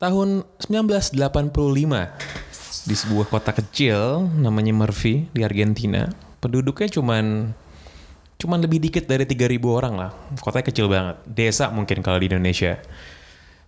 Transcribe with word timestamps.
Tahun 0.00 0.48
1985 0.64 1.12
di 2.88 2.94
sebuah 2.96 3.26
kota 3.28 3.52
kecil 3.52 4.24
namanya 4.32 4.72
Murphy 4.72 5.28
di 5.28 5.44
Argentina. 5.44 6.08
Penduduknya 6.40 6.88
cuman 6.88 7.52
cuman 8.40 8.58
lebih 8.64 8.80
dikit 8.80 9.04
dari 9.04 9.28
3000 9.28 9.60
orang 9.68 10.00
lah. 10.00 10.16
Kotanya 10.40 10.64
kecil 10.72 10.88
banget. 10.88 11.20
Desa 11.28 11.68
mungkin 11.68 12.00
kalau 12.00 12.16
di 12.16 12.32
Indonesia. 12.32 12.80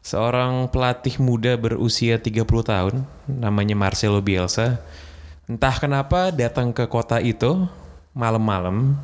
Seorang 0.01 0.73
pelatih 0.73 1.21
muda 1.21 1.53
berusia 1.61 2.17
30 2.17 2.49
tahun 2.49 3.05
namanya 3.29 3.77
Marcelo 3.77 4.25
Bielsa. 4.25 4.81
Entah 5.45 5.77
kenapa 5.77 6.33
datang 6.33 6.73
ke 6.73 6.89
kota 6.89 7.21
itu 7.21 7.69
malam-malam 8.17 8.97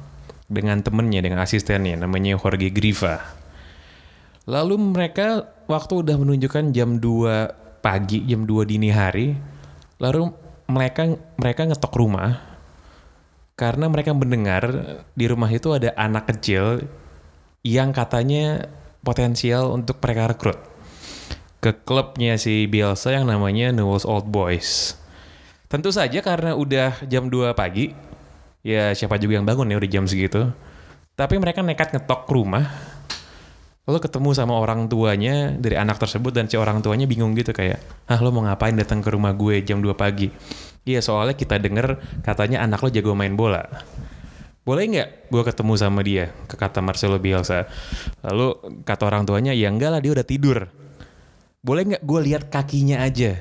dengan 0.48 0.80
temennya, 0.80 1.20
dengan 1.20 1.44
asistennya 1.44 1.92
namanya 1.92 2.40
Jorge 2.40 2.72
Grifa. 2.72 3.20
Lalu 4.48 4.80
mereka 4.80 5.57
waktu 5.68 5.92
udah 6.02 6.16
menunjukkan 6.16 6.72
jam 6.72 6.96
2 6.98 7.84
pagi, 7.84 8.24
jam 8.24 8.48
2 8.48 8.64
dini 8.64 8.88
hari, 8.88 9.36
lalu 10.00 10.32
mereka 10.66 11.14
mereka 11.36 11.68
ngetok 11.68 11.94
rumah 11.94 12.40
karena 13.54 13.86
mereka 13.92 14.16
mendengar 14.16 14.64
di 15.12 15.24
rumah 15.28 15.50
itu 15.52 15.70
ada 15.76 15.92
anak 15.94 16.30
kecil 16.32 16.88
yang 17.62 17.92
katanya 17.92 18.70
potensial 19.04 19.76
untuk 19.76 20.00
mereka 20.00 20.30
rekrut 20.32 20.58
ke 21.58 21.74
klubnya 21.74 22.38
si 22.38 22.70
Bielsa 22.70 23.10
yang 23.10 23.26
namanya 23.26 23.74
Newell's 23.74 24.06
Old 24.06 24.30
Boys. 24.30 24.94
Tentu 25.66 25.90
saja 25.90 26.22
karena 26.22 26.54
udah 26.54 27.02
jam 27.10 27.28
2 27.28 27.52
pagi, 27.52 27.92
ya 28.62 28.94
siapa 28.94 29.20
juga 29.20 29.36
yang 29.36 29.44
bangun 29.44 29.68
ya 29.68 29.76
udah 29.76 29.90
jam 29.90 30.06
segitu. 30.06 30.48
Tapi 31.18 31.34
mereka 31.36 31.66
nekat 31.66 31.90
ngetok 31.90 32.30
rumah 32.30 32.87
Lalu 33.88 34.04
ketemu 34.04 34.36
sama 34.36 34.52
orang 34.52 34.84
tuanya 34.84 35.56
dari 35.56 35.72
anak 35.72 35.96
tersebut 35.96 36.36
dan 36.36 36.44
si 36.44 36.60
orang 36.60 36.84
tuanya 36.84 37.08
bingung 37.08 37.32
gitu 37.32 37.56
kayak, 37.56 37.80
ah 38.04 38.20
lo 38.20 38.28
mau 38.28 38.44
ngapain 38.44 38.76
datang 38.76 39.00
ke 39.00 39.08
rumah 39.08 39.32
gue 39.32 39.64
jam 39.64 39.80
2 39.80 39.96
pagi? 39.96 40.28
Iya 40.84 41.00
soalnya 41.00 41.32
kita 41.32 41.56
denger 41.56 42.20
katanya 42.20 42.60
anak 42.60 42.84
lo 42.84 42.92
jago 42.92 43.16
main 43.16 43.32
bola. 43.32 43.64
Boleh 44.68 44.84
nggak 44.84 45.32
gue 45.32 45.42
ketemu 45.48 45.72
sama 45.80 46.04
dia? 46.04 46.28
Ke 46.44 46.60
kata 46.60 46.84
Marcelo 46.84 47.16
Bielsa. 47.16 47.64
Lalu 48.20 48.84
kata 48.84 49.08
orang 49.08 49.24
tuanya, 49.24 49.56
ya 49.56 49.72
enggak 49.72 49.96
lah 49.96 50.00
dia 50.04 50.12
udah 50.12 50.26
tidur. 50.28 50.68
Boleh 51.64 51.88
nggak 51.88 52.04
gue 52.04 52.20
lihat 52.28 52.52
kakinya 52.52 53.00
aja? 53.00 53.40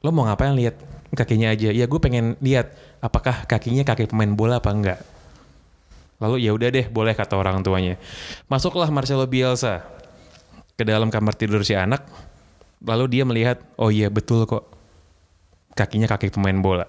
Lo 0.00 0.16
mau 0.16 0.24
ngapain 0.24 0.56
lihat 0.56 0.80
kakinya 1.12 1.52
aja? 1.52 1.68
Ya 1.76 1.84
gue 1.84 2.00
pengen 2.00 2.40
lihat 2.40 2.72
apakah 3.04 3.44
kakinya 3.44 3.84
kaki 3.84 4.08
pemain 4.08 4.32
bola 4.32 4.64
apa 4.64 4.72
enggak. 4.72 5.00
Lalu 6.22 6.46
ya 6.46 6.54
udah 6.54 6.68
deh, 6.70 6.86
boleh 6.86 7.14
kata 7.14 7.34
orang 7.34 7.62
tuanya. 7.64 7.98
Masuklah 8.46 8.88
Marcelo 8.90 9.26
Bielsa 9.26 9.82
ke 10.74 10.82
dalam 10.86 11.10
kamar 11.10 11.34
tidur 11.34 11.62
si 11.66 11.74
anak. 11.74 12.06
Lalu 12.84 13.04
dia 13.18 13.24
melihat, 13.24 13.58
oh 13.80 13.88
iya 13.88 14.12
betul 14.12 14.44
kok. 14.44 14.68
Kakinya 15.74 16.06
kaki 16.06 16.30
pemain 16.30 16.58
bola. 16.60 16.86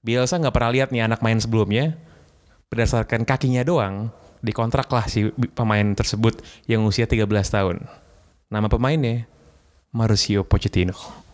Bielsa 0.00 0.40
nggak 0.40 0.52
pernah 0.52 0.72
lihat 0.72 0.88
nih 0.92 1.04
anak 1.06 1.20
main 1.24 1.40
sebelumnya. 1.40 1.96
Berdasarkan 2.68 3.26
kakinya 3.26 3.66
doang, 3.66 4.14
dikontraklah 4.40 5.04
si 5.10 5.28
pemain 5.52 5.84
tersebut 5.92 6.40
yang 6.70 6.84
usia 6.86 7.04
13 7.04 7.26
tahun. 7.28 7.76
Nama 8.50 8.66
pemainnya, 8.66 9.26
Mauricio 9.92 10.42
Pochettino. 10.46 11.29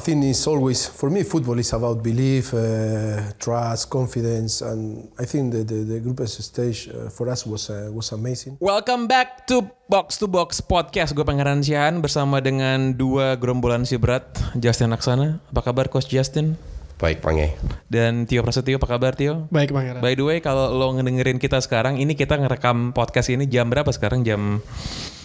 Think 0.00 0.24
it's 0.24 0.48
always 0.48 0.88
for 0.88 1.12
me. 1.12 1.22
Football 1.22 1.60
is 1.60 1.70
about 1.76 2.02
belief, 2.02 2.56
uh, 2.56 3.30
trust, 3.36 3.92
confidence, 3.92 4.64
and 4.64 5.12
I 5.20 5.28
think 5.28 5.52
the 5.52 5.62
the, 5.62 5.78
the 5.84 5.98
group 6.00 6.18
stage 6.26 6.88
uh, 6.88 7.12
for 7.12 7.28
us 7.28 7.44
was 7.44 7.68
uh, 7.68 7.92
was 7.92 8.10
amazing. 8.16 8.56
Welcome 8.58 9.06
back 9.06 9.46
to 9.52 9.68
Box 9.86 10.16
to 10.18 10.26
Box 10.26 10.64
Podcast. 10.64 11.12
Gue 11.12 11.22
Pangeran 11.22 11.60
Sihan 11.60 12.00
bersama 12.00 12.40
dengan 12.40 12.96
dua 12.96 13.36
gerombolan 13.36 13.84
si 13.84 14.00
berat, 14.00 14.26
Justin 14.56 14.96
Aksana. 14.96 15.38
Apa 15.52 15.70
kabar 15.70 15.92
Coach 15.92 16.08
Justin? 16.08 16.56
Baik, 17.00 17.24
Pange. 17.24 17.56
Dan 17.88 18.28
Tio 18.28 18.44
Prasetyo, 18.44 18.76
apa 18.76 18.84
kabar 18.84 19.16
Tio? 19.16 19.48
Baik 19.48 19.72
Pangeran. 19.72 20.04
By 20.04 20.12
the 20.12 20.24
way, 20.24 20.44
kalau 20.44 20.68
lo 20.68 20.92
ngedengerin 21.00 21.40
kita 21.40 21.56
sekarang, 21.64 21.96
ini 21.96 22.12
kita 22.12 22.36
ngerekam 22.36 22.92
podcast 22.92 23.32
ini 23.32 23.48
jam 23.48 23.72
berapa 23.72 23.88
sekarang? 23.88 24.20
Jam 24.20 24.60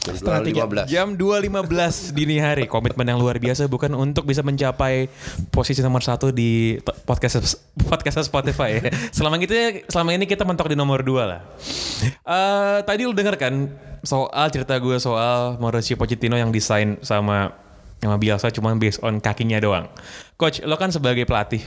Setengah 0.05 0.41
tiga. 0.45 0.63
jam 0.85 1.17
2.15 1.17 2.13
dini 2.13 2.38
hari. 2.38 2.69
Komitmen 2.69 3.09
yang 3.09 3.17
luar 3.17 3.41
biasa 3.41 3.66
bukan 3.66 3.89
untuk 3.97 4.29
bisa 4.29 4.45
mencapai 4.45 5.09
posisi 5.49 5.81
nomor 5.81 6.05
satu 6.05 6.29
di 6.29 6.77
podcast 7.09 7.57
podcast 7.89 8.29
Spotify 8.29 8.77
ya. 8.77 8.81
Selama 9.09 9.41
gitu 9.41 9.53
selama 9.89 10.13
ini 10.13 10.29
kita 10.29 10.45
mentok 10.45 10.69
di 10.69 10.77
nomor 10.77 11.01
dua 11.01 11.23
lah. 11.25 11.41
Eh, 12.05 12.77
tadi 12.85 13.01
lu 13.09 13.17
denger 13.17 13.35
kan 13.41 13.53
soal 14.05 14.47
cerita 14.53 14.77
gue 14.77 15.01
soal 15.01 15.57
Mauricio 15.57 15.97
Pochettino 15.97 16.38
yang 16.38 16.53
desain 16.53 17.01
sama 17.01 17.57
sama 17.97 18.21
Bielsa 18.21 18.53
cuma 18.53 18.77
based 18.77 19.01
on 19.01 19.17
kakinya 19.17 19.57
doang. 19.57 19.89
Coach, 20.38 20.61
lo 20.61 20.77
kan 20.77 20.94
sebagai 20.94 21.25
pelatih 21.25 21.65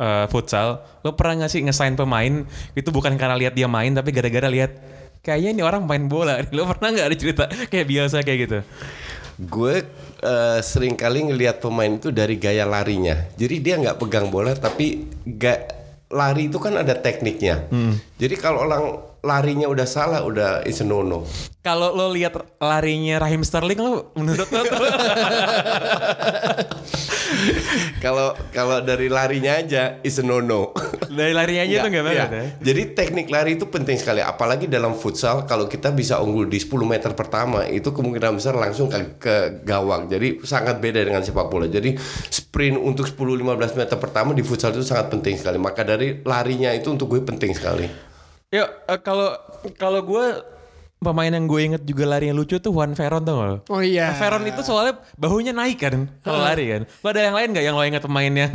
eh, 0.00 0.24
futsal, 0.32 0.80
lo 1.04 1.12
pernah 1.12 1.44
nggak 1.44 1.52
sih 1.52 1.60
ngesign 1.60 2.00
pemain 2.00 2.48
itu 2.72 2.88
bukan 2.88 3.20
karena 3.20 3.36
lihat 3.36 3.52
dia 3.52 3.68
main 3.68 3.92
tapi 3.92 4.16
gara-gara 4.16 4.48
lihat 4.48 4.95
kayaknya 5.26 5.50
ini 5.58 5.62
orang 5.66 5.82
main 5.82 6.06
bola. 6.06 6.38
Lo 6.54 6.70
pernah 6.70 6.94
nggak 6.94 7.06
ada 7.10 7.16
cerita 7.18 7.44
kayak 7.50 7.86
biasa 7.90 8.22
kayak 8.22 8.38
gitu? 8.46 8.58
Gue 9.42 9.82
eh, 10.22 10.58
sering 10.62 10.94
kali 10.94 11.26
ngelihat 11.26 11.58
pemain 11.58 11.90
itu 11.90 12.14
dari 12.14 12.38
gaya 12.38 12.62
larinya. 12.62 13.26
Jadi 13.34 13.58
dia 13.58 13.74
nggak 13.82 13.98
pegang 13.98 14.30
bola 14.30 14.54
tapi 14.54 15.10
ga, 15.26 15.66
lari 16.14 16.46
itu 16.46 16.62
kan 16.62 16.78
ada 16.78 16.94
tekniknya. 16.94 17.66
Jadi 18.14 18.34
kalau 18.38 18.62
orang 18.62 18.84
larinya 19.26 19.66
udah 19.66 19.82
salah 19.82 20.22
udah 20.22 20.62
it's 20.62 20.78
a 20.78 20.86
no 20.86 21.02
no. 21.02 21.26
Kalau 21.66 21.90
lo 21.90 22.14
lihat 22.14 22.38
larinya 22.62 23.18
Raheem 23.18 23.42
Sterling 23.42 23.82
lo 23.82 24.14
menurut 24.14 24.46
lo 24.46 24.62
Kalau 28.04 28.38
kalau 28.54 28.78
dari 28.86 29.10
larinya 29.10 29.58
aja 29.58 29.98
it's 30.06 30.22
a 30.22 30.24
no 30.24 30.38
no. 30.38 30.70
dari 31.10 31.34
larinya 31.34 31.66
aja 31.66 31.76
tuh 31.82 31.90
nggak 31.90 32.04
banget 32.06 32.28
iya. 32.30 32.38
ya? 32.38 32.46
Jadi 32.70 32.82
teknik 32.94 33.26
lari 33.26 33.58
itu 33.58 33.66
penting 33.66 33.98
sekali 33.98 34.22
apalagi 34.22 34.70
dalam 34.70 34.94
futsal 34.94 35.42
kalau 35.42 35.66
kita 35.66 35.90
bisa 35.90 36.22
unggul 36.22 36.46
di 36.46 36.62
10 36.62 36.70
meter 36.86 37.10
pertama 37.18 37.66
itu 37.66 37.90
kemungkinan 37.90 38.38
besar 38.38 38.54
langsung 38.54 38.86
ke, 38.86 39.18
ke 39.18 39.34
gawang. 39.66 40.06
Jadi 40.06 40.46
sangat 40.46 40.78
beda 40.78 41.02
dengan 41.02 41.26
sepak 41.26 41.50
bola. 41.50 41.66
Jadi 41.66 41.98
sprint 42.30 42.78
untuk 42.78 43.10
10-15 43.10 43.74
meter 43.74 43.96
pertama 43.98 44.30
di 44.36 44.46
futsal 44.46 44.70
itu 44.70 44.86
sangat 44.86 45.10
penting 45.10 45.34
sekali. 45.34 45.58
Maka 45.58 45.82
dari 45.82 46.22
larinya 46.22 46.70
itu 46.70 46.94
untuk 46.94 47.10
gue 47.10 47.26
penting 47.26 47.50
sekali. 47.50 48.05
Yuk, 48.48 48.68
eh, 48.86 49.00
kalau 49.00 49.34
kalau 49.74 50.00
gue 50.00 50.26
pemain 50.96 51.28
yang 51.28 51.44
gue 51.44 51.60
inget 51.60 51.82
juga 51.84 52.08
lari 52.08 52.26
yang 52.26 52.34
lucu 52.34 52.56
tuh 52.56 52.70
Juan 52.70 52.94
Ferron 52.94 53.20
tuh 53.20 53.34
lo. 53.36 53.58
Oh 53.68 53.78
iya. 53.78 54.10
Ferron 54.12 54.42
itu 54.42 54.58
soalnya 54.60 54.96
bahunya 55.14 55.50
naik 55.50 55.78
kan 55.78 56.06
kalau 56.20 56.40
lari 56.40 56.64
kan. 56.68 56.82
Lo 56.86 57.08
ada 57.08 57.20
yang 57.20 57.34
lain 57.34 57.48
nggak 57.52 57.64
yang 57.64 57.74
lo 57.74 57.82
inget 57.82 58.00
pemain 58.00 58.30
yang 58.32 58.54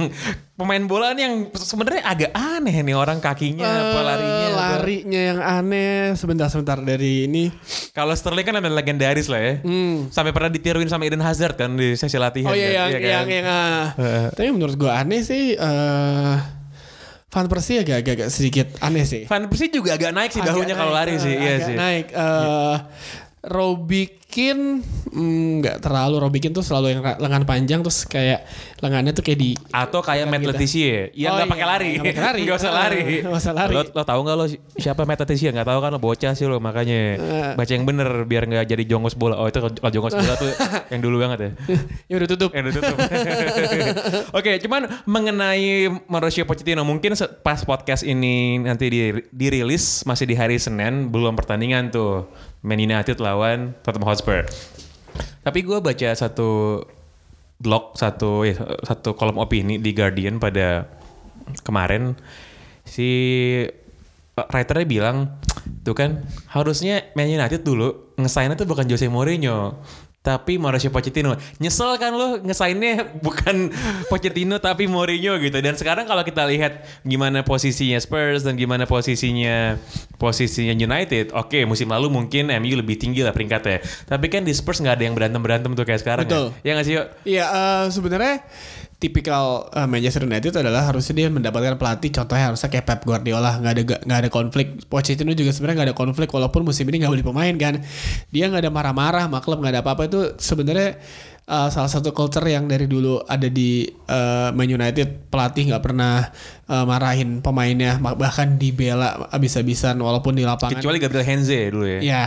pemain 0.55 0.79
bola 0.81 1.11
nih 1.11 1.23
yang 1.23 1.35
sebenarnya 1.53 2.01
agak 2.03 2.31
aneh 2.31 2.81
nih 2.81 2.91
orang 2.93 3.19
kakinya 3.19 3.63
apa 3.63 3.93
Eh, 3.93 4.03
larinya. 4.05 4.47
apa. 4.47 4.55
larinya 4.57 5.21
yang 5.21 5.39
aneh 5.39 5.91
sebentar-sebentar 6.13 6.79
dari 6.79 7.25
ini. 7.25 7.51
Kalau 7.91 8.11
Sterling 8.11 8.43
kan 8.43 8.55
ada 8.57 8.67
legendaris 8.67 9.27
lah 9.27 9.39
ya. 9.39 9.53
Sampai 10.07 10.31
pernah 10.31 10.47
ditiruin 10.47 10.87
sama 10.87 11.03
Eden 11.03 11.21
Hazard 11.21 11.55
kan 11.57 11.75
di 11.75 11.93
sesi 11.93 12.15
latihan. 12.15 12.47
Hmm. 12.47 12.55
Oh 12.55 12.57
iya 12.57 12.67
kan? 12.67 12.73
yang 12.73 12.89
Iya 12.95 13.11
yang 13.11 13.21
kan? 13.21 13.27
yang 13.29 13.45
ah. 13.45 13.85
Tapi 14.31 14.47
menurut 14.49 14.75
gua 14.75 14.97
aneh 14.97 15.21
sih 15.21 15.53
eh 15.53 16.35
Van 17.31 17.47
Persie 17.47 17.79
agak, 17.79 17.97
agak 17.97 18.13
agak 18.17 18.29
sedikit 18.29 18.67
aneh 18.79 19.07
sih. 19.07 19.23
Van 19.23 19.47
Persie 19.47 19.71
juga 19.71 19.95
agak 19.95 20.11
naik 20.11 20.29
sih 20.29 20.39
bahunya 20.39 20.67
Agak 20.67 20.77
kalau 20.77 20.91
lari 20.91 21.15
naik, 21.15 21.23
sih. 21.23 21.31
eh, 21.31 21.39
Iya 21.39 21.53
agak 21.53 21.63
sih. 21.63 21.75
Naik. 21.75 22.05
eh 22.11 22.77
Robikin 23.41 24.20
mm, 24.33 25.59
nggak 25.59 25.77
terlalu 25.79 26.15
Robikin 26.17 26.51
tuh 26.51 26.61
selalu 26.61 26.95
yang 26.95 27.01
lengan 27.03 27.43
panjang 27.43 27.79
terus 27.79 28.03
kayak 28.03 28.47
lengannya 28.79 29.11
tuh 29.11 29.21
kayak 29.21 29.37
di 29.37 29.51
Atau 29.69 29.99
kayak 29.99 30.25
Matt. 30.25 30.41
Leticia 30.41 31.11
yang 31.11 31.33
Oh 31.33 31.37
nggak 31.37 31.51
pakai 31.51 31.59
iya, 31.59 31.67
lari. 31.67 31.89
nggak 31.91 32.05
pakai 32.07 32.23
lari. 32.23 32.41
Nggak 32.45 32.57
usah 32.57 32.71
lari. 32.71 33.01
nggak 33.23 33.37
usah 33.37 33.53
lari. 33.53 33.73
Lo, 33.73 33.81
lo 33.85 34.03
tahu 34.03 34.19
nggak 34.21 34.35
lo 34.35 34.45
si- 34.47 34.61
siapa 34.75 35.01
Matt 35.03 35.21
Leticia? 35.21 35.49
Nggak 35.49 35.67
tahu 35.67 35.79
kan 35.79 35.89
lo 35.89 35.99
bocah 35.99 36.31
sih 36.31 36.45
lo 36.45 36.57
makanya 36.57 36.99
Eh. 37.19 37.51
baca 37.53 37.71
yang 37.71 37.83
bener 37.83 38.09
biar 38.23 38.43
nggak 38.45 38.65
jadi 38.65 38.83
jongos 38.85 39.13
bola. 39.13 39.35
Oh 39.35 39.45
itu 39.45 39.59
kalau 39.59 39.91
jongos 39.91 40.13
bola 40.13 40.33
tuh 40.33 40.49
yang 40.95 41.01
dulu 41.01 41.19
banget 41.19 41.39
ya. 41.39 41.51
ya 42.07 42.15
udah 42.15 42.27
tutup. 42.27 42.49
Yang 42.51 42.63
udah 42.63 42.75
tutup. 42.77 42.97
Oke, 44.31 44.51
cuman 44.59 44.81
mengenai 45.03 45.65
Mauricio 46.05 46.43
Pochettino 46.43 46.81
mungkin 46.81 47.13
pas 47.41 47.61
podcast 47.61 48.01
ini 48.01 48.57
nanti 48.57 48.87
di- 48.87 49.25
dirilis 49.29 50.03
masih 50.03 50.23
di 50.23 50.35
hari 50.35 50.55
Senin 50.55 51.09
belum 51.09 51.33
pertandingan 51.33 51.89
tuh 51.89 52.29
Man 52.61 52.77
United 52.77 53.17
lawan 53.17 53.73
Tottenham 53.81 54.05
Hotspur. 54.05 54.20
Tapi 55.41 55.59
gue 55.65 55.77
baca 55.81 56.09
satu 56.13 56.81
blog 57.61 57.93
satu 57.93 58.45
ya, 58.45 58.57
satu 58.81 59.13
kolom 59.13 59.37
opini 59.37 59.77
di 59.77 59.93
Guardian 59.93 60.41
pada 60.41 60.89
kemarin. 61.61 62.17
Si 62.85 63.09
uh, 64.37 64.47
writernya 64.49 64.85
bilang 64.89 65.17
tuh 65.85 65.93
kan 65.93 66.25
harusnya 66.49 67.13
Man 67.13 67.29
United 67.29 67.61
dulu 67.61 68.17
ngesainnya 68.17 68.57
tuh 68.57 68.69
bukan 68.69 68.89
Jose 68.89 69.05
Mourinho 69.09 69.77
tapi 70.21 70.61
Mauricio 70.61 70.93
Pochettino. 70.93 71.33
Nyesel 71.57 71.97
kan 71.97 72.13
lo 72.13 72.37
ngesainnya 72.41 73.09
bukan 73.25 73.73
Pochettino 74.05 74.61
tapi 74.61 74.85
Mourinho 74.85 75.37
gitu. 75.41 75.57
Dan 75.61 75.73
sekarang 75.77 76.05
kalau 76.05 76.21
kita 76.21 76.45
lihat 76.45 76.85
gimana 77.01 77.41
posisinya 77.41 77.97
Spurs 77.97 78.45
dan 78.45 78.53
gimana 78.53 78.85
posisinya 78.85 79.81
posisinya 80.21 80.77
United 80.77 81.33
oke 81.33 81.65
musim 81.65 81.89
lalu 81.89 82.13
mungkin 82.13 82.53
MU 82.61 82.73
lebih 82.77 83.01
tinggi 83.01 83.25
lah 83.25 83.33
peringkatnya. 83.33 83.81
Tapi 84.05 84.25
kan 84.29 84.45
di 84.45 84.53
Spurs 84.53 84.81
nggak 84.81 85.01
ada 85.01 85.03
yang 85.09 85.17
berantem 85.17 85.41
berantem 85.41 85.73
tuh 85.73 85.85
kayak 85.85 86.01
sekarang 86.05 86.25
Betul. 86.29 86.53
ya 86.61 86.69
ya 86.69 86.71
nggak 86.77 86.85
sih 86.85 86.93
yuk? 86.95 87.07
Iya, 87.27 87.45
eh, 87.49 87.83
sebenarnya 87.91 88.35
tipikal 89.01 89.65
eh, 89.73 89.89
Manchester 89.89 90.29
United 90.29 90.53
adalah 90.61 90.85
harusnya 90.85 91.13
dia 91.17 91.27
mendapatkan 91.33 91.73
pelatih 91.81 92.13
contohnya 92.13 92.53
harusnya 92.53 92.69
kayak 92.69 92.85
Pep 92.85 93.01
Guardiola 93.01 93.57
nggak 93.57 93.73
ada 93.73 93.83
nggak 94.05 94.19
ada 94.21 94.29
konflik. 94.29 94.85
Pochettino 94.85 95.33
juga 95.33 95.49
sebenarnya 95.49 95.75
nggak 95.81 95.89
ada 95.89 95.97
konflik 95.97 96.29
walaupun 96.29 96.61
musim 96.61 96.85
ini 96.93 97.01
nggak 97.01 97.11
beli 97.17 97.25
pemain 97.25 97.55
kan. 97.57 97.81
Dia 98.29 98.53
nggak 98.53 98.69
ada 98.69 98.71
marah-marah 98.71 99.25
sama 99.25 99.41
klub 99.41 99.57
nggak 99.65 99.73
ada 99.73 99.81
apa-apa. 99.81 100.05
Itu 100.05 100.37
sebenarnya 100.37 101.01
eh, 101.49 101.69
salah 101.73 101.89
satu 101.89 102.13
culture 102.13 102.45
yang 102.45 102.69
dari 102.69 102.85
dulu 102.85 103.25
ada 103.25 103.49
di 103.49 103.89
eh, 103.89 104.49
Man 104.53 104.69
United. 104.69 105.33
Pelatih 105.33 105.73
nggak 105.73 105.81
pernah 105.81 106.29
eh, 106.71 106.85
marahin 106.87 107.43
pemainnya 107.43 107.99
bah- 107.99 108.15
bahkan 108.15 108.55
dibela 108.55 109.27
abis-abisan 109.27 109.99
walaupun 109.99 110.31
di 110.31 110.47
lapangan 110.47 110.79
kecuali 110.79 110.97
Gabriel 110.97 111.27
Henze 111.27 111.67
dulu 111.67 111.83
ya 111.83 111.99
ya 111.99 112.23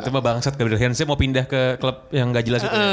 itu 0.00 0.08
mah 0.08 0.22
bangsat 0.24 0.56
Gabriel 0.56 0.80
Henze 0.80 1.04
mau 1.04 1.20
pindah 1.20 1.44
ke 1.44 1.76
klub 1.76 2.08
yang 2.08 2.32
nggak 2.32 2.44
jelas 2.48 2.60
itu 2.64 2.72
ya. 2.72 2.88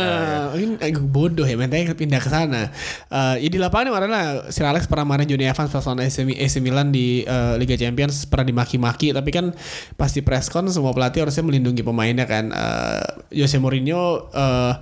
Eh, 0.51 0.67
ini 0.67 0.75
bodoh 0.99 1.47
ya 1.47 1.55
mentanya 1.55 1.95
pindah 1.95 2.19
ke 2.19 2.27
sana. 2.27 2.67
Eh, 3.07 3.35
ya 3.45 3.49
di 3.49 3.55
lapangan 3.55 3.95
kemarin 3.95 4.11
lah 4.11 4.25
Sir 4.51 4.67
Alex 4.67 4.85
pernah 4.85 5.07
marahin 5.07 5.31
Johnny 5.31 5.47
Evans 5.47 5.71
pas 5.71 5.83
lawan 5.85 6.03
AC, 6.03 6.19
AC 6.25 6.55
Milan 6.59 6.91
di 6.91 7.23
eh, 7.23 7.53
Liga 7.55 7.79
Champions 7.79 8.27
pernah 8.27 8.43
dimaki-maki 8.43 9.15
tapi 9.15 9.29
kan 9.31 9.55
pasti 9.95 10.19
press 10.19 10.51
con 10.51 10.67
semua 10.67 10.91
pelatih 10.91 11.23
harusnya 11.23 11.45
melindungi 11.45 11.79
pemainnya 11.79 12.27
kan. 12.27 12.51
Eh, 12.51 13.39
Jose 13.39 13.55
Mourinho 13.61 14.27
eh, 14.33 14.73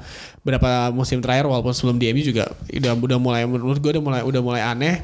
berapa 0.41 0.95
musim 0.95 1.19
terakhir 1.19 1.43
walaupun 1.43 1.75
sebelum 1.75 1.99
di 1.99 2.07
MU 2.15 2.23
juga 2.23 2.47
udah 2.71 2.95
udah 2.95 3.19
mulai 3.19 3.43
menurut 3.43 3.83
gue 3.83 3.91
udah 3.91 4.03
mulai 4.03 4.21
udah 4.23 4.41
mulai 4.41 4.61
aneh. 4.63 5.03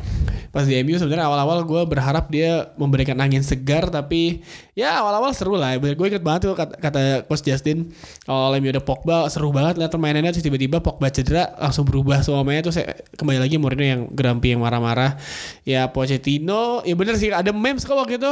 Pas 0.56 0.64
di 0.64 0.78
MU 0.80 0.96
sebenarnya 1.04 1.28
awal-awal 1.28 1.68
gue 1.68 1.84
berharap 1.84 2.32
dia 2.32 2.72
memberikan 2.80 3.20
angin 3.20 3.44
segar 3.44 3.92
tapi 3.92 4.40
ya 4.72 5.04
awal-awal 5.04 5.36
seru 5.36 5.60
lah. 5.60 5.76
Gue 5.76 6.08
inget 6.08 6.24
banget 6.24 6.48
tuh 6.48 6.56
kata, 6.56 6.80
kata 6.80 7.02
coach 7.28 7.44
Justin 7.44 7.92
kalau 8.24 8.56
MU 8.56 8.72
ada 8.72 8.80
Pogba 8.80 9.28
seru 9.28 9.52
banget 9.52 9.84
lihat 9.84 9.92
permainannya 9.92 10.32
terus 10.32 10.48
tiba-tiba 10.48 10.80
Pogba 10.80 11.12
cedera 11.12 11.52
langsung 11.60 11.84
berubah 11.84 12.24
semua 12.24 12.48
mainnya 12.48 12.72
terus 12.72 12.80
kembali 13.20 13.44
lagi 13.44 13.60
Mourinho 13.60 13.84
yang 13.84 14.02
gerampi 14.16 14.56
yang 14.56 14.64
marah-marah. 14.64 15.20
Ya 15.68 15.92
Pochettino 15.92 16.80
ya 16.88 16.96
bener 16.96 17.20
sih 17.20 17.36
ada 17.36 17.52
memes 17.52 17.84
kok 17.84 18.00
waktu 18.00 18.16
itu 18.16 18.32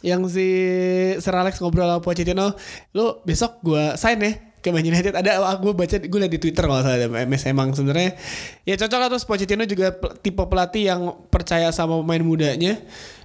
yang 0.00 0.24
si 0.28 0.48
Sir 1.20 1.36
Alex 1.36 1.60
ngobrol 1.60 1.84
sama 1.84 2.00
Pochettino 2.00 2.56
lu 2.96 3.20
besok 3.28 3.60
gue 3.60 4.00
sign 4.00 4.20
ya 4.24 4.32
ke 4.64 4.72
Man 4.72 4.80
United 4.80 5.12
ada 5.12 5.44
gue 5.60 5.72
baca 5.76 5.96
gue 6.00 6.18
liat 6.24 6.32
di 6.32 6.40
Twitter 6.40 6.64
kalau 6.64 6.80
salah 6.80 6.96
ada 6.96 7.12
MS 7.12 7.52
emang 7.52 7.76
sebenarnya. 7.76 8.16
Ya 8.64 8.80
cocok 8.80 8.96
lah 8.96 9.08
terus 9.12 9.28
Pochettino 9.28 9.68
juga 9.68 9.92
tipe 10.24 10.40
pelatih 10.40 10.88
yang 10.88 11.28
percaya 11.28 11.68
sama 11.68 12.00
pemain 12.00 12.24
mudanya 12.24 12.80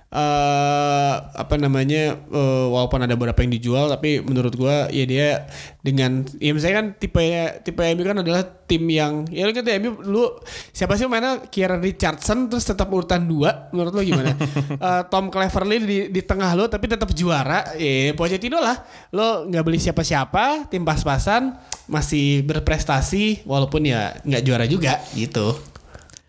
eh 0.10 1.14
apa 1.38 1.54
namanya 1.62 2.18
eh, 2.18 2.66
walaupun 2.66 3.06
ada 3.06 3.14
beberapa 3.14 3.46
yang 3.46 3.54
dijual 3.54 3.86
tapi 3.94 4.26
menurut 4.26 4.58
gua 4.58 4.90
ya 4.90 5.06
dia 5.06 5.46
dengan 5.86 6.26
ya 6.42 6.50
misalnya 6.50 6.76
kan 6.82 6.88
tipe 6.98 7.22
tipe 7.62 7.82
MU 7.94 8.02
kan 8.02 8.18
adalah 8.26 8.42
tim 8.42 8.90
yang 8.90 9.30
ya 9.30 9.46
lu 9.46 9.54
kata 9.54 9.78
MU 9.78 10.02
lu 10.02 10.26
siapa 10.74 10.98
sih 10.98 11.06
mainnya 11.06 11.46
Kieran 11.54 11.78
Richardson 11.78 12.50
terus 12.50 12.66
tetap 12.66 12.90
urutan 12.90 13.30
dua 13.30 13.70
menurut 13.70 13.94
lu 13.94 14.02
gimana? 14.02 14.34
Eh, 14.80 15.04
Tom 15.12 15.28
Cleverley 15.28 15.78
di, 15.84 15.98
di 16.08 16.22
tengah 16.24 16.56
lu 16.56 16.66
tapi 16.72 16.88
tetap 16.88 17.12
juara 17.12 17.76
ya 17.76 18.16
Pochettino 18.16 18.64
lah. 18.64 18.80
Lo 19.12 19.44
nggak 19.46 19.64
beli 19.66 19.78
siapa-siapa 19.82 20.72
tim 20.72 20.88
pas-pasan 20.88 21.54
masih 21.90 22.46
berprestasi 22.48 23.44
walaupun 23.44 23.86
ya 23.86 24.16
nggak 24.24 24.44
juara 24.46 24.66
juga 24.70 25.04
gitu. 25.14 25.58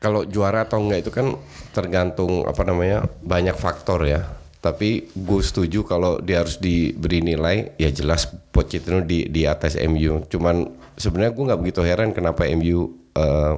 Kalau 0.02 0.26
juara 0.26 0.66
atau 0.66 0.82
enggak 0.82 1.06
itu 1.06 1.10
kan 1.14 1.36
tergantung 1.70 2.46
apa 2.46 2.62
namanya 2.66 3.06
banyak 3.22 3.54
faktor 3.54 4.06
ya. 4.06 4.26
Tapi 4.60 5.08
gue 5.16 5.40
setuju 5.40 5.88
kalau 5.88 6.20
dia 6.20 6.44
harus 6.44 6.60
diberi 6.60 7.24
nilai 7.24 7.72
ya 7.80 7.88
jelas 7.88 8.28
Pochettino 8.28 9.00
di 9.00 9.24
di 9.32 9.48
atas 9.48 9.78
MU. 9.80 10.28
Cuman 10.28 10.68
sebenarnya 11.00 11.32
gue 11.32 11.44
nggak 11.48 11.60
begitu 11.64 11.80
heran 11.80 12.12
kenapa 12.12 12.44
MU 12.52 12.92
eh, 13.16 13.54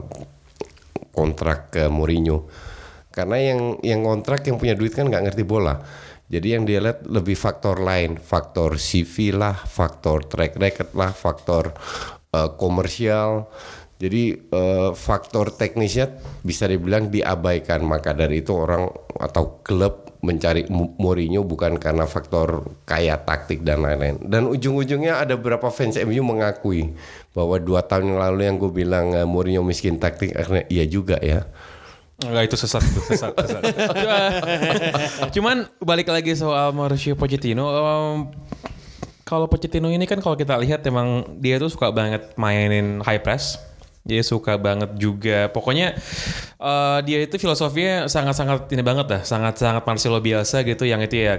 kontrak 1.11 1.75
ke 1.75 1.91
Mourinho. 1.91 2.47
Karena 3.11 3.37
yang 3.37 3.83
yang 3.83 4.01
kontrak 4.07 4.47
yang 4.47 4.57
punya 4.63 4.79
duit 4.79 4.95
kan 4.95 5.11
nggak 5.11 5.33
ngerti 5.33 5.43
bola. 5.43 5.83
Jadi 6.33 6.49
yang 6.49 6.65
dia 6.65 6.81
lihat 6.81 7.05
lebih 7.05 7.37
faktor 7.37 7.83
lain, 7.83 8.17
faktor 8.17 8.81
CV 8.81 9.37
lah, 9.37 9.53
faktor 9.53 10.25
track 10.25 10.57
record 10.57 10.91
lah, 10.97 11.11
faktor 11.13 11.75
eh, 12.31 12.51
komersial. 12.57 13.51
Jadi 14.03 14.35
eh, 14.35 14.91
faktor 14.99 15.55
teknisnya 15.55 16.11
bisa 16.43 16.67
dibilang 16.67 17.07
diabaikan. 17.07 17.87
Maka 17.87 18.11
dari 18.11 18.43
itu 18.43 18.51
orang 18.51 18.91
atau 19.15 19.63
klub 19.63 20.11
mencari 20.27 20.67
Mourinho 20.71 21.47
bukan 21.47 21.79
karena 21.79 22.07
faktor 22.07 22.67
kaya 22.83 23.23
taktik 23.23 23.63
dan 23.63 23.87
lain-lain. 23.87 24.19
Dan 24.27 24.51
ujung-ujungnya 24.51 25.23
ada 25.23 25.39
beberapa 25.39 25.71
fans 25.71 25.99
MU 26.03 26.23
mengakui 26.27 26.95
bahwa 27.31 27.63
dua 27.63 27.87
tahun 27.87 28.15
yang 28.15 28.19
lalu 28.19 28.41
yang 28.51 28.57
gue 28.59 28.73
bilang 28.75 29.15
eh, 29.15 29.27
Mourinho 29.27 29.63
miskin 29.63 30.03
taktik 30.03 30.35
akhirnya 30.35 30.67
iya 30.67 30.83
juga 30.83 31.23
ya. 31.23 31.47
Enggak 32.23 32.55
itu 32.55 32.57
sesat 32.59 32.83
itu 32.87 33.01
sesat. 33.07 33.35
sesat. 33.35 33.63
Cuman 35.35 35.67
balik 35.83 36.11
lagi 36.11 36.35
soal 36.35 36.71
Mauricio 36.71 37.19
Pochettino. 37.19 37.67
em, 37.67 38.31
kalau 39.27 39.51
Pochettino 39.51 39.91
ini 39.91 40.07
kan 40.07 40.23
kalau 40.23 40.39
kita 40.39 40.55
lihat 40.59 40.87
emang 40.87 41.39
dia 41.43 41.59
tuh 41.59 41.71
suka 41.71 41.91
banget 41.91 42.35
mainin 42.39 43.03
high 43.03 43.23
press. 43.23 43.59
Dia 44.03 44.23
suka 44.27 44.59
banget 44.59 44.99
juga. 44.99 45.47
Pokoknya 45.55 45.95
eh, 46.59 46.99
dia 47.07 47.19
itu 47.23 47.39
filosofinya 47.39 48.11
sangat-sangat 48.11 48.71
ini 48.75 48.83
banget 48.83 49.07
lah, 49.07 49.23
sangat-sangat 49.23 49.83
Marcelo 49.87 50.19
Bielsa 50.19 50.67
gitu 50.67 50.83
yang 50.83 50.99
itu 51.03 51.23
ya 51.23 51.39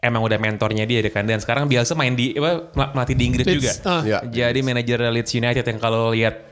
emang 0.00 0.24
udah 0.24 0.40
mentornya 0.40 0.88
dia 0.88 1.04
kan 1.12 1.28
dan 1.28 1.38
sekarang 1.38 1.68
Bielsa 1.68 1.92
main 1.92 2.16
di 2.16 2.32
apa 2.34 2.72
melatih 2.74 3.14
di 3.14 3.24
Inggris 3.28 3.46
Leeds, 3.46 3.56
juga. 3.60 3.72
ah. 3.86 4.02
Ya. 4.02 4.18
Jadi 4.24 4.64
manajer 4.64 4.98
Leeds 5.12 5.32
United 5.36 5.64
yang 5.64 5.78
kalau 5.78 6.10
lihat 6.10 6.49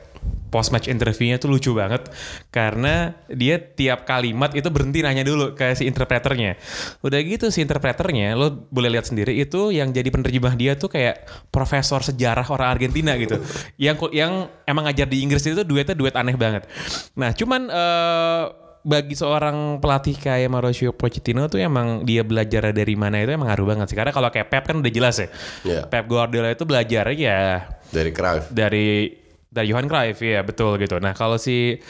post 0.49 0.73
match 0.73 0.89
interviewnya 0.89 1.37
tuh 1.37 1.53
lucu 1.53 1.71
banget 1.77 2.09
karena 2.49 3.13
dia 3.29 3.61
tiap 3.61 4.03
kalimat 4.09 4.49
itu 4.57 4.65
berhenti 4.73 5.05
nanya 5.05 5.21
dulu 5.21 5.53
ke 5.53 5.77
si 5.77 5.85
interpreternya. 5.85 6.57
Udah 7.05 7.21
gitu 7.21 7.53
si 7.53 7.61
interpreternya 7.61 8.33
lo 8.33 8.65
boleh 8.73 8.97
lihat 8.97 9.05
sendiri 9.05 9.37
itu 9.37 9.69
yang 9.69 9.93
jadi 9.93 10.09
penerjemah 10.09 10.57
dia 10.57 10.73
tuh 10.73 10.89
kayak 10.89 11.29
profesor 11.53 12.01
sejarah 12.01 12.49
orang 12.49 12.75
Argentina 12.75 13.13
gitu. 13.15 13.37
yang 13.77 13.95
yang 14.09 14.49
emang 14.65 14.89
ngajar 14.89 15.05
di 15.05 15.21
Inggris 15.21 15.45
itu 15.45 15.61
duetnya 15.61 15.93
duet 15.93 16.17
aneh 16.17 16.33
banget. 16.33 16.65
Nah, 17.13 17.29
cuman 17.37 17.61
eh, 17.69 18.43
bagi 18.79 19.13
seorang 19.13 19.83
pelatih 19.83 20.15
kayak 20.17 20.49
Mauricio 20.49 20.95
Pochettino 20.95 21.45
tuh 21.51 21.59
emang 21.59 22.07
dia 22.07 22.23
belajar 22.23 22.71
dari 22.71 22.95
mana 22.95 23.19
itu 23.21 23.35
emang 23.35 23.51
ngaruh 23.51 23.75
banget 23.75 23.93
sih. 23.93 23.97
Karena 23.99 24.15
kalau 24.15 24.31
kayak 24.33 24.47
Pep 24.49 24.63
kan 24.65 24.79
udah 24.81 24.91
jelas 24.91 25.19
ya. 25.19 25.27
Iya. 25.67 25.81
Pep 25.85 26.07
Guardiola 26.07 26.49
itu 26.49 26.63
belajar 26.63 27.11
ya 27.13 27.69
Dari 27.91 28.11
Cruyff. 28.15 28.47
dari 28.49 29.18
dari 29.49 29.67
Johan 29.67 29.85
Cruyff 29.85 30.17
ya 30.17 30.41
betul 30.41 30.77
gitu. 30.77 30.97
Nah 30.97 31.11
kalau 31.11 31.35
si 31.35 31.81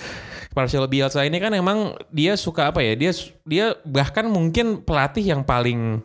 Marcelo 0.52 0.88
Bielsa 0.88 1.22
ini 1.22 1.38
kan 1.38 1.52
emang 1.52 1.94
dia 2.10 2.34
suka 2.34 2.72
apa 2.72 2.80
ya? 2.80 2.96
Dia 2.96 3.12
dia 3.44 3.66
bahkan 3.84 4.26
mungkin 4.26 4.80
pelatih 4.80 5.24
yang 5.24 5.42
paling 5.44 6.00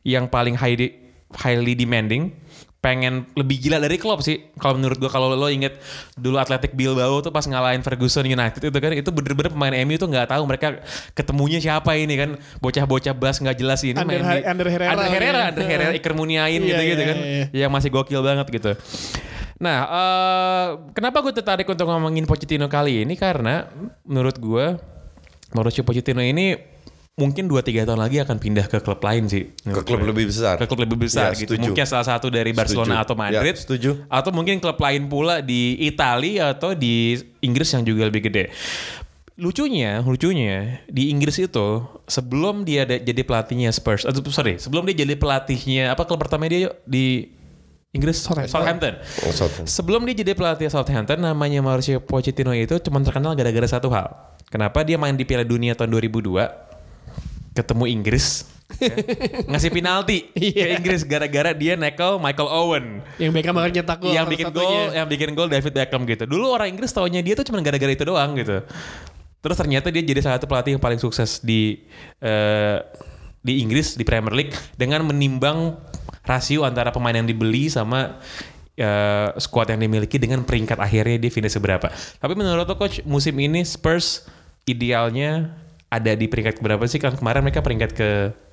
yang 0.00 0.24
paling 0.24 0.54
highly 0.54 0.96
highly 1.30 1.74
demanding 1.74 2.34
pengen 2.80 3.28
lebih 3.36 3.60
gila 3.60 3.76
dari 3.76 4.00
Klopp 4.00 4.24
sih 4.24 4.40
kalau 4.56 4.80
menurut 4.80 4.96
gua 4.96 5.12
kalau 5.12 5.28
lo 5.28 5.52
inget 5.52 5.76
dulu 6.16 6.40
Athletic 6.40 6.72
Bilbao 6.72 7.20
tuh 7.20 7.28
pas 7.28 7.44
ngalahin 7.44 7.84
Ferguson 7.84 8.24
United 8.24 8.56
itu 8.56 8.72
kan 8.72 8.96
itu 8.96 9.10
bener-bener 9.12 9.52
pemain 9.52 9.76
MU 9.84 10.00
tuh 10.00 10.08
nggak 10.08 10.32
tahu 10.32 10.48
mereka 10.48 10.80
ketemunya 11.12 11.60
siapa 11.60 11.92
ini 11.92 12.16
kan 12.16 12.30
bocah-bocah 12.56 13.12
bas 13.12 13.36
nggak 13.36 13.52
jelas 13.52 13.84
ini 13.84 14.00
Ander 14.00 14.16
main 14.16 14.40
di- 14.40 14.46
Ander 14.48 14.66
Herrera. 14.66 14.90
Ander 14.96 15.08
Herrera 15.12 15.40
Ander 15.52 15.64
Herrera 15.68 15.92
Iker 15.92 16.16
Muniain 16.16 16.56
Iya, 16.56 16.68
gitu-gitu 16.72 17.02
iya, 17.04 17.10
kan 17.12 17.16
iya. 17.20 17.44
yang 17.52 17.70
masih 17.70 17.92
gokil 17.92 18.24
banget 18.24 18.48
gitu. 18.48 18.72
Nah, 19.60 19.78
eh, 19.84 20.66
kenapa 20.90 21.20
gue 21.20 21.32
tertarik 21.32 21.68
untuk 21.68 21.84
ngomongin 21.84 22.24
Pochettino 22.24 22.64
kali 22.66 23.04
ini 23.04 23.12
karena 23.14 23.68
menurut 24.02 24.36
gue 24.36 24.80
Mauricio 25.52 25.84
Pochettino 25.84 26.24
ini 26.24 26.56
mungkin 27.12 27.44
2-3 27.44 27.84
tahun 27.84 28.00
lagi 28.00 28.16
akan 28.18 28.40
pindah 28.40 28.64
ke 28.64 28.80
klub 28.80 29.04
lain 29.04 29.28
sih. 29.28 29.52
Ke 29.60 29.84
klub 29.84 30.00
lebih 30.00 30.32
besar. 30.32 30.56
Ke 30.56 30.64
klub 30.64 30.80
lebih 30.80 30.96
besar 30.96 31.36
Ya, 31.36 31.36
gitu. 31.36 31.52
setuju. 31.52 31.76
Mungkin 31.76 31.84
salah 31.84 32.08
satu 32.08 32.32
dari 32.32 32.56
Barcelona 32.56 32.96
Setuju. 32.96 33.04
atau 33.04 33.14
Madrid. 33.14 33.52
Ya, 33.52 33.60
setuju. 33.60 33.90
Atau 34.08 34.30
mungkin 34.32 34.56
klub 34.56 34.80
lain 34.80 35.04
pula 35.04 35.44
di 35.44 35.76
Italia 35.84 36.56
atau 36.56 36.72
di 36.72 37.20
Inggris 37.44 37.68
yang 37.68 37.84
juga 37.84 38.08
lebih 38.08 38.24
gede. 38.24 38.48
Lucunya, 39.36 40.00
lucunya 40.00 40.84
di 40.84 41.08
Inggris 41.08 41.36
itu 41.36 41.68
sebelum 42.04 42.60
dia 42.60 42.84
ada- 42.84 43.00
jadi 43.00 43.20
pelatihnya 43.20 43.72
Spurs, 43.72 44.04
atau 44.04 44.20
sorry, 44.28 44.56
sebelum 44.56 44.84
dia 44.84 45.00
jadi 45.00 45.16
pelatihnya 45.16 45.92
apa 45.92 46.04
klub 46.04 46.20
pertama 46.20 46.44
dia 46.44 46.68
yuk? 46.68 46.74
di 46.84 47.28
Inggris 47.90 48.22
Southampton. 48.22 48.54
Southampton. 48.54 48.94
Oh, 49.26 49.34
Southampton. 49.34 49.66
Sebelum 49.66 50.06
dia 50.06 50.22
jadi 50.22 50.32
pelatih 50.32 50.70
Southampton, 50.70 51.18
namanya 51.18 51.58
Mauricio 51.58 51.98
Pochettino 51.98 52.54
itu 52.54 52.78
cuma 52.78 53.02
terkenal 53.02 53.34
gara-gara 53.34 53.66
satu 53.66 53.90
hal. 53.90 54.14
Kenapa 54.46 54.86
dia 54.86 54.94
main 54.94 55.14
di 55.14 55.26
Piala 55.26 55.42
Dunia 55.42 55.74
tahun 55.74 55.90
2002, 55.98 56.38
ketemu 57.50 57.84
Inggris, 57.90 58.46
ya, 58.78 58.94
ngasih 59.50 59.70
penalti 59.70 60.30
ke 60.30 60.54
Iya. 60.54 60.78
Inggris 60.78 61.02
gara-gara 61.02 61.50
dia 61.50 61.74
nekel 61.74 62.22
Michael 62.22 62.46
Owen. 62.46 62.86
Yang 63.18 63.30
Beckham 63.34 63.54
bakal 63.58 63.70
nyetak 63.74 63.98
gol. 63.98 64.14
yang 64.14 64.26
bikin 64.26 64.46
gol, 64.50 64.74
yang 64.94 65.06
bikin 65.10 65.30
gol 65.34 65.48
David 65.50 65.72
Beckham 65.74 66.02
gitu. 66.06 66.24
Dulu 66.30 66.46
orang 66.50 66.70
Inggris 66.70 66.94
taunya 66.94 67.18
dia 67.22 67.34
tuh 67.34 67.42
cuma 67.42 67.58
gara-gara 67.58 67.90
itu 67.90 68.06
doang 68.06 68.38
gitu. 68.38 68.62
Terus 69.40 69.56
ternyata 69.58 69.90
dia 69.90 70.02
jadi 70.02 70.20
salah 70.22 70.38
satu 70.38 70.46
pelatih 70.46 70.78
yang 70.78 70.82
paling 70.82 71.02
sukses 71.02 71.42
di 71.42 71.82
eh, 72.22 72.78
di 73.40 73.64
Inggris 73.64 73.96
di 73.96 74.04
Premier 74.04 74.34
League 74.36 74.54
dengan 74.76 75.00
menimbang 75.02 75.74
rasio 76.30 76.62
antara 76.62 76.94
pemain 76.94 77.12
yang 77.18 77.26
dibeli 77.26 77.66
sama 77.66 78.22
eh, 78.78 79.28
squad 79.42 79.74
yang 79.74 79.82
dimiliki 79.82 80.16
dengan 80.22 80.46
peringkat 80.46 80.78
akhirnya 80.78 81.18
dia 81.18 81.32
finish 81.34 81.58
seberapa. 81.58 81.90
Tapi 81.90 82.32
menurut 82.38 82.70
lo 82.70 82.76
coach 82.78 83.02
musim 83.02 83.34
ini 83.42 83.66
Spurs 83.66 84.30
idealnya 84.70 85.50
ada 85.90 86.14
di 86.14 86.30
peringkat 86.30 86.62
berapa 86.62 86.86
sih 86.86 87.02
kan 87.02 87.18
kemarin 87.18 87.42
mereka 87.42 87.66
peringkat 87.66 87.90
ke 87.98 88.08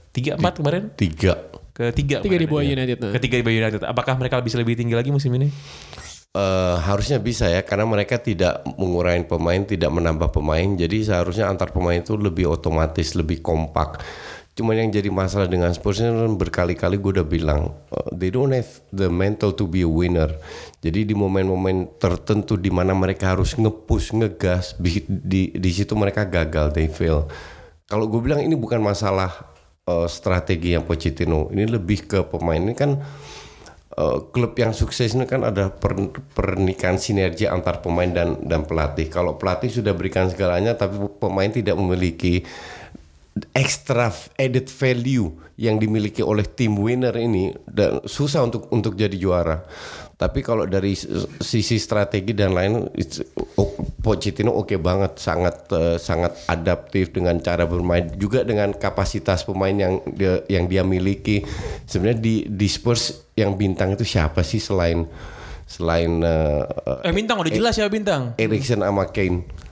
tiga 0.10 0.34
empat 0.34 0.58
kemarin 0.58 0.90
Tiga. 0.98 1.38
ke 1.78 1.94
tiga 1.94 2.26
Tiga 2.26 2.42
di 2.42 2.50
bawah 2.50 2.66
ya. 2.66 2.74
United, 2.74 2.98
nah. 2.98 3.14
Ketiga 3.14 3.38
di 3.38 3.44
bawah 3.46 3.58
United. 3.62 3.82
Apakah 3.86 4.18
mereka 4.18 4.42
bisa 4.42 4.58
lebih 4.58 4.74
tinggi 4.74 4.98
lagi 4.98 5.14
musim 5.14 5.30
ini? 5.38 5.54
Eh, 6.38 6.76
harusnya 6.86 7.18
bisa 7.18 7.50
ya 7.50 7.66
karena 7.66 7.90
mereka 7.90 8.22
tidak 8.22 8.62
mengurangi 8.78 9.26
pemain, 9.26 9.58
tidak 9.66 9.90
menambah 9.90 10.30
pemain. 10.30 10.70
Jadi 10.78 11.06
seharusnya 11.06 11.50
antar 11.50 11.74
pemain 11.74 11.98
itu 11.98 12.14
lebih 12.14 12.50
otomatis, 12.50 13.18
lebih 13.18 13.42
kompak. 13.42 14.06
Cuman 14.58 14.74
yang 14.74 14.90
jadi 14.90 15.14
masalah 15.14 15.46
dengan 15.46 15.70
Spurs 15.70 16.02
ini 16.02 16.10
kan 16.10 16.34
berkali-kali 16.34 16.98
gue 16.98 17.22
udah 17.22 17.28
bilang 17.30 17.78
eh, 17.94 18.10
they 18.18 18.34
don't 18.34 18.50
have 18.50 18.82
the 18.90 19.06
mental 19.06 19.54
to 19.54 19.70
be 19.70 19.86
a 19.86 19.90
winner. 19.90 20.34
Jadi 20.82 21.06
di 21.06 21.14
momen-momen 21.14 22.02
tertentu 22.02 22.58
di 22.58 22.74
mana 22.74 22.98
mereka 22.98 23.38
harus 23.38 23.54
ngepush, 23.54 24.18
ngegas, 24.18 24.74
di, 24.82 25.06
di 25.06 25.54
di 25.54 25.70
situ 25.70 25.94
mereka 25.94 26.26
gagal, 26.26 26.74
they 26.74 26.90
fail. 26.90 27.30
Kalau 27.86 28.10
gue 28.10 28.18
bilang 28.18 28.42
ini 28.42 28.58
bukan 28.58 28.82
masalah 28.82 29.30
eh, 29.86 30.10
strategi 30.10 30.74
yang 30.74 30.90
Pochettino, 30.90 31.54
ini 31.54 31.70
lebih 31.70 32.10
ke 32.10 32.26
pemain 32.26 32.58
ini 32.58 32.74
kan 32.74 32.98
eh, 33.94 34.18
klub 34.34 34.58
yang 34.58 34.74
sukses 34.74 35.14
ini 35.14 35.30
kan 35.30 35.46
ada 35.46 35.70
per- 35.70 36.18
pernikahan 36.34 36.98
sinergi 36.98 37.46
antar 37.46 37.86
pemain 37.86 38.10
dan 38.10 38.42
dan 38.42 38.66
pelatih. 38.66 39.06
Kalau 39.06 39.38
pelatih 39.38 39.70
sudah 39.70 39.94
berikan 39.94 40.34
segalanya 40.34 40.74
tapi 40.74 40.98
pemain 41.22 41.54
tidak 41.54 41.78
memiliki 41.78 42.42
extra 43.54 44.10
added 44.40 44.72
value 44.72 45.30
yang 45.58 45.82
dimiliki 45.82 46.22
oleh 46.22 46.46
tim 46.46 46.78
winner 46.78 47.14
ini 47.18 47.50
dan 47.66 48.02
susah 48.06 48.46
untuk 48.46 48.70
untuk 48.70 48.94
jadi 48.94 49.18
juara. 49.18 49.66
Tapi 50.18 50.42
kalau 50.42 50.66
dari 50.66 50.98
sisi 51.42 51.78
strategi 51.78 52.34
dan 52.34 52.58
lain 52.58 52.90
oh, 53.62 53.70
Pochettino 54.02 54.50
oke 54.50 54.78
banget, 54.82 55.22
sangat 55.22 55.70
eh, 55.74 55.98
sangat 56.02 56.34
adaptif 56.50 57.14
dengan 57.14 57.38
cara 57.38 57.70
bermain 57.70 58.10
juga 58.18 58.42
dengan 58.42 58.74
kapasitas 58.74 59.46
pemain 59.46 59.74
yang 59.74 60.02
dia 60.10 60.42
yang 60.50 60.66
dia 60.66 60.82
miliki. 60.82 61.46
Sebenarnya 61.86 62.18
di 62.18 62.36
di 62.50 62.68
Spurs 62.70 63.34
yang 63.38 63.54
bintang 63.54 63.94
itu 63.94 64.06
siapa 64.06 64.42
sih 64.42 64.58
selain 64.58 65.06
selain 65.70 66.24
eh, 66.24 67.06
Eh 67.06 67.14
bintang 67.14 67.38
udah 67.38 67.54
jelas 67.54 67.78
ya 67.78 67.86
bintang. 67.86 68.34
Erikson 68.42 68.82
sama 68.82 69.10
Kane? 69.14 69.67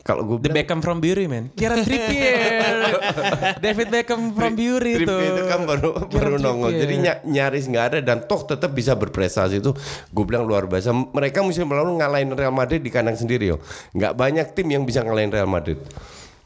Kalau 0.00 0.24
gue 0.24 0.48
The 0.48 0.48
Beckham 0.48 0.80
from 0.80 1.04
Bury 1.04 1.28
man. 1.28 1.52
Kira 1.52 1.76
Trippier. 1.84 2.88
David 3.64 3.92
Beckham 3.92 4.32
from 4.32 4.56
Bury 4.56 4.96
itu. 4.96 5.04
Trippier 5.04 5.32
itu 5.36 5.42
kan 5.44 5.60
baru 5.68 5.88
baru 6.08 6.40
nongol. 6.40 6.72
Jadi 6.72 6.94
ny- 6.96 7.22
nyaris 7.28 7.68
nggak 7.68 7.84
ada 7.92 7.98
dan 8.00 8.24
toh 8.24 8.48
tetap 8.48 8.72
bisa 8.72 8.96
berprestasi 8.96 9.60
itu. 9.60 9.76
Gue 10.08 10.24
bilang 10.24 10.48
luar 10.48 10.64
biasa. 10.64 10.96
Mereka 10.96 11.44
musim 11.44 11.68
lalu 11.68 12.00
ngalahin 12.00 12.32
Real 12.32 12.54
Madrid 12.54 12.80
di 12.80 12.88
kandang 12.88 13.20
sendiri 13.20 13.52
yo. 13.52 13.60
Nggak 13.92 14.12
banyak 14.16 14.46
tim 14.56 14.72
yang 14.72 14.88
bisa 14.88 15.04
ngalahin 15.04 15.28
Real 15.28 15.48
Madrid. 15.48 15.76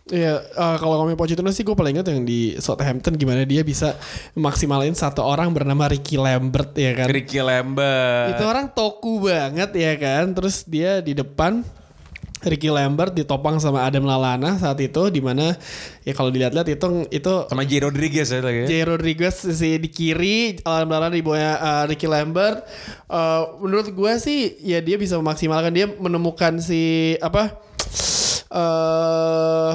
Iya, 0.06 0.38
eh, 0.38 0.76
kalau 0.78 1.02
ngomongin 1.02 1.18
Pochettino 1.18 1.50
sih 1.50 1.66
gue 1.66 1.74
paling 1.74 1.98
ingat 1.98 2.06
yang 2.14 2.22
di 2.22 2.54
Southampton 2.62 3.18
gimana 3.18 3.42
dia 3.42 3.66
bisa 3.66 3.98
maksimalin 4.38 4.94
satu 4.94 5.18
orang 5.26 5.50
bernama 5.50 5.90
Ricky 5.90 6.14
Lambert 6.14 6.78
ya 6.78 6.94
kan. 6.94 7.06
Ricky 7.10 7.42
Lambert. 7.42 8.38
Itu 8.38 8.46
orang 8.46 8.70
toku 8.70 9.26
banget 9.26 9.74
ya 9.74 9.98
kan. 9.98 10.30
Terus 10.30 10.62
dia 10.62 11.02
di 11.02 11.10
depan 11.10 11.66
Ricky 12.44 12.68
Lambert 12.68 13.16
ditopang 13.16 13.56
sama 13.56 13.88
Adam 13.88 14.04
Lallana 14.04 14.60
saat 14.60 14.76
itu 14.84 15.08
di 15.08 15.24
mana 15.24 15.56
ya 16.04 16.12
kalau 16.12 16.28
dilihat-lihat 16.28 16.68
itu 16.68 17.08
itu 17.08 17.32
sama 17.48 17.64
J 17.64 17.88
Rodriguez 17.88 18.28
ya 18.28 18.44
lagi. 18.44 18.68
Jay 18.68 18.84
Rodriguez 18.84 19.40
si 19.40 19.80
di 19.80 19.88
kiri, 19.88 20.60
Adam 20.60 20.92
Lallana 20.92 21.16
di 21.16 21.24
bawahnya 21.24 21.52
uh, 21.56 21.84
Ricky 21.88 22.04
Lambert. 22.04 22.60
Uh, 23.08 23.56
menurut 23.64 23.88
gue 23.88 24.12
sih 24.20 24.60
ya 24.60 24.84
dia 24.84 25.00
bisa 25.00 25.16
memaksimalkan 25.16 25.72
dia 25.72 25.88
menemukan 25.88 26.60
si 26.60 27.16
apa? 27.24 27.56
eh 28.46 29.72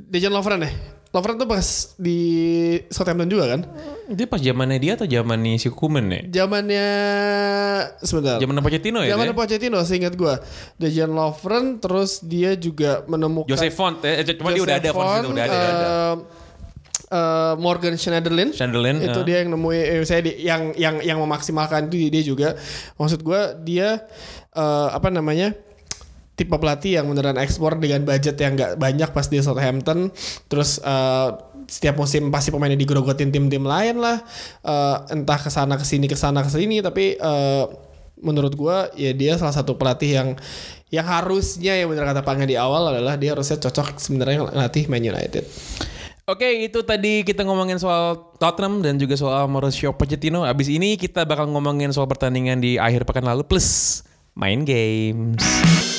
Dejan 0.00 0.32
Lovren 0.32 0.64
ya. 0.64 0.72
Lovren 1.14 1.38
tuh 1.38 1.46
pas 1.46 1.94
di 2.00 2.18
Southampton 2.90 3.30
juga 3.30 3.54
kan? 3.54 3.60
Itu 4.04 4.28
pas 4.28 4.36
zamannya 4.36 4.76
dia 4.76 4.92
atau 4.94 5.04
zamannya 5.04 5.56
si 5.56 5.68
Kuman 5.68 6.04
ya? 6.06 6.44
Zamannya 6.44 6.86
sebentar. 7.98 8.36
Zaman 8.36 8.60
Pochettino 8.60 9.00
ya? 9.00 9.16
Zaman 9.16 9.26
dia? 9.26 9.36
Pochettino 9.36 9.78
seingat 9.80 10.12
gue. 10.12 10.34
Dejan 10.76 11.10
Lovren 11.10 11.78
terus 11.78 12.20
dia 12.20 12.52
juga 12.54 13.00
menemukan 13.04 13.48
Joseph 13.48 13.72
Font 13.72 14.04
eh, 14.04 14.20
cuma 14.36 14.52
dia 14.52 14.60
udah 14.60 14.76
ada 14.76 14.90
Font 14.92 15.08
Font, 15.08 15.22
itu 15.22 15.30
udah 15.32 15.44
ada. 15.44 15.52
udah 15.52 15.64
ada. 15.64 15.86
eh, 15.88 16.14
eh, 17.10 17.54
Morgan 17.56 17.94
Schneiderlin. 17.94 18.50
Schneiderlin, 18.52 18.96
itu 19.00 19.20
eh. 19.20 19.24
dia 19.24 19.36
yang 19.40 19.50
nemuin 19.52 19.80
eh, 19.80 20.04
saya 20.04 20.20
di- 20.20 20.38
yang 20.38 20.62
yang 20.76 21.00
yang 21.00 21.18
memaksimalkan 21.18 21.88
itu 21.88 22.12
dia 22.12 22.22
juga. 22.22 22.48
Maksud 22.96 23.24
gue 23.24 23.40
dia 23.64 24.04
eh, 24.52 24.88
apa 24.92 25.08
namanya? 25.08 25.56
Tipe 26.34 26.54
pelatih 26.54 26.98
yang 26.98 27.06
beneran 27.06 27.38
ekspor 27.38 27.78
dengan 27.78 28.02
budget 28.02 28.34
yang 28.38 28.58
nggak 28.58 28.78
banyak 28.78 29.10
pas 29.14 29.26
di 29.30 29.38
Southampton 29.38 30.10
terus 30.50 30.82
eh, 30.82 31.28
setiap 31.64 31.96
musim 31.96 32.28
pasti 32.28 32.52
pemainnya 32.52 32.76
digerogotin 32.76 33.32
tim-tim 33.32 33.64
lain 33.64 33.96
lah 34.02 34.20
Eh, 34.64 34.96
entah 35.12 35.36
ke 35.36 35.52
sana 35.52 35.76
ke 35.76 35.84
sini 35.84 36.08
ke 36.08 36.16
sana 36.16 36.40
ke 36.40 36.48
sini 36.48 36.80
tapi 36.80 37.20
eh, 37.20 37.64
menurut 38.24 38.56
gua 38.56 38.88
ya 38.96 39.12
dia 39.12 39.36
salah 39.36 39.52
satu 39.52 39.76
pelatih 39.76 40.10
yang 40.16 40.28
yang 40.88 41.04
harusnya 41.04 41.76
yang 41.76 41.92
bener 41.92 42.08
kata 42.08 42.24
Pange 42.24 42.48
di 42.48 42.56
awal 42.56 42.90
adalah 42.90 43.20
dia 43.20 43.36
harusnya 43.36 43.60
cocok 43.60 44.00
sebenarnya 44.00 44.48
ngelatih 44.48 44.88
Man 44.88 45.04
United. 45.04 45.44
Oke, 46.24 46.64
itu 46.64 46.80
tadi 46.80 47.20
kita 47.20 47.44
ngomongin 47.44 47.76
soal 47.76 48.32
Tottenham 48.40 48.80
dan 48.80 48.96
juga 48.96 49.12
soal 49.20 49.44
Mauricio 49.44 49.92
Pochettino. 49.92 50.48
Abis 50.48 50.72
ini 50.72 50.96
kita 50.96 51.28
bakal 51.28 51.52
ngomongin 51.52 51.92
soal 51.92 52.08
pertandingan 52.08 52.64
di 52.64 52.80
akhir 52.80 53.04
pekan 53.04 53.28
lalu 53.28 53.44
plus 53.44 54.00
main 54.32 54.64
games. 54.64 55.93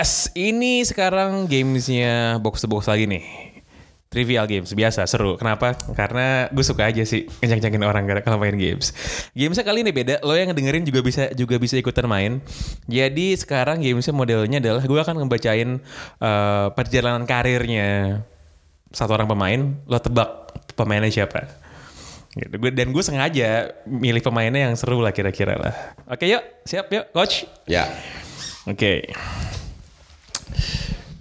Yes, 0.00 0.32
ini 0.32 0.80
sekarang 0.80 1.44
gamesnya 1.44 2.40
box 2.40 2.64
to 2.64 2.68
box 2.72 2.88
lagi 2.88 3.04
nih. 3.04 3.20
Trivial 4.08 4.48
games 4.48 4.72
biasa 4.72 5.04
seru. 5.04 5.36
Kenapa? 5.36 5.76
Karena 5.92 6.48
gue 6.48 6.64
suka 6.64 6.88
aja 6.88 7.04
sih 7.04 7.28
kencang-kencangin 7.28 7.84
orang 7.84 8.08
gara 8.08 8.24
kalau 8.24 8.40
main 8.40 8.56
games. 8.56 8.96
Gamesnya 9.36 9.60
kali 9.60 9.84
ini 9.84 9.92
beda. 9.92 10.24
Lo 10.24 10.32
yang 10.32 10.56
dengerin 10.56 10.88
juga 10.88 11.04
bisa 11.04 11.28
juga 11.36 11.60
bisa 11.60 11.76
ikutan 11.76 12.08
main. 12.08 12.40
Jadi 12.88 13.36
sekarang 13.36 13.84
gamesnya 13.84 14.16
modelnya 14.16 14.56
adalah 14.64 14.80
gue 14.88 15.00
akan 15.04 15.20
ngebacain 15.20 15.84
eh, 16.16 16.66
perjalanan 16.72 17.28
karirnya 17.28 18.24
satu 18.96 19.20
orang 19.20 19.28
pemain. 19.28 19.60
Lo 19.84 20.00
tebak 20.00 20.64
pemainnya 20.80 21.12
siapa. 21.12 21.44
Gitu. 22.40 22.56
Dan 22.56 22.96
gue 22.96 23.04
sengaja 23.04 23.68
milih 23.84 24.24
pemainnya 24.24 24.64
yang 24.64 24.80
seru 24.80 25.04
lah 25.04 25.12
kira-kira 25.12 25.60
lah. 25.60 25.76
Oke 26.08 26.24
yuk, 26.24 26.40
siap 26.64 26.88
yuk, 26.88 27.12
coach. 27.12 27.44
Ya. 27.68 27.84
Oke. 28.64 29.12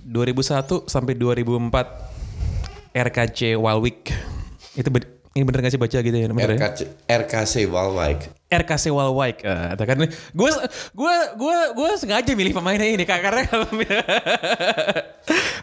2001 0.04 0.86
sampai 0.86 1.14
2004 1.14 2.10
RKC 2.92 3.56
Walwijk. 3.56 4.10
Itu 4.74 4.90
be- 4.90 5.22
ini 5.30 5.46
bener 5.46 5.62
gak 5.62 5.72
sih 5.72 5.78
baca 5.78 5.94
gitu 5.96 6.12
ya? 6.12 6.26
Bener 6.26 6.50
ya? 6.50 6.58
RKC, 6.58 6.80
RKC 7.06 7.54
Walwijk. 7.66 8.20
RKC 8.50 8.90
Walwijk. 8.90 9.38
Eh, 9.40 9.68
itu 9.72 9.84
kan 9.86 9.98
gue 10.02 10.50
gue 10.92 11.16
gue 11.38 11.58
gue 11.72 11.90
sengaja 11.96 12.32
milih 12.34 12.52
pemainnya 12.52 12.84
ini 12.84 13.06
Kak, 13.06 13.22
karena 13.22 13.46
kalau 13.46 13.70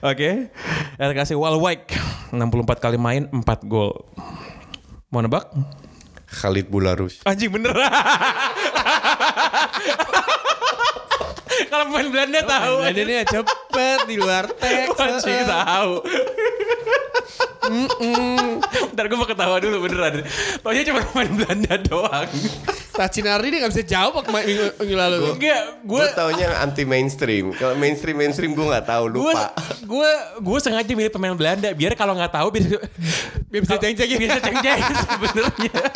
Oke. 0.06 0.54
RKC 0.96 1.34
Walwijk 1.34 1.90
64 2.30 2.78
kali 2.78 2.96
main 2.96 3.26
4 3.26 3.42
gol. 3.66 4.06
Mau 5.10 5.18
nebak? 5.18 5.50
Khalid 6.26 6.66
Bularus. 6.66 7.22
Anjing 7.22 7.50
bener. 7.50 7.74
Kalau 11.66 11.84
pemain 11.88 12.08
Belanda 12.12 12.40
tahu. 12.44 12.74
Nah, 12.84 12.92
dia 12.92 13.24
cepet 13.24 13.98
di 14.06 14.16
luar 14.16 14.44
teks. 14.52 14.96
Anjing 14.96 15.44
tahu. 15.44 15.92
Ntar 18.94 19.04
gue 19.10 19.18
mau 19.18 19.28
ketawa 19.28 19.56
dulu 19.58 19.88
beneran. 19.88 20.22
Taunya 20.62 20.82
cuma 20.86 21.00
pemain 21.02 21.30
Belanda 21.34 21.74
doang. 21.82 22.28
Tacinardi 22.96 23.52
dia 23.52 23.58
gak 23.60 23.72
bisa 23.76 23.84
jawab 23.84 24.24
waktu 24.24 24.32
minggu, 24.32 24.66
minggu 24.80 24.96
lalu. 24.96 25.16
Enggak, 25.36 25.60
gue 25.84 26.00
Gue 26.00 26.16
taunya 26.16 26.46
anti 26.56 26.88
mainstream. 26.88 27.52
Kalau 27.52 27.76
mainstream 27.76 28.16
mainstream 28.16 28.56
gue 28.56 28.64
nggak 28.64 28.86
tahu 28.88 29.04
gue 29.12 29.20
lupa. 29.20 29.52
gue 29.84 30.10
gue 30.40 30.58
sengaja 30.64 30.92
milih 30.96 31.12
pemain 31.12 31.36
Belanda 31.36 31.68
biar 31.76 31.92
kalau 31.92 32.16
nggak 32.16 32.32
tahu 32.32 32.48
biar 32.56 32.80
Biar 33.52 33.60
bisa 33.62 33.76
ceng-cengin. 33.76 34.16
bisa 34.16 34.38
ceng-ceng 34.40 34.80
sebenarnya. 35.12 35.76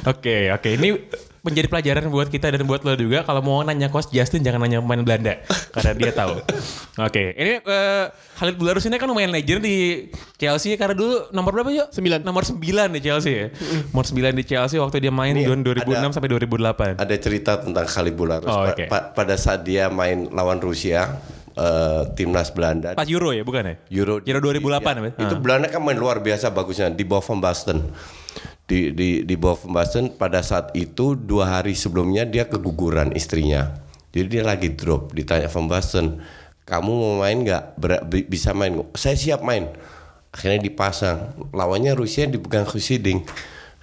Oke 0.00 0.48
oke 0.48 0.80
ini 0.80 0.96
menjadi 1.40 1.66
pelajaran 1.66 2.04
buat 2.06 2.28
kita 2.28 2.50
dan 2.50 2.62
buat 2.62 2.80
lo 2.80 2.92
juga 2.92 3.22
kalau 3.22 3.40
mau 3.40 3.60
nanya 3.60 3.88
coach 3.88 4.08
Justin 4.08 4.40
jangan 4.40 4.60
nanya 4.60 4.78
pemain 4.78 5.00
Belanda 5.00 5.40
karena 5.70 5.92
dia 5.94 6.12
tahu. 6.12 6.36
Oke 7.06 7.32
ini 7.32 7.52
eh, 7.58 8.04
Khalid 8.36 8.56
Bularus 8.56 8.84
ini 8.84 8.94
kan 8.94 9.04
lumayan 9.04 9.28
legend 9.28 9.60
di 9.60 10.08
Chelsea 10.36 10.74
karena 10.74 10.92
dulu 10.92 11.28
nomor 11.30 11.52
berapa 11.54 11.70
yuk? 11.70 11.88
Sembilan. 11.90 12.20
Nomor 12.20 12.44
9 12.44 12.60
di 12.90 13.00
Chelsea 13.00 13.32
ya. 13.32 13.46
Nomor 13.88 14.04
9 14.04 14.32
di 14.32 14.44
Chelsea 14.44 14.76
waktu 14.76 14.96
dia 14.98 15.10
main 15.10 15.32
Ini 15.32 15.44
tahun 15.44 15.60
2006 15.60 15.80
ada- 15.90 16.10
sampai 16.10 16.28
2008. 16.30 16.96
Ada 16.98 17.14
cerita 17.16 17.52
tentang 17.56 17.84
Khalid 17.84 18.14
Bularus 18.14 18.46
Oh, 18.46 18.60
Pa- 18.60 18.72
oke. 18.72 18.84
pa- 18.86 19.06
pada 19.14 19.34
saat 19.34 19.60
dia 19.62 19.88
main 19.88 20.28
lawan 20.28 20.56
Rusia 20.56 21.20
eh, 21.52 22.02
timnas 22.14 22.48
Belanda 22.48 22.92
Pas 22.92 23.04
Euro 23.06 23.32
ya 23.32 23.42
bukan 23.42 23.64
ya? 23.64 23.74
Euro 23.90 24.20
Euro 24.20 24.38
2008 24.42 24.60
ya, 24.70 25.00
ya? 25.02 25.10
Itu 25.18 25.34
Ah. 25.34 25.40
Belanda 25.40 25.66
kan 25.66 25.80
main 25.80 25.96
luar 25.96 26.20
biasa 26.20 26.48
bagusnya 26.48 26.88
di 26.88 27.02
bawah 27.02 27.20
Van 27.22 27.40
Basten. 27.40 27.80
Di 28.70 28.94
di 28.94 29.26
di 29.26 29.34
bawah 29.34 29.66
Basten 29.66 30.14
pada 30.14 30.46
saat 30.46 30.70
itu 30.78 31.18
dua 31.18 31.58
hari 31.58 31.74
sebelumnya 31.74 32.22
dia 32.22 32.46
keguguran 32.46 33.10
istrinya. 33.18 33.82
Jadi 34.14 34.38
dia 34.38 34.46
lagi 34.46 34.70
drop 34.70 35.10
ditanya 35.10 35.50
Basten, 35.50 36.22
"Kamu 36.70 36.90
mau 36.94 37.14
main 37.18 37.42
nggak? 37.42 37.82
Bisa 38.30 38.54
main?" 38.54 38.78
nggak?" 38.78 38.94
Saya 38.94 39.18
siap 39.18 39.42
main. 39.42 39.66
Akhirnya 40.30 40.62
dipasang. 40.62 41.34
Lawannya 41.50 41.98
Rusia 41.98 42.30
dipegang 42.30 42.62
Husiding. 42.62 43.26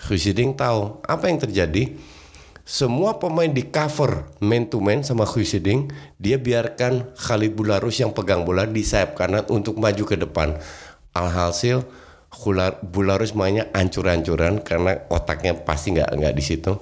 Husiding 0.08 0.56
tahu 0.56 1.04
apa 1.04 1.28
yang 1.28 1.44
terjadi. 1.44 1.92
Semua 2.68 3.16
pemain 3.16 3.48
di 3.48 3.68
cover 3.68 4.28
man 4.44 4.68
to 4.68 4.80
man 4.84 5.04
sama 5.04 5.24
Husiding, 5.24 5.88
dia 6.20 6.36
biarkan 6.36 7.16
Khalid 7.16 7.56
Bularus 7.56 8.00
yang 8.00 8.12
pegang 8.12 8.44
bola 8.44 8.68
di 8.68 8.84
sayap 8.84 9.16
kanan 9.16 9.48
untuk 9.52 9.80
maju 9.80 10.04
ke 10.04 10.16
depan. 10.20 10.60
Alhasil 11.16 11.84
Bularus 12.84 13.34
mainnya 13.34 13.72
ancur-ancuran 13.72 14.62
karena 14.62 15.08
otaknya 15.08 15.56
pasti 15.64 15.96
nggak 15.96 16.12
nggak 16.12 16.36
di 16.36 16.44
situ. 16.44 16.74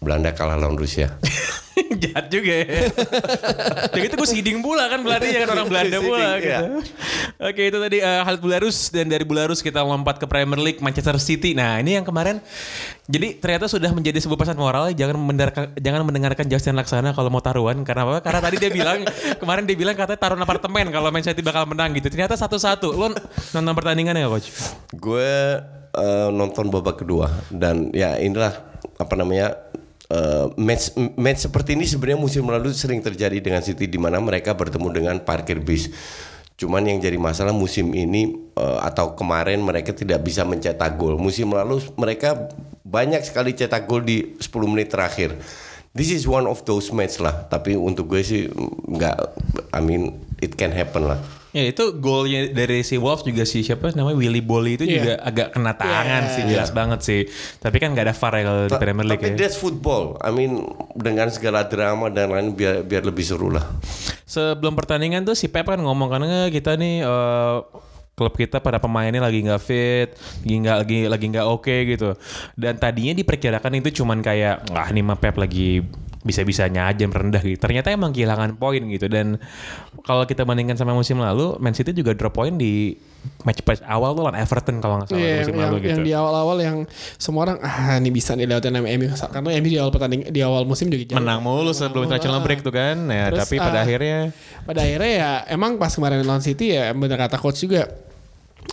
Belanda 0.00 0.32
kalah 0.32 0.56
lawan 0.56 0.80
Rusia. 0.80 1.12
Jahat 2.02 2.32
juga 2.32 2.64
ya. 2.64 2.88
Jadi 3.92 4.04
itu 4.08 4.16
gue 4.16 4.28
siding 4.32 4.58
pula 4.64 4.88
kan 4.88 5.04
berarti 5.04 5.28
ya 5.28 5.44
kan 5.44 5.60
orang 5.60 5.68
Belanda 5.72 5.98
pula 6.00 6.40
gitu. 6.40 6.48
iya. 6.48 6.60
Oke 7.36 7.62
itu 7.68 7.76
tadi 7.76 7.98
uh, 8.00 8.24
Khalid 8.24 8.40
Bularus 8.40 8.88
dan 8.88 9.12
dari 9.12 9.28
Bularus 9.28 9.60
kita 9.60 9.84
lompat 9.84 10.16
ke 10.16 10.24
Premier 10.24 10.56
League 10.56 10.80
Manchester 10.80 11.20
City. 11.20 11.52
Nah 11.52 11.76
ini 11.84 12.00
yang 12.00 12.04
kemarin 12.08 12.40
jadi 13.12 13.36
ternyata 13.36 13.68
sudah 13.68 13.92
menjadi 13.92 14.16
sebuah 14.24 14.40
pesan 14.40 14.56
moral 14.56 14.88
jangan 14.96 15.20
mendengarkan 15.20 15.76
jangan 15.76 16.00
mendengarkan 16.08 16.46
Justin 16.48 16.80
Laksana 16.80 17.12
kalau 17.12 17.28
mau 17.28 17.44
taruhan 17.44 17.84
karena 17.84 18.08
apa? 18.08 18.24
Karena 18.24 18.40
tadi 18.40 18.56
dia 18.56 18.72
bilang 18.72 19.04
kemarin 19.40 19.68
dia 19.68 19.76
bilang 19.76 19.96
katanya 20.00 20.20
taruhan 20.20 20.40
apartemen 20.40 20.88
kalau 20.88 21.12
Man 21.12 21.20
City 21.20 21.44
bakal 21.44 21.68
menang 21.68 21.92
gitu. 21.92 22.08
Ternyata 22.08 22.40
satu-satu. 22.40 22.96
Lo 22.96 23.12
nonton 23.52 23.72
pertandingannya 23.76 24.24
nggak 24.24 24.32
coach? 24.32 24.48
Gue 24.96 25.60
eh, 25.92 26.28
nonton 26.32 26.72
babak 26.72 27.04
kedua 27.04 27.28
dan 27.52 27.92
ya 27.92 28.16
inilah 28.16 28.70
apa 29.00 29.14
namanya 29.16 29.69
eh, 30.10 30.46
match 30.58 30.98
match 31.14 31.46
seperti 31.46 31.78
ini 31.78 31.86
sebenarnya 31.86 32.20
musim 32.20 32.44
lalu 32.50 32.74
sering 32.74 33.00
terjadi 33.00 33.38
dengan 33.38 33.62
City 33.62 33.86
di 33.86 33.96
mana 33.96 34.18
mereka 34.18 34.52
bertemu 34.58 34.88
dengan 34.90 35.16
parkir 35.22 35.62
bis. 35.62 35.88
Cuman 36.60 36.84
yang 36.84 37.00
jadi 37.00 37.16
masalah 37.16 37.56
musim 37.56 37.94
ini 37.96 38.36
eh, 38.58 38.78
atau 38.84 39.16
kemarin 39.16 39.62
mereka 39.64 39.94
tidak 39.96 40.20
bisa 40.26 40.44
mencetak 40.44 40.98
gol. 41.00 41.16
Musim 41.16 41.54
lalu 41.54 41.80
mereka 41.96 42.50
banyak 42.84 43.22
sekali 43.22 43.54
cetak 43.54 43.86
gol 43.86 44.02
di 44.02 44.36
10 44.36 44.50
menit 44.66 44.92
terakhir. 44.92 45.38
This 45.90 46.14
is 46.14 46.26
one 46.26 46.46
of 46.46 46.62
those 46.66 46.90
match 46.94 47.18
lah. 47.18 47.46
Tapi 47.50 47.74
untuk 47.74 48.10
gue 48.10 48.22
sih 48.22 48.46
nggak, 48.86 49.16
I 49.74 49.80
mean 49.82 50.22
it 50.38 50.54
can 50.54 50.70
happen 50.70 51.06
lah. 51.10 51.39
Ya 51.50 51.66
itu 51.66 51.82
golnya 51.94 52.46
dari 52.46 52.80
si 52.80 52.94
Wolves 52.94 53.22
juga 53.22 53.42
si 53.42 53.60
siapa 53.60 53.90
namanya 53.90 54.14
Willy 54.14 54.38
Bolly 54.38 54.78
itu 54.78 54.84
Iya. 54.84 54.94
juga 54.94 55.12
agak 55.20 55.48
kena 55.50 55.72
tangan 55.74 56.22
Iya. 56.22 56.30
sih 56.30 56.42
jelas 56.46 56.70
banget 56.70 57.00
sih. 57.02 57.20
Tapi 57.58 57.76
kan 57.76 57.90
nggak 57.90 58.06
ada 58.06 58.14
VAR 58.14 58.32
ya 58.32 58.42
kalau 58.44 58.60
di 58.64 58.76
Premier 58.76 59.06
League 59.06 59.18
Tapi 59.20 59.34
ya. 59.34 59.38
that's 59.40 59.56
football. 59.56 60.14
I 60.18 60.30
mean 60.30 60.62
dengan 60.94 61.26
segala 61.28 61.64
drama 61.64 62.06
dan 62.06 62.30
lain 62.30 62.54
biar 62.54 62.82
biar 62.82 63.02
lebih 63.02 63.22
seru 63.22 63.50
lah. 63.50 63.66
Sebelum 64.22 64.72
pertandingan 64.72 65.22
tuh 65.22 65.34
si 65.34 65.46
Pep 65.46 65.66
kan 65.66 65.76
ngomong 65.76 66.06
kan 66.08 66.22
"Eh, 66.22 66.48
kita 66.50 66.74
nih 66.74 67.02
eh, 67.02 67.56
klub 68.12 68.36
kita 68.36 68.60
pada 68.60 68.76
pemainnya 68.76 69.18
lagi 69.18 69.40
nggak 69.40 69.58
fit, 69.58 70.08
lagi 70.38 70.54
nggak 70.56 70.76
lagi 70.78 70.98
lagi 71.08 71.26
nggak 71.26 71.46
oke 71.48 71.76
gitu. 71.88 72.14
Dan 72.54 72.76
tadinya 72.76 73.10
diperkirakan 73.12 73.74
itu 73.74 73.90
cuman 73.96 74.20
kayak 74.20 74.70
ah 74.70 74.86
nih 74.86 75.00
mah 75.00 75.16
Pep 75.16 75.34
lagi 75.34 75.82
bisa-bisanya 76.20 76.92
aja 76.92 77.08
merendah 77.08 77.40
gitu. 77.40 77.56
Ternyata 77.56 77.88
emang 77.92 78.12
kehilangan 78.12 78.60
poin 78.60 78.84
gitu 78.92 79.08
dan 79.08 79.40
kalau 80.04 80.28
kita 80.28 80.44
bandingkan 80.44 80.76
sama 80.76 80.92
musim 80.92 81.16
lalu, 81.16 81.56
Man 81.56 81.72
City 81.72 81.96
juga 81.96 82.12
drop 82.12 82.36
poin 82.36 82.52
di 82.60 82.92
match 83.44 83.60
match 83.64 83.84
awal 83.84 84.16
tuh 84.16 84.24
lawan 84.24 84.36
Everton 84.36 84.80
kalau 84.80 85.00
nggak 85.00 85.08
salah 85.12 85.20
Iya, 85.20 85.36
musim 85.44 85.52
yang, 85.52 85.60
lalu 85.60 85.76
yang, 85.76 85.80
gitu. 85.80 85.92
yang 85.92 86.00
di 86.04 86.12
awal-awal 86.16 86.56
yang 86.60 86.76
semua 87.20 87.40
orang 87.48 87.58
ah 87.60 87.96
ini 88.00 88.10
bisa 88.12 88.32
nih 88.32 88.48
lewatin 88.48 88.72
sama 88.72 88.88
MU 88.96 89.08
karena 89.12 89.48
MU 89.60 89.68
di 89.68 89.78
awal 89.80 89.92
pertanding 89.92 90.20
di 90.28 90.40
awal 90.40 90.62
musim 90.64 90.86
juga 90.88 91.04
jauh. 91.08 91.20
Menang 91.20 91.40
mulu 91.40 91.72
sebelum 91.72 92.08
international 92.08 92.40
break 92.44 92.60
tuh 92.64 92.72
kan. 92.72 92.96
Nah, 92.96 93.32
Terus, 93.32 93.40
tapi 93.44 93.56
pada 93.60 93.78
ah, 93.80 93.84
akhirnya 93.84 94.18
Pada 94.64 94.80
akhirnya 94.84 95.10
ya 95.12 95.30
emang 95.52 95.80
pas 95.80 95.92
kemarin 95.92 96.20
lawan 96.24 96.44
City 96.44 96.76
ya 96.76 96.92
benar 96.92 97.16
kata 97.16 97.36
coach 97.40 97.64
juga 97.64 97.88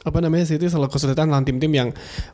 apa 0.08 0.24
namanya 0.24 0.48
City 0.48 0.68
selalu 0.72 0.88
kesulitan 0.92 1.28
lawan 1.28 1.44
tim-tim 1.44 1.72
yang 1.72 1.90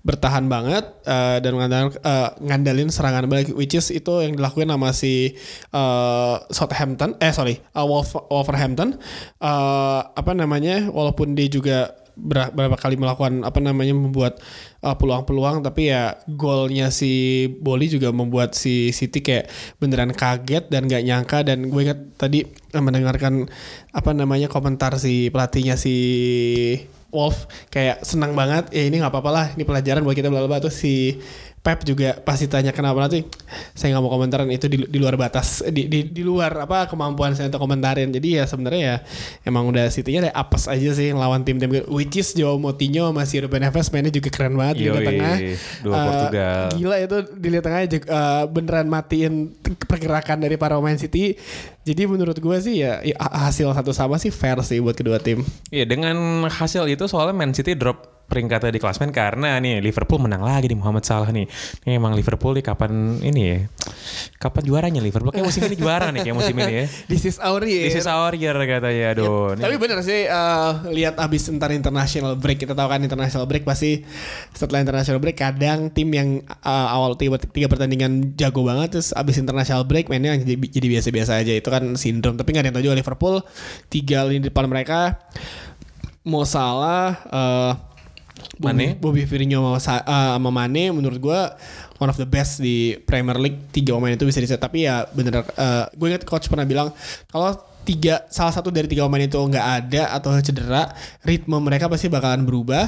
bertahan 0.06 0.46
banget 0.46 0.86
eh, 1.06 1.38
dan 1.42 1.54
ngandalin, 1.58 1.90
eh, 1.90 2.30
ngandalin 2.42 2.90
serangan 2.94 3.26
balik 3.26 3.54
which 3.58 3.74
is 3.74 3.90
itu 3.90 4.14
yang 4.22 4.38
dilakukan 4.38 4.70
sama 4.70 4.90
si 4.94 5.34
eh, 5.74 6.36
Southampton 6.54 7.18
eh 7.18 7.34
sorry 7.34 7.58
eh, 7.62 7.86
Wolf- 7.86 8.30
Wolverhampton. 8.30 8.98
Eh, 9.42 10.02
apa 10.06 10.32
namanya 10.38 10.90
walaupun 10.94 11.34
dia 11.34 11.50
juga 11.50 11.98
ber- 12.14 12.54
berapa 12.54 12.78
kali 12.78 12.94
melakukan 12.94 13.42
apa 13.42 13.58
namanya 13.58 13.98
membuat 13.98 14.38
peluang-peluang 14.84 15.64
tapi 15.64 15.96
ya 15.96 16.20
golnya 16.28 16.92
si 16.92 17.48
Boli 17.48 17.88
juga 17.88 18.12
membuat 18.12 18.52
si 18.52 18.92
City 18.92 19.24
kayak 19.24 19.48
beneran 19.80 20.12
kaget 20.12 20.68
dan 20.68 20.92
gak 20.92 21.08
nyangka. 21.08 21.40
Dan 21.48 21.72
gue 21.72 21.82
ingat 21.88 22.20
tadi 22.20 22.44
mendengarkan 22.76 23.48
apa 23.96 24.12
namanya 24.12 24.52
komentar 24.52 25.00
si 25.00 25.32
pelatihnya 25.32 25.80
si 25.80 25.96
Wolf 27.14 27.46
kayak 27.70 28.02
senang 28.02 28.34
banget 28.34 28.74
ya 28.74 28.84
ini 28.90 29.00
nggak 29.00 29.14
apa-apa 29.14 29.32
lah 29.32 29.46
ini 29.54 29.64
pelajaran 29.64 30.02
buat 30.02 30.18
kita 30.18 30.34
bla 30.34 30.50
bla." 30.50 30.58
terus 30.60 30.76
si 30.82 31.22
Pep 31.64 31.88
juga 31.88 32.20
pasti 32.28 32.52
tanya 32.52 32.76
kenapa? 32.76 33.00
Nanti 33.00 33.24
saya 33.72 33.96
nggak 33.96 34.04
mau 34.04 34.12
komentarin 34.12 34.52
itu 34.52 34.68
di, 34.68 34.84
di 34.84 35.00
luar 35.00 35.16
batas 35.16 35.64
di, 35.64 35.88
di, 35.88 36.12
di 36.12 36.20
luar 36.20 36.68
apa 36.68 36.92
kemampuan 36.92 37.40
saya 37.40 37.48
untuk 37.48 37.64
komentarin. 37.64 38.12
Jadi 38.12 38.36
ya 38.36 38.44
sebenarnya 38.44 38.82
ya 38.84 38.96
emang 39.48 39.72
udah 39.72 39.88
City-nya 39.88 40.28
ada 40.28 40.36
apes 40.36 40.68
aja 40.68 40.92
sih 40.92 41.16
lawan 41.16 41.48
tim-tim 41.48 41.72
which 41.88 42.20
is 42.20 42.36
Joao 42.36 42.60
Moutinho 42.60 43.16
masih 43.16 43.48
Ruben 43.48 43.64
Neves 43.64 43.88
mainnya 43.96 44.12
juga 44.12 44.28
keren 44.28 44.60
banget 44.60 44.76
di 44.76 44.86
tengah. 44.92 45.38
dua 45.80 45.96
Portugal. 46.04 46.60
gila 46.76 46.96
itu 47.00 47.18
di 47.40 47.48
lihat 47.48 47.64
tengahnya 47.64 47.88
juga, 47.96 48.06
eh, 48.12 48.44
beneran 48.52 48.88
matiin 48.92 49.34
pergerakan 49.88 50.38
dari 50.44 50.60
para 50.60 50.76
pemain 50.76 51.00
City. 51.00 51.40
Jadi 51.88 52.02
menurut 52.08 52.36
gue 52.36 52.58
sih 52.60 52.84
ya, 52.84 53.00
ya 53.08 53.16
hasil 53.20 53.72
satu 53.72 53.96
sama 53.96 54.20
sih 54.20 54.36
fair 54.36 54.60
sih 54.68 54.84
buat 54.84 55.00
kedua 55.00 55.24
tim. 55.24 55.48
Iya 55.72 55.88
dengan 55.88 56.44
hasil 56.52 56.92
itu 56.92 57.08
soalnya 57.08 57.32
Man 57.32 57.56
City 57.56 57.72
drop 57.72 58.13
peringkatnya 58.24 58.74
di 58.74 58.82
klasmen 58.82 59.14
karena 59.14 59.60
nih 59.62 59.84
Liverpool 59.84 60.18
menang 60.24 60.42
lagi 60.42 60.72
di 60.72 60.78
Muhammad 60.78 61.06
Salah 61.06 61.30
nih. 61.30 61.46
Ini 61.86 62.00
emang 62.02 62.18
Liverpool 62.18 62.58
nih 62.58 62.66
kapan 62.66 63.22
ini 63.22 63.42
ya? 63.46 63.58
Kapan 64.42 64.64
juaranya 64.66 65.02
Liverpool? 65.04 65.30
Kayak 65.30 65.48
musim 65.48 65.62
ini 65.70 65.76
juara 65.78 66.10
nih 66.10 66.22
kayak 66.26 66.38
musim 66.38 66.56
ini 66.58 66.74
ya. 66.74 66.86
This 67.12 67.24
is 67.30 67.38
our 67.38 67.62
year. 67.62 67.86
This 67.86 68.00
is 68.02 68.08
our 68.10 68.34
year 68.34 68.56
katanya. 68.56 69.14
Aduh. 69.14 69.54
Tapi 69.54 69.76
bener 69.78 70.00
sih 70.02 70.26
eh, 70.26 70.72
lihat 70.90 71.20
abis 71.20 71.52
ntar 71.54 71.76
international 71.76 72.40
break 72.40 72.64
kita 72.64 72.74
tahu 72.74 72.88
kan 72.90 73.00
international 73.04 73.46
break 73.46 73.68
pasti 73.68 74.02
setelah 74.56 74.82
international 74.82 75.20
break 75.22 75.38
kadang 75.38 75.94
tim 75.94 76.10
yang 76.10 76.42
eh, 76.44 76.88
awal 76.90 77.14
tiga, 77.20 77.38
tiga 77.38 77.70
pertandingan 77.70 78.34
jago 78.34 78.66
banget 78.66 78.98
terus 78.98 79.14
abis 79.14 79.38
international 79.38 79.86
break 79.86 80.10
mainnya 80.10 80.34
jadi, 80.40 80.58
jadi 80.58 80.88
biasa-biasa 80.98 81.32
aja 81.44 81.54
itu 81.54 81.70
kan 81.70 81.84
sindrom 82.00 82.40
tapi 82.40 82.56
nggak 82.56 82.64
ada 82.66 82.68
yang 82.72 82.76
tahu 82.76 82.86
juga 82.90 82.98
Liverpool 82.98 83.36
tiga 83.94 84.26
lini 84.26 84.48
depan 84.50 84.66
mereka 84.66 85.22
mau 86.24 86.48
salah 86.48 87.20
eh, 87.30 87.93
Mane? 88.62 88.96
Bobby 89.00 89.26
Firmino 89.26 89.78
sama, 89.78 89.80
Sa- 89.82 90.06
eh, 90.06 90.32
sama 90.38 90.50
Mane 90.54 90.94
menurut 90.94 91.20
gue 91.20 91.40
one 92.00 92.10
of 92.10 92.18
the 92.20 92.28
best 92.28 92.60
di 92.62 92.96
Premier 93.04 93.38
League. 93.40 93.72
Tiga 93.74 93.96
pemain 93.98 94.14
itu 94.14 94.24
bisa 94.28 94.40
diset. 94.40 94.62
Tapi 94.62 94.86
ya 94.86 95.08
bener 95.12 95.42
eh, 95.44 95.86
gue 95.94 96.08
ingat 96.08 96.24
coach 96.28 96.48
pernah 96.48 96.68
bilang 96.68 96.92
kalau 97.32 97.56
tiga 97.84 98.24
salah 98.32 98.56
satu 98.56 98.72
dari 98.72 98.88
tiga 98.88 99.04
pemain 99.10 99.28
itu 99.28 99.36
nggak 99.36 99.68
ada 99.84 100.16
atau 100.16 100.32
cedera 100.40 100.96
ritme 101.28 101.60
mereka 101.60 101.92
pasti 101.92 102.08
bakalan 102.08 102.46
berubah. 102.46 102.88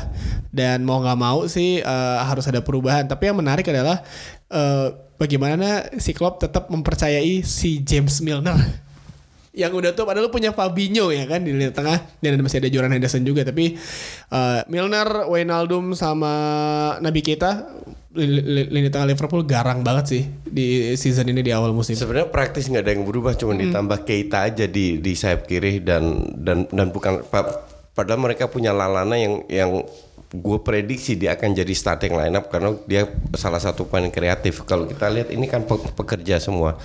Dan 0.53 0.85
mau 0.85 1.01
nggak 1.01 1.19
mau 1.19 1.43
sih 1.49 1.81
eh, 1.81 2.17
harus 2.21 2.45
ada 2.45 2.61
perubahan. 2.61 3.09
Tapi 3.09 3.31
yang 3.31 3.37
menarik 3.39 3.67
adalah 3.67 4.05
eh, 4.53 4.87
bagaimana 5.17 5.89
si 5.97 6.11
Klopp 6.13 6.43
tetap 6.43 6.67
mempercayai 6.69 7.41
si 7.41 7.81
James 7.81 8.19
Milner 8.21 8.84
yang 9.55 9.71
udah 9.71 9.95
tua 9.95 10.03
padahal 10.03 10.27
lu 10.27 10.31
punya 10.31 10.51
Fabinho 10.51 11.15
ya 11.15 11.23
kan 11.23 11.39
di 11.39 11.55
lini 11.55 11.71
tengah 11.71 12.03
dan 12.19 12.35
masih 12.43 12.59
ada 12.59 12.67
Jordan 12.67 12.91
Henderson 12.91 13.23
juga 13.23 13.47
tapi 13.47 13.79
eh, 14.29 14.61
Milner, 14.67 15.31
Wijnaldum 15.31 15.95
sama 15.95 16.33
Nabi 16.99 17.23
Keita 17.23 17.63
lini, 18.15 18.87
tengah 18.87 19.07
Liverpool 19.11 19.43
garang 19.43 19.83
banget 19.83 20.05
sih 20.07 20.23
di 20.47 20.95
season 20.95 21.27
ini 21.27 21.43
di 21.43 21.51
awal 21.51 21.75
musim. 21.75 21.99
Sebenarnya 21.99 22.31
praktis 22.31 22.71
nggak 22.71 22.83
ada 22.87 22.91
yang 22.95 23.03
berubah, 23.03 23.35
cuma 23.35 23.59
ditambah 23.59 24.07
Keita 24.07 24.47
aja 24.47 24.65
di 24.71 25.03
di 25.03 25.11
sayap 25.13 25.43
kiri 25.43 25.83
dan 25.83 26.23
dan 26.39 26.63
dan 26.71 26.95
bukan 26.95 27.27
pa- 27.27 27.67
padahal 27.91 28.23
mereka 28.23 28.47
punya 28.47 28.71
Lalana 28.71 29.19
yang 29.19 29.43
yang 29.51 29.71
gue 30.31 30.57
prediksi 30.63 31.15
dia 31.15 31.35
akan 31.35 31.55
jadi 31.55 31.73
starting 31.75 32.15
lineup 32.15 32.47
karena 32.51 32.75
dia 32.87 33.07
salah 33.35 33.59
satu 33.59 33.87
pemain 33.87 34.07
kreatif. 34.07 34.63
Kalau 34.63 34.87
kita 34.87 35.11
lihat 35.11 35.29
ini 35.31 35.47
kan 35.51 35.67
pe- 35.67 35.91
pekerja 35.95 36.39
semua, 36.39 36.79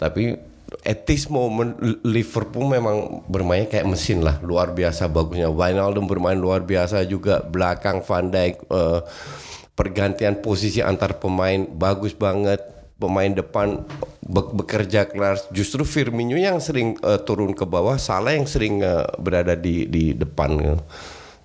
tapi 0.00 0.36
at 0.84 1.04
this 1.04 1.28
moment 1.28 1.76
Liverpool 2.02 2.68
memang 2.68 3.22
bermain 3.28 3.64
kayak 3.68 3.86
mesin 3.88 4.24
lah, 4.24 4.40
luar 4.40 4.72
biasa 4.72 5.08
bagusnya. 5.08 5.52
Wijnaldum 5.52 6.08
bermain 6.08 6.36
luar 6.36 6.64
biasa 6.64 7.04
juga, 7.04 7.44
belakang 7.44 8.00
Van 8.04 8.26
Dijk. 8.32 8.56
eh, 8.68 9.00
pergantian 9.74 10.38
posisi 10.38 10.78
antar 10.78 11.18
pemain 11.18 11.66
bagus 11.66 12.14
banget 12.14 12.62
pemain 12.94 13.26
depan 13.26 13.82
be- 14.22 14.52
bekerja 14.54 15.10
keras 15.10 15.50
justru 15.50 15.82
Firmino 15.82 16.38
yang 16.38 16.62
sering 16.62 16.94
eh, 17.02 17.18
turun 17.26 17.52
ke 17.52 17.66
bawah 17.66 17.98
Salah 17.98 18.38
yang 18.38 18.46
sering 18.46 18.80
eh, 18.80 19.02
berada 19.18 19.58
di 19.58 19.90
di 19.90 20.14
depan 20.14 20.50
gitu. 20.62 20.78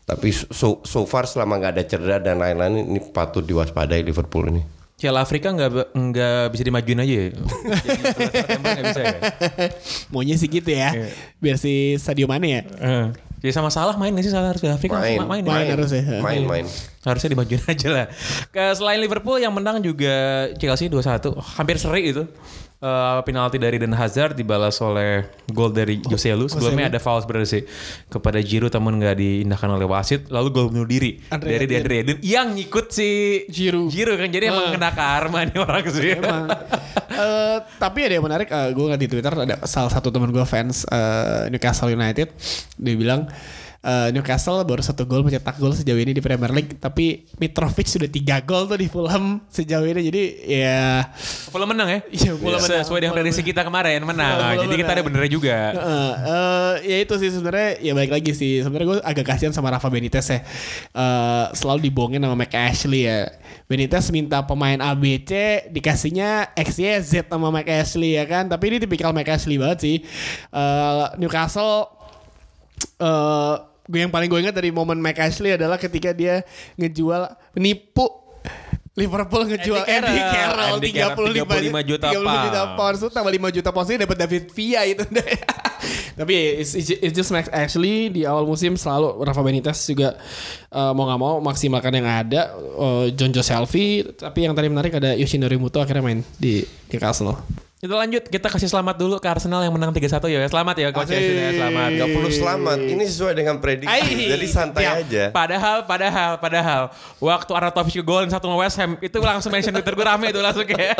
tapi 0.05 0.29
so, 0.33 0.81
so 0.85 1.09
far 1.09 1.25
selama 1.25 1.57
nggak 1.57 1.73
ada 1.73 1.83
cedera 1.89 2.17
dan 2.21 2.37
lain-lain 2.37 2.85
ini 2.85 3.01
patut 3.09 3.41
diwaspadai 3.41 4.05
Liverpool 4.05 4.45
ini 4.53 4.61
Piala 4.99 5.23
Afrika 5.23 5.55
nggak 5.55 5.95
nggak 5.95 6.41
bisa 6.51 6.63
dimajuin 6.67 6.99
aja 6.99 7.15
ya. 7.15 7.27
Jadi 8.67 8.81
bisa 8.83 9.01
ya. 9.01 9.15
Maunya 10.11 10.35
sih 10.35 10.51
gitu 10.51 10.67
ya. 10.67 10.91
Biar 11.39 11.55
si 11.55 11.95
Sadio 11.95 12.27
Mane 12.27 12.47
ya. 12.51 12.61
Eh. 12.67 13.07
Jadi 13.39 13.51
sama 13.55 13.71
salah 13.71 13.95
main 13.95 14.11
nggak 14.11 14.27
sih 14.27 14.33
salah 14.35 14.51
harus 14.51 14.59
di 14.59 14.67
Afrika 14.67 14.99
main 14.99 15.23
Ma- 15.23 15.39
main, 15.39 15.43
ya? 15.47 15.51
Main 15.55 15.67
harus 15.71 15.89
ya. 15.95 16.03
main 16.19 16.43
main 16.43 16.65
Harusnya 16.99 17.31
dimajuin 17.31 17.63
aja 17.71 17.87
lah. 17.87 18.05
Ke 18.51 18.75
selain 18.75 18.99
Liverpool 18.99 19.39
yang 19.39 19.55
menang 19.55 19.79
juga 19.79 20.51
Chelsea 20.59 20.91
2-1. 20.91 21.31
Hampir 21.55 21.79
seri 21.79 22.11
itu. 22.11 22.27
Eh, 22.79 23.19
penalti 23.27 23.59
dari 23.59 23.75
Den 23.75 23.91
Hazard 23.91 24.39
dibalas 24.39 24.79
oleh 24.79 25.27
gol 25.51 25.75
dari 25.75 25.99
Jose 25.99 26.31
Lu. 26.31 26.47
Sebelumnya 26.47 26.87
ada 26.87 26.95
foul 26.95 27.19
sebenarnya 27.19 27.59
sih 27.59 27.63
kepada 28.07 28.39
Giroud 28.39 28.71
namun 28.71 29.03
nggak 29.03 29.19
diindahkan 29.19 29.67
oleh 29.75 29.83
wasit. 29.83 30.31
Lalu 30.31 30.47
gol 30.47 30.71
bunuh 30.71 30.87
diri 30.87 31.19
Andre 31.27 31.59
dari. 31.59 31.75
Andre 31.75 31.95
Eden 31.99 32.17
yang 32.23 32.55
ngikut 32.55 32.87
si 32.87 33.43
Giroud. 33.51 33.91
Giroud 33.91 34.15
kan 34.23 34.31
jadi 34.31 34.55
emang 34.55 34.71
kena 34.79 34.95
karma 34.95 35.43
nih 35.43 35.59
orang 35.59 35.83
sih. 35.91 36.07
Emang. 36.15 36.47
Eh, 37.19 37.59
tapi 37.75 38.07
ada 38.07 38.15
yang 38.15 38.23
menarik, 38.23 38.47
gue 38.47 38.79
ngeliat 38.79 39.01
di 39.01 39.11
Twitter 39.11 39.33
ada 39.35 39.59
salah 39.67 39.91
satu 39.91 40.07
teman 40.07 40.31
gue 40.31 40.45
fans 40.47 40.87
eh, 40.87 41.51
Newcastle 41.51 41.91
United, 41.91 42.31
dia 42.79 42.95
bilang 42.95 43.27
eh, 43.79 44.09
Newcastle 44.11 44.61
baru 44.67 44.83
satu 44.83 45.07
gol 45.07 45.23
mencetak 45.23 45.55
gol 45.59 45.71
sejauh 45.71 45.99
ini 45.99 46.11
di 46.11 46.21
Premier 46.23 46.51
League, 46.51 46.79
tapi 46.79 47.27
Mitrovic 47.39 47.87
sudah 47.87 48.09
tiga 48.11 48.43
gol 48.43 48.67
tuh 48.67 48.79
di 48.79 48.87
Fulham 48.91 49.43
sejauh 49.47 49.87
ini, 49.87 50.01
jadi 50.11 50.23
ya 50.45 50.79
Fulham 51.49 51.71
menang 51.71 51.87
ya? 51.87 51.99
Iya, 52.11 52.31
Fulham 52.35 52.59
menang. 52.59 52.81
Sesuai 52.83 52.99
dengan 53.03 53.15
prediksi 53.15 53.41
kita 53.41 53.61
kemarin 53.63 54.03
menang. 54.03 54.35
Fulham 54.35 54.63
jadi 54.67 54.75
kita 54.83 54.91
ada 54.95 55.03
benernya 55.03 55.31
juga. 55.31 55.57
Eh, 55.73 56.13
eh, 56.27 56.73
ya 56.85 56.97
itu 57.07 57.13
sih 57.19 57.29
sebenarnya 57.31 57.69
ya 57.79 57.91
balik 57.95 58.11
lagi 58.13 58.31
sih. 58.35 58.61
Sebenarnya 58.61 58.87
gue 58.87 58.97
agak 59.03 59.25
kasihan 59.25 59.53
sama 59.55 59.71
Rafa 59.71 59.87
Benitez 59.87 60.27
ya. 60.27 60.39
Eh, 60.93 61.45
selalu 61.55 61.89
dibohongin 61.89 62.21
sama 62.21 62.35
Mike 62.35 62.57
Ashley 62.57 63.07
ya. 63.07 63.31
Benitez 63.69 64.09
minta 64.09 64.41
pemain 64.43 64.77
ABC 64.81 65.65
dikasihnya 65.69 66.53
XYZ 66.57 67.29
sama 67.29 67.53
Mike 67.53 67.69
Ashley 67.69 68.17
ya 68.17 68.25
kan. 68.25 68.49
Tapi 68.49 68.75
ini 68.75 68.77
tipikal 68.81 69.13
Mike 69.13 69.29
Ashley 69.29 69.55
banget 69.61 69.79
sih. 69.81 69.95
Eh, 70.51 71.05
Newcastle 71.21 71.98
eh 72.79 73.55
gue 73.89 73.99
yang 74.05 74.13
paling 74.13 74.29
gue 74.29 74.39
ingat 74.45 74.53
dari 74.53 74.69
momen 74.69 75.01
Mike 75.01 75.17
Ashley 75.17 75.57
adalah 75.57 75.81
ketika 75.81 76.13
dia 76.13 76.45
ngejual 76.77 77.25
menipu 77.57 78.05
Liverpool 78.99 79.43
ngejual 79.47 79.83
Andy 79.87 80.19
Carroll. 80.19 80.75
Andy 80.77 80.91
Carroll 80.91 81.27
35 81.31 81.89
juta 81.89 82.07
35 82.11 82.45
juta 82.45 82.61
pound. 82.75 82.95
itu 82.99 83.07
tambah 83.09 83.31
5 83.31 83.55
juta 83.55 83.69
pounds 83.71 83.89
ini 83.89 83.99
dapat 84.03 84.17
David 84.19 84.43
Villa 84.51 84.81
itu 84.83 85.03
tapi 86.19 86.59
it's, 86.59 86.75
it's, 86.75 86.91
it's 86.99 87.15
just 87.15 87.31
Max 87.31 87.47
Ashley 87.47 88.11
di 88.11 88.27
awal 88.27 88.43
musim 88.43 88.75
selalu 88.75 89.23
Rafa 89.23 89.39
Benitez 89.39 89.79
juga 89.87 90.19
uh, 90.75 90.91
mau 90.91 91.07
nggak 91.07 91.19
mau 91.21 91.35
maksimalkan 91.39 91.95
yang 91.95 92.07
ada 92.11 92.51
uh, 92.75 93.07
John 93.15 93.31
Joe 93.31 93.45
Selfie 93.45 94.03
tapi 94.19 94.43
yang 94.43 94.51
tadi 94.51 94.67
menarik 94.67 94.99
ada 94.99 95.15
Yoshinori 95.15 95.55
Muto 95.55 95.79
akhirnya 95.79 96.03
main 96.03 96.19
di 96.35 96.67
Newcastle 96.91 97.39
Kita 97.79 97.95
lanjut, 97.95 98.27
kita 98.27 98.51
kasih 98.51 98.67
selamat 98.67 98.99
dulu 98.99 99.15
ke 99.17 99.27
Arsenal 99.29 99.63
yang 99.63 99.71
menang 99.71 99.95
3-1 99.95 100.03
ya. 100.27 100.43
Selamat 100.43 100.75
ya 100.75 100.91
Coach. 100.91 101.07
Yasin 101.09 101.31
ya, 101.33 101.49
selamat. 101.55 101.89
nggak 101.95 102.09
perlu 102.11 102.27
selamat 102.29 102.79
ini 102.81 103.03
sesuai 103.07 103.33
dengan 103.33 103.55
prediksi 103.57 103.87
Ai, 103.87 104.03
jadi 104.27 104.47
santai 104.49 104.83
tiap. 104.83 104.95
aja 104.99 105.23
Padahal, 105.31 105.77
padahal, 105.85 106.31
padahal 106.37 106.81
waktu 107.17 107.47
Arnautovic 107.49 107.95
ke 107.95 108.03
gol 108.03 108.27
satu 108.27 108.51
West 108.53 108.75
Ham 108.75 108.99
itu 108.99 109.15
langsung 109.17 109.47
mention 109.47 109.71
Twitter 109.71 109.95
gue 109.95 110.03
rame 110.03 110.27
itu 110.27 110.37
langsung 110.37 110.67
kayak. 110.67 110.99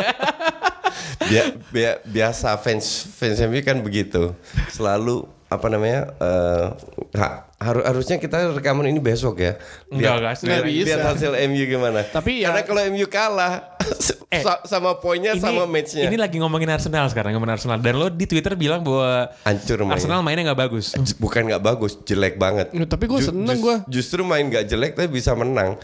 Bia- 1.22 1.52
bia- 1.68 2.00
biasa 2.02 2.56
fans 2.56 2.84
fans 3.10 3.36
MU 3.42 3.60
kan 3.60 3.76
begitu 3.78 4.32
selalu 4.66 5.22
apa 5.46 5.66
namanya 5.66 6.10
eh, 6.16 6.66
ha- 7.14 7.44
haru- 7.56 7.84
harusnya 7.84 8.16
kita 8.16 8.50
rekaman 8.52 8.86
ini 8.86 8.98
besok 8.98 9.38
ya 9.38 9.54
Enggak, 9.86 10.16
enggak, 10.16 10.32
lihat, 10.32 10.36
nggak 10.40 10.58
lihat- 10.58 10.64
bisa. 10.66 10.88
lihat 10.88 11.04
hasil 11.06 11.32
MU 11.46 11.62
gimana 11.62 12.00
Tapi 12.04 12.40
ya- 12.40 12.50
karena 12.50 12.62
kalau 12.64 12.80
MU 12.88 13.06
kalah 13.06 13.52
Eh, 14.30 14.40
sa- 14.40 14.62
sama 14.62 14.94
poinnya 14.94 15.34
sama 15.34 15.66
matchnya 15.66 16.06
Ini 16.06 16.14
lagi 16.14 16.38
ngomongin 16.38 16.70
Arsenal 16.70 17.02
sekarang, 17.06 17.34
ngomongin 17.34 17.58
Arsenal. 17.58 17.76
Dan 17.76 17.94
lo 17.94 18.06
di 18.06 18.24
Twitter 18.24 18.54
bilang 18.54 18.78
bahwa 18.80 19.26
Hancur 19.42 19.78
mainnya. 19.80 19.94
Arsenal 19.96 20.22
mainnya 20.22 20.44
nggak 20.46 20.60
bagus. 20.60 20.94
bukan 21.16 21.50
nggak 21.50 21.58
bagus 21.60 21.98
jelek 22.00 22.34
banget 22.36 22.70
Ya, 22.70 22.86
tapi 22.86 23.04
gua 23.04 23.18
seneng 23.18 23.52
jus- 23.52 23.60
gua. 23.60 23.76
justru 23.86 24.22
main 24.22 24.46
nggak 24.46 24.64
jelek 24.64 24.94
tapi 24.94 25.10
bisa 25.10 25.34
menang 25.34 25.74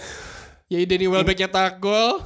ya 0.66 0.78
Danny 0.80 1.06
Welbeck 1.06 1.36
nyetak 1.36 1.78
gol 1.78 2.22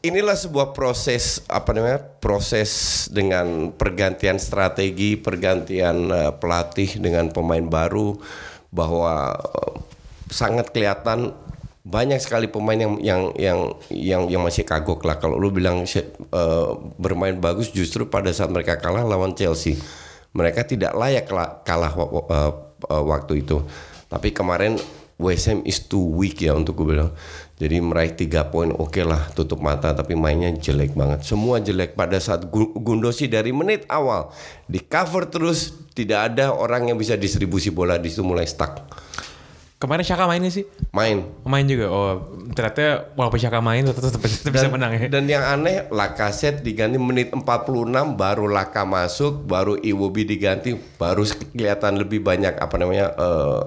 inilah 0.00 0.34
sebuah 0.34 0.70
proses 0.70 1.44
apa 1.46 1.70
namanya 1.70 2.00
proses 2.18 2.70
dengan 3.06 3.70
pergantian 3.70 4.34
strategi 4.36 5.14
pergantian 5.14 6.08
eh, 6.08 6.32
pelatih 6.32 6.96
dengan 6.96 7.28
pemain 7.28 7.62
baru 7.62 8.18
bahwa 8.68 9.30
eh, 9.30 9.74
sangat 10.26 10.70
kelihatan 10.70 11.34
banyak 11.80 12.20
sekali 12.20 12.44
pemain 12.52 12.76
yang 12.76 13.00
yang 13.00 13.22
yang 13.40 13.58
yang 13.88 14.22
yang 14.28 14.42
masih 14.44 14.68
kagok 14.68 15.00
lah. 15.08 15.16
Kalau 15.16 15.40
lu 15.40 15.48
bilang 15.48 15.88
eh, 15.88 16.68
bermain 17.00 17.36
bagus 17.40 17.72
justru 17.72 18.04
pada 18.12 18.28
saat 18.36 18.52
mereka 18.52 18.76
kalah 18.76 19.04
lawan 19.04 19.32
Chelsea. 19.32 19.80
Mereka 20.30 20.62
tidak 20.68 20.94
layak 20.94 21.26
la- 21.32 21.64
kalah 21.64 21.92
wa- 21.96 22.10
wa- 22.12 22.28
eh, 22.28 22.52
eh, 22.84 23.04
waktu 23.04 23.32
itu. 23.42 23.64
Tapi 24.12 24.30
kemarin 24.36 24.76
Ham 25.20 25.60
is 25.68 25.84
too 25.84 26.16
weak 26.16 26.40
ya 26.40 26.56
untuk 26.56 26.80
gue 26.80 26.96
bilang. 26.96 27.12
Jadi 27.60 27.76
meraih 27.76 28.16
tiga 28.16 28.48
poin 28.48 28.72
oke 28.72 29.04
lah 29.04 29.28
tutup 29.36 29.60
mata 29.60 29.92
tapi 29.92 30.16
mainnya 30.16 30.48
jelek 30.48 30.96
banget. 30.96 31.28
Semua 31.28 31.60
jelek. 31.60 31.92
Pada 31.92 32.16
saat 32.16 32.48
Gu- 32.48 32.72
Gundosi 32.72 33.28
dari 33.28 33.52
menit 33.52 33.84
awal 33.92 34.32
di 34.64 34.80
cover 34.80 35.28
terus 35.28 35.76
tidak 35.92 36.32
ada 36.32 36.56
orang 36.56 36.88
yang 36.88 36.96
bisa 36.96 37.20
distribusi 37.20 37.68
bola 37.68 38.00
di 38.00 38.08
situ 38.08 38.24
mulai 38.24 38.48
stuck 38.48 38.80
Kemarin 39.80 40.04
Shaka 40.04 40.28
main 40.28 40.44
sih? 40.46 40.68
main 40.92 41.24
Main 41.40 41.64
juga. 41.64 41.88
Oh, 41.88 42.20
ternyata 42.52 43.08
walaupun 43.16 43.40
Shaka 43.40 43.64
main 43.64 43.80
tetap, 43.80 44.04
tetap, 44.04 44.20
tetap 44.20 44.52
bisa 44.52 44.68
menang 44.68 44.92
ya. 44.92 45.08
Dan 45.08 45.24
yang 45.24 45.40
aneh 45.40 45.88
Lacazette 45.88 46.60
diganti 46.60 47.00
menit 47.00 47.32
46 47.32 47.88
baru 48.12 48.44
Laka 48.44 48.84
masuk, 48.84 49.48
baru 49.48 49.80
Iwobi 49.80 50.28
diganti, 50.28 50.76
baru 50.76 51.24
kelihatan 51.24 51.96
lebih 51.96 52.20
banyak 52.20 52.60
apa 52.60 52.76
namanya 52.76 53.08
eh, 53.08 53.64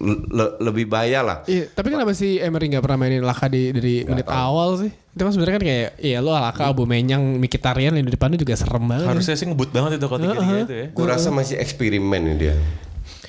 le- 0.00 0.24
le- 0.26 0.54
lebih 0.62 0.88
bahaya 0.88 1.20
lah. 1.20 1.38
Iya, 1.44 1.68
tapi 1.68 1.92
kenapa 1.92 2.16
sih 2.16 2.40
Emery 2.40 2.72
nggak 2.72 2.82
pernah 2.82 2.98
mainin 2.98 3.20
Laka 3.20 3.46
di 3.46 3.70
dari 3.70 4.08
menit 4.08 4.24
awal 4.26 4.80
sih? 4.80 4.88
Itu 4.88 5.20
kan 5.20 5.36
sebenarnya 5.36 5.54
kan 5.54 5.64
kayak, 5.64 5.88
iya 6.00 6.18
lo 6.18 6.32
Laka, 6.32 6.72
Abu 6.72 6.88
Menyang, 6.88 7.36
Mkhitaryan 7.36 7.92
yang 7.92 8.08
di 8.08 8.12
depan 8.16 8.32
itu 8.32 8.42
juga 8.42 8.56
serem 8.56 8.88
banget. 8.88 9.04
Harusnya 9.04 9.36
sih 9.36 9.44
ngebut 9.44 9.68
banget 9.68 10.00
itu 10.00 10.06
kalau 10.08 10.16
tiga-tiga 10.18 10.56
itu 10.64 10.74
ya. 10.74 10.86
Gue 10.90 11.04
rasa 11.04 11.28
masih 11.28 11.60
eksperimen 11.60 12.24
ini 12.24 12.36
dia. 12.40 12.56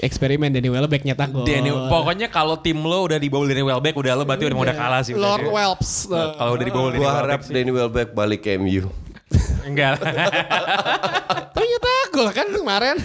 Eksperimen 0.01 0.49
Danny 0.49 0.73
Welbeck 0.73 1.05
nyetak 1.05 1.29
gol. 1.29 1.45
Danny, 1.45 1.69
pokoknya 1.69 2.27
kalau 2.33 2.57
tim 2.57 2.81
lo 2.81 3.05
udah 3.05 3.21
di 3.21 3.29
bawah 3.29 3.45
Danny 3.45 3.61
Welbeck 3.61 3.93
udah 3.93 4.13
lo 4.17 4.23
berarti 4.25 4.49
udah 4.49 4.57
mau 4.57 4.65
udah 4.65 4.77
kalah 4.77 5.01
sih. 5.05 5.13
Lord. 5.13 5.45
Welps. 5.45 6.09
Kalau 6.09 6.51
udah 6.57 6.65
di 6.65 6.73
bawah 6.73 6.89
Danny 6.89 6.97
Gue 6.97 7.05
Welbeck 7.05 7.21
harap. 7.21 7.39
Danny 7.45 7.71
Welbeck 7.71 8.09
balik 8.17 8.41
ke 8.41 8.57
MU. 8.57 8.89
Enggak. 9.69 10.01
Tapi 11.53 11.65
nyetak 11.69 12.09
gol 12.09 12.29
kan 12.33 12.47
kemarin. 12.49 12.97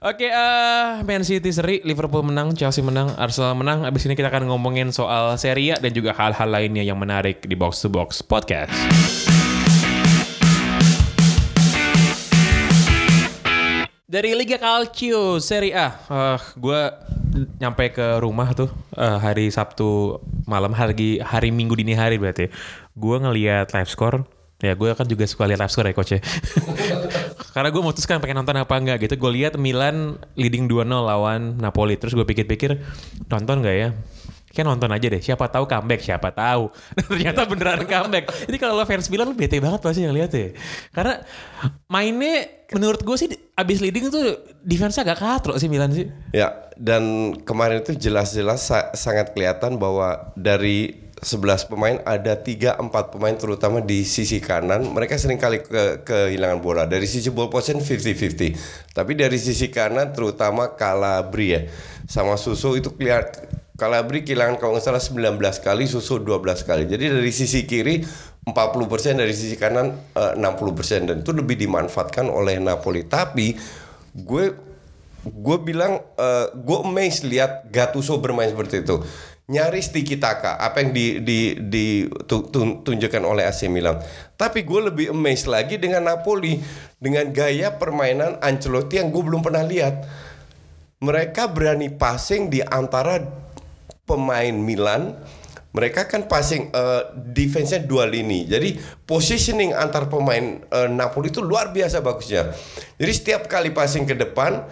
Oke, 0.00 0.28
eh 0.28 1.02
Man 1.04 1.24
City 1.24 1.50
seri, 1.52 1.84
Liverpool 1.84 2.24
menang, 2.24 2.56
Chelsea 2.56 2.80
menang, 2.80 3.12
Arsenal 3.16 3.56
menang. 3.58 3.84
Abis 3.84 4.08
ini 4.08 4.16
kita 4.16 4.32
akan 4.32 4.48
ngomongin 4.48 4.94
soal 4.96 5.36
Serie 5.36 5.74
A 5.74 5.82
dan 5.82 5.92
juga 5.92 6.16
hal-hal 6.16 6.48
lainnya 6.48 6.84
yang 6.84 6.96
menarik 6.96 7.44
di 7.44 7.56
Box 7.58 7.84
to 7.84 7.88
Box 7.92 8.22
Podcast. 8.22 9.25
Dari 14.06 14.38
Liga 14.38 14.54
Calcio 14.54 15.42
Serie 15.42 15.74
A, 15.74 15.90
eh 15.90 16.38
gue 16.54 16.80
nyampe 17.58 17.90
ke 17.90 18.22
rumah 18.22 18.54
tuh 18.54 18.70
eh, 18.94 19.18
hari 19.18 19.50
Sabtu 19.50 20.22
malam, 20.46 20.70
hari 20.78 21.18
hari 21.18 21.50
Minggu 21.50 21.74
dini 21.74 21.98
hari 21.98 22.14
berarti. 22.14 22.46
Gue 22.94 23.18
ngeliat 23.18 23.74
live 23.74 23.90
score, 23.90 24.22
ya 24.62 24.78
gue 24.78 24.94
kan 24.94 25.10
juga 25.10 25.26
suka 25.26 25.50
lihat 25.50 25.58
live 25.58 25.74
score 25.74 25.90
ya 25.90 25.94
coach 25.98 26.12
ya. 26.14 26.20
Karena 27.58 27.74
gue 27.74 27.82
memutuskan 27.82 28.22
pengen 28.22 28.46
nonton 28.46 28.54
apa 28.54 28.78
enggak 28.78 29.10
gitu. 29.10 29.18
Gue 29.18 29.42
lihat 29.42 29.58
Milan 29.58 30.22
leading 30.38 30.70
2-0 30.70 30.86
lawan 30.86 31.58
Napoli. 31.58 31.98
Terus 31.98 32.14
gue 32.14 32.22
pikir-pikir 32.22 32.78
nonton 33.26 33.58
gak 33.58 33.74
ya? 33.74 33.90
Kayak 34.56 34.72
nonton 34.72 34.88
aja 34.88 35.06
deh. 35.12 35.20
Siapa 35.20 35.52
tahu 35.52 35.68
comeback, 35.68 36.00
siapa 36.00 36.32
tahu. 36.32 36.72
Dan 36.96 37.04
ternyata 37.12 37.44
beneran 37.44 37.84
comeback. 37.84 38.24
Jadi 38.48 38.56
kalau 38.56 38.80
lo 38.80 38.88
fans 38.88 39.12
Milan 39.12 39.28
lo 39.28 39.36
bete 39.36 39.60
banget 39.60 39.84
pasti 39.84 40.08
yang 40.08 40.16
lihat 40.16 40.32
ya. 40.32 40.56
Karena 40.96 41.20
mainnya 41.92 42.48
menurut 42.72 43.04
gue 43.04 43.16
sih 43.20 43.28
abis 43.52 43.84
leading 43.84 44.08
tuh 44.08 44.40
defense-nya 44.64 45.12
agak 45.12 45.20
katro 45.20 45.60
sih 45.60 45.68
Milan 45.68 45.92
sih. 45.92 46.08
Ya, 46.32 46.72
dan 46.80 47.36
kemarin 47.44 47.84
itu 47.84 47.92
jelas-jelas 47.92 48.64
sa- 48.64 48.96
sangat 48.96 49.36
kelihatan 49.36 49.76
bahwa 49.76 50.32
dari 50.40 51.04
11 51.16 51.72
pemain 51.72 51.96
ada 52.04 52.36
3 52.36 52.76
4 52.76 53.12
pemain 53.12 53.32
terutama 53.32 53.80
di 53.80 54.04
sisi 54.04 54.36
kanan 54.36 54.84
mereka 54.92 55.16
sering 55.16 55.40
kali 55.40 55.64
ke 55.64 56.04
kehilangan 56.04 56.60
bola. 56.64 56.84
Dari 56.84 57.04
sisi 57.04 57.28
ball 57.28 57.52
possession 57.52 57.80
50-50. 57.84 58.92
Tapi 58.92 59.12
dari 59.16 59.36
sisi 59.36 59.68
kanan 59.68 60.12
terutama 60.16 60.76
Calabria. 60.76 61.68
Sama 62.08 62.36
Suso 62.36 62.76
itu 62.76 62.92
kelihatan 62.92 63.48
Calabria 63.76 64.24
kehilangan 64.24 64.56
kalau 64.56 64.74
nggak 64.76 64.84
salah 64.88 65.04
19 65.04 65.36
kali, 65.60 65.84
Suso 65.84 66.16
12 66.18 66.64
kali. 66.64 66.88
Jadi 66.88 67.12
dari 67.12 67.32
sisi 67.32 67.68
kiri 67.68 68.00
40% 68.48 69.20
dari 69.20 69.36
sisi 69.36 69.54
kanan 69.60 69.92
eh, 70.16 70.32
60% 70.40 71.12
dan 71.12 71.16
itu 71.20 71.30
lebih 71.36 71.60
dimanfaatkan 71.60 72.26
oleh 72.32 72.56
Napoli. 72.56 73.04
Tapi 73.04 73.52
gue 74.16 74.44
gue 75.26 75.56
bilang 75.60 76.00
eh, 76.16 76.46
gue 76.56 76.78
amazed 76.80 77.28
lihat 77.28 77.68
Gattuso 77.68 78.16
bermain 78.16 78.48
seperti 78.48 78.80
itu 78.86 79.02
nyaris 79.46 79.94
tiki 79.94 80.18
taka 80.18 80.58
apa 80.58 80.82
yang 80.82 80.90
di, 80.90 81.22
di, 81.22 81.54
ditunjukkan 82.10 83.22
oleh 83.22 83.46
AC 83.46 83.70
Milan 83.70 84.02
tapi 84.34 84.66
gue 84.66 84.90
lebih 84.90 85.14
amazed 85.14 85.46
lagi 85.46 85.78
dengan 85.78 86.02
Napoli 86.02 86.58
dengan 86.98 87.30
gaya 87.30 87.78
permainan 87.78 88.42
Ancelotti 88.42 88.98
yang 88.98 89.14
gue 89.14 89.22
belum 89.22 89.46
pernah 89.46 89.62
lihat 89.62 90.02
mereka 90.98 91.46
berani 91.46 91.94
passing 91.94 92.50
di 92.50 92.58
antara 92.58 93.45
pemain 94.06 94.54
Milan 94.54 95.18
mereka 95.76 96.08
kan 96.08 96.24
passing 96.24 96.72
uh, 96.72 97.12
defense-nya 97.12 97.84
dua 97.84 98.08
lini. 98.08 98.48
Jadi 98.48 98.80
positioning 99.04 99.76
antar 99.76 100.08
pemain 100.08 100.64
uh, 100.72 100.88
Napoli 100.88 101.28
itu 101.28 101.44
luar 101.44 101.68
biasa 101.68 102.00
bagusnya. 102.00 102.48
Jadi 102.96 103.12
setiap 103.12 103.44
kali 103.44 103.76
passing 103.76 104.08
ke 104.08 104.16
depan 104.16 104.64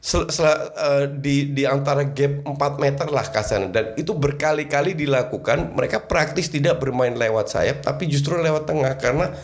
sel- 0.00 0.32
sel- 0.32 0.72
uh, 0.72 1.04
di 1.12 1.52
di 1.52 1.68
antara 1.68 2.08
gap 2.08 2.40
4 2.48 2.56
meter 2.80 3.06
lah 3.12 3.28
kasarnya 3.28 3.68
dan 3.68 3.84
itu 4.00 4.16
berkali-kali 4.16 4.96
dilakukan. 4.96 5.76
Mereka 5.76 6.08
praktis 6.08 6.48
tidak 6.48 6.80
bermain 6.80 7.12
lewat 7.12 7.52
sayap 7.52 7.84
tapi 7.84 8.08
justru 8.08 8.40
lewat 8.40 8.64
tengah 8.64 8.96
karena 8.96 9.36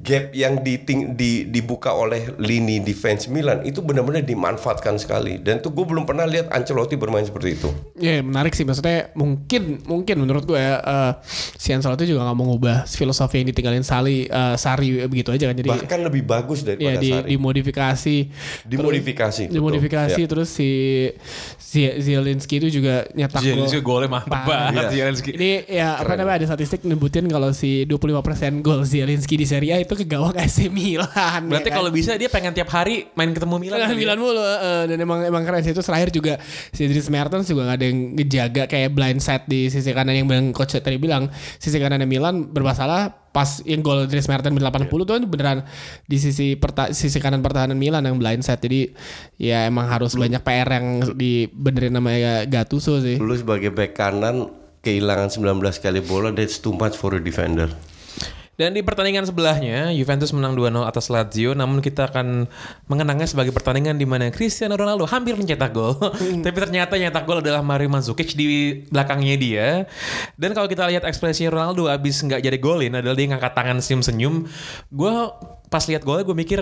gap 0.00 0.32
yang 0.32 0.58
diting, 0.58 1.12
di, 1.12 1.44
dibuka 1.44 1.92
oleh 1.92 2.32
lini 2.36 2.80
defense 2.80 3.26
Milan 3.26 3.62
itu 3.62 3.78
benar-benar 3.78 4.20
dimanfaatkan 4.20 4.96
sekali 4.96 5.36
dan 5.36 5.58
tuh 5.58 5.70
gue 5.70 5.84
belum 5.84 6.02
pernah 6.02 6.24
lihat 6.24 6.48
Ancelotti 6.48 6.94
bermain 6.94 7.20
seperti 7.20 7.54
itu. 7.54 7.68
Ya 7.94 8.20
menarik 8.20 8.50
sih 8.50 8.64
maksudnya 8.64 9.12
mungkin 9.12 9.84
mungkin 9.84 10.16
menurut 10.18 10.42
gue 10.42 10.56
ya 10.56 10.78
eh, 10.78 11.12
si 11.54 11.70
Ancelotti 11.70 12.04
juga 12.06 12.22
nggak 12.22 12.32
mau 12.34 12.48
ngubah 12.48 12.84
filosofi 12.86 13.38
yang 13.38 13.48
ditinggalin 13.48 13.82
Sali 13.82 14.24
eh, 14.24 14.54
Sari 14.56 15.04
begitu 15.04 15.30
aja 15.30 15.44
kan 15.46 15.54
jadi 15.54 15.68
Bahkan 15.70 16.00
lebih 16.02 16.22
bagus 16.24 16.62
daripada 16.62 16.96
di, 16.96 17.10
Sarri. 17.10 17.28
dimodifikasi 17.30 18.16
Dimodifikasi, 18.64 19.42
terus, 19.44 19.52
dimodifikasi 19.52 20.10
betul. 20.10 20.24
Ya. 20.24 20.28
terus 20.28 20.48
si 20.50 20.70
Zie- 21.60 21.96
Zielinski 21.98 22.56
itu 22.56 22.68
juga 22.72 23.04
nyetak 23.12 23.38
gol 23.38 23.46
Zielinski 23.46 23.80
golnya 23.80 24.08
mantep 24.10 24.32
banget 24.40 24.80
Iya. 24.80 24.90
Zielinski. 24.90 25.30
ini 25.34 25.50
ya 25.68 25.88
apa 25.96 26.16
namanya 26.16 26.40
ada 26.40 26.46
statistik 26.48 26.82
nyebutin 26.82 27.26
kalau 27.26 27.52
si 27.52 27.84
25% 27.84 28.16
gol 28.60 28.82
Zielinski 28.82 29.34
di 29.34 29.44
Serie 29.44 29.72
A 29.72 29.78
itu 29.90 30.06
ke 30.06 30.06
gawang 30.06 30.38
AC 30.38 30.70
Milan 30.70 31.50
Berarti 31.50 31.66
ya 31.66 31.74
kan? 31.74 31.78
kalau 31.82 31.90
bisa 31.90 32.14
dia 32.14 32.30
pengen 32.30 32.54
tiap 32.54 32.70
hari 32.70 33.10
main 33.18 33.34
ketemu 33.34 33.58
Milan. 33.58 33.78
Ya? 33.82 33.90
Milan 33.90 34.18
mulu 34.22 34.38
eh, 34.38 34.86
dan 34.86 34.98
emang 35.02 35.26
emang 35.26 35.42
keren 35.42 35.66
sih 35.66 35.74
itu 35.74 35.82
terakhir 35.82 36.14
juga 36.14 36.38
si 36.70 36.86
Dries 36.86 37.10
Mertens 37.10 37.50
juga 37.50 37.66
gak 37.66 37.82
ada 37.82 37.86
yang 37.90 37.98
ngejaga 38.14 38.62
kayak 38.70 38.90
blind 38.94 39.18
side 39.18 39.50
di 39.50 39.66
sisi 39.66 39.90
kanan 39.90 40.14
yang 40.14 40.30
bilang 40.30 40.54
coach 40.54 40.78
tadi 40.78 40.94
bilang 40.94 41.26
sisi 41.58 41.82
kanannya 41.82 42.06
Milan 42.06 42.46
bermasalah 42.54 43.34
pas 43.34 43.62
yang 43.66 43.82
gol 43.82 44.06
Dries 44.06 44.30
Mertens 44.30 44.54
di 44.54 44.62
80 44.62 44.86
tuh 44.86 45.14
kan 45.18 45.24
beneran 45.26 45.58
di 46.06 46.18
sisi 46.22 46.54
perta 46.54 46.94
sisi 46.94 47.18
kanan 47.18 47.42
pertahanan 47.42 47.74
Milan 47.74 48.06
yang 48.06 48.14
blind 48.14 48.46
side 48.46 48.62
jadi 48.62 48.94
ya 49.42 49.66
emang 49.66 49.90
harus 49.90 50.14
banyak 50.14 50.38
PR 50.46 50.68
yang 50.70 50.86
dibenerin 51.18 51.98
sama 51.98 52.14
ya 52.14 52.46
Gattuso 52.46 53.02
sih 53.02 53.18
Lu 53.18 53.34
sebagai 53.34 53.74
back 53.74 53.98
kanan 53.98 54.60
kehilangan 54.80 55.28
19 55.28 55.60
kali 55.60 56.00
bola 56.00 56.32
that's 56.32 56.56
too 56.56 56.72
much 56.72 56.96
for 56.96 57.12
a 57.12 57.20
defender. 57.20 57.68
Dan 58.60 58.76
di 58.76 58.84
pertandingan 58.84 59.24
sebelahnya, 59.24 59.88
Juventus 59.88 60.36
menang 60.36 60.52
2-0 60.52 60.84
atas 60.84 61.08
Lazio, 61.08 61.56
namun 61.56 61.80
kita 61.80 62.12
akan 62.12 62.44
mengenangnya 62.92 63.24
sebagai 63.24 63.56
pertandingan 63.56 63.96
di 63.96 64.04
mana 64.04 64.28
Cristiano 64.28 64.76
Ronaldo 64.76 65.08
hampir 65.08 65.32
mencetak 65.32 65.72
gol. 65.72 65.96
Tapi 66.44 66.56
ternyata 66.60 67.00
nyetak 67.00 67.24
gol 67.24 67.40
adalah 67.40 67.64
Mario 67.64 67.88
Mandzukic 67.88 68.36
di 68.36 68.84
belakangnya 68.92 69.34
dia. 69.40 69.66
Dan 70.36 70.52
kalau 70.52 70.68
kita 70.68 70.84
lihat 70.92 71.08
ekspresi 71.08 71.48
Ronaldo 71.48 71.88
abis 71.88 72.20
nggak 72.20 72.44
jadi 72.44 72.58
golin 72.60 73.00
adalah 73.00 73.16
dia 73.16 73.32
ngangkat 73.32 73.52
tangan 73.56 73.80
senyum-senyum. 73.80 74.44
Gue 74.92 75.14
pas 75.72 75.84
lihat 75.88 76.04
golnya 76.04 76.28
gue 76.28 76.36
mikir, 76.36 76.60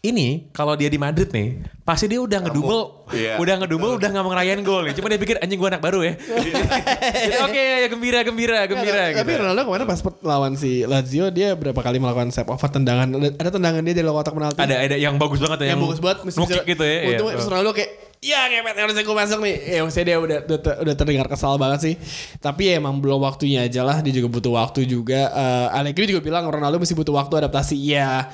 ini 0.00 0.46
kalau 0.50 0.72
dia 0.72 0.86
di 0.86 0.94
Madrid 0.94 1.26
nih, 1.28 1.58
pasti 1.82 2.06
dia 2.06 2.18
udah 2.18 2.38
ngedumel, 2.40 3.02
Iya. 3.10 3.34
udah 3.36 3.54
ngedumel, 3.60 3.98
udah 3.98 4.08
nggak 4.08 4.22
mau 4.22 4.30
ngerayain 4.30 4.62
gol 4.62 4.86
nih. 4.86 4.94
Cuma 4.94 5.10
dia 5.10 5.18
pikir 5.18 5.36
anjing 5.38 5.58
gue 5.58 5.66
anak 5.66 5.82
baru 5.82 6.06
ya. 6.06 6.14
Jadi, 7.26 7.34
Oke, 7.42 7.62
ya 7.82 7.88
gembira, 7.90 8.18
gembira, 8.22 8.58
gembira. 8.64 9.04
Tapi 9.10 9.26
gitu. 9.28 9.40
Ronaldo 9.42 9.66
kemarin 9.66 9.86
pas 9.86 10.00
lawan 10.22 10.52
si 10.54 10.86
Lazio 10.86 11.28
dia 11.28 11.58
berapa 11.58 11.78
kali 11.78 11.98
melakukan 11.98 12.30
step 12.30 12.46
over 12.46 12.70
tendangan 12.70 13.10
ada, 13.10 13.50
tendangan 13.50 13.82
dia 13.82 13.92
dari 13.92 14.06
luar 14.06 14.22
kotak 14.22 14.34
penalti 14.38 14.58
Ada 14.62 14.76
ada 14.86 14.96
yang 14.96 15.18
bagus 15.18 15.42
banget 15.42 15.58
ya, 15.66 15.74
yang 15.74 15.82
bagus 15.82 15.98
banget 15.98 16.18
mesti 16.22 16.38
gitu 16.62 16.84
ya. 16.86 16.94
iya. 16.94 17.08
Untung 17.12 17.26
terus 17.28 17.48
Ronaldo 17.50 17.70
kayak 17.74 17.90
ya 18.18 18.50
ngepet 18.50 18.74
harusnya 18.74 19.02
gue 19.06 19.14
masuk 19.14 19.38
nih 19.46 19.56
ya 19.62 19.80
maksudnya 19.86 20.06
dia 20.10 20.16
udah, 20.18 20.38
udah, 20.42 20.74
udah 20.82 20.94
terdengar 20.98 21.26
kesal 21.30 21.54
banget 21.54 21.80
sih 21.86 21.94
tapi 22.42 22.66
ya 22.66 22.82
emang 22.82 22.98
belum 22.98 23.22
waktunya 23.22 23.62
aja 23.62 23.86
lah 23.86 24.02
dia 24.02 24.10
juga 24.10 24.26
butuh 24.26 24.58
waktu 24.58 24.90
juga 24.90 25.30
Eh, 25.30 25.78
Allegri 25.78 26.10
juga 26.10 26.18
bilang 26.18 26.50
Ronaldo 26.50 26.82
masih 26.82 26.98
butuh 26.98 27.14
waktu 27.14 27.38
adaptasi 27.38 27.78
ya 27.78 28.26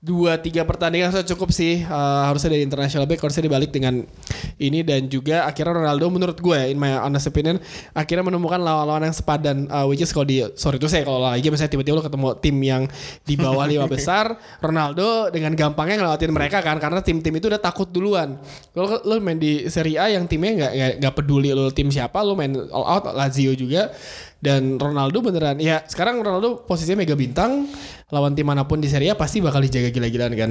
dua 0.00 0.40
tiga 0.40 0.64
pertandingan 0.64 1.12
sudah 1.12 1.28
cukup 1.28 1.52
sih. 1.52 1.84
Eh, 1.84 2.22
harusnya 2.24 2.56
dari 2.56 2.64
international 2.64 3.04
break 3.04 3.20
harusnya 3.20 3.44
dibalik 3.44 3.68
dengan 3.68 4.00
ini. 4.56 4.80
Dan 4.80 5.12
juga 5.12 5.44
akhirnya 5.44 5.76
Ronaldo 5.76 6.08
menurut 6.08 6.40
gue 6.40 6.56
ya, 6.56 6.72
in 6.72 6.80
my 6.80 7.04
honest 7.04 7.28
opinion 7.28 7.60
akhirnya 7.92 8.24
menemukan 8.24 8.56
lawan-lawan 8.56 9.04
yang 9.04 9.12
sepadan 9.12 9.68
Eh, 9.68 9.84
which 9.86 10.00
is 10.00 10.08
kalau 10.08 10.24
di 10.24 10.40
sorry 10.56 10.80
itu 10.80 10.88
saya 10.88 11.04
kalau 11.04 11.20
lagi 11.20 11.52
misalnya 11.52 11.76
tiba-tiba 11.76 12.00
lo 12.00 12.04
ketemu 12.04 12.26
tim 12.40 12.56
yang 12.64 12.82
di 13.22 13.34
bawah 13.36 13.68
lima 13.68 13.84
besar 13.92 14.34
Ronaldo 14.58 15.28
dengan 15.28 15.52
gampangnya 15.52 16.00
ngelewatin 16.00 16.32
mereka 16.32 16.64
kan 16.64 16.80
karena 16.80 17.04
tim-tim 17.04 17.36
itu 17.36 17.52
udah 17.52 17.60
takut 17.60 17.92
duluan. 17.92 18.40
Kalau 18.72 19.04
lo 19.04 19.20
main 19.20 19.36
di 19.36 19.68
Serie 19.68 20.00
A 20.00 20.08
yang 20.08 20.24
timnya 20.24 20.72
nggak- 20.72 20.74
nggak 21.04 21.14
peduli 21.14 21.52
lo 21.52 21.68
tim 21.68 21.92
siapa 21.92 22.24
lo 22.24 22.32
main 22.32 22.56
all 22.56 22.86
out 22.88 23.04
Lazio 23.12 23.52
juga 23.52 23.92
dan 24.40 24.80
Ronaldo 24.80 25.20
beneran 25.20 25.60
ya 25.60 25.84
sekarang 25.84 26.24
Ronaldo 26.24 26.64
posisinya 26.64 27.04
mega 27.04 27.16
bintang. 27.16 27.68
Lawan 28.10 28.34
tim 28.34 28.42
mana 28.42 28.66
pun 28.66 28.82
di 28.82 28.90
Serie 28.90 29.14
A 29.14 29.14
pasti 29.14 29.38
bakal 29.38 29.62
dijaga 29.62 29.94
gila-gilaan 29.94 30.34
kan? 30.34 30.50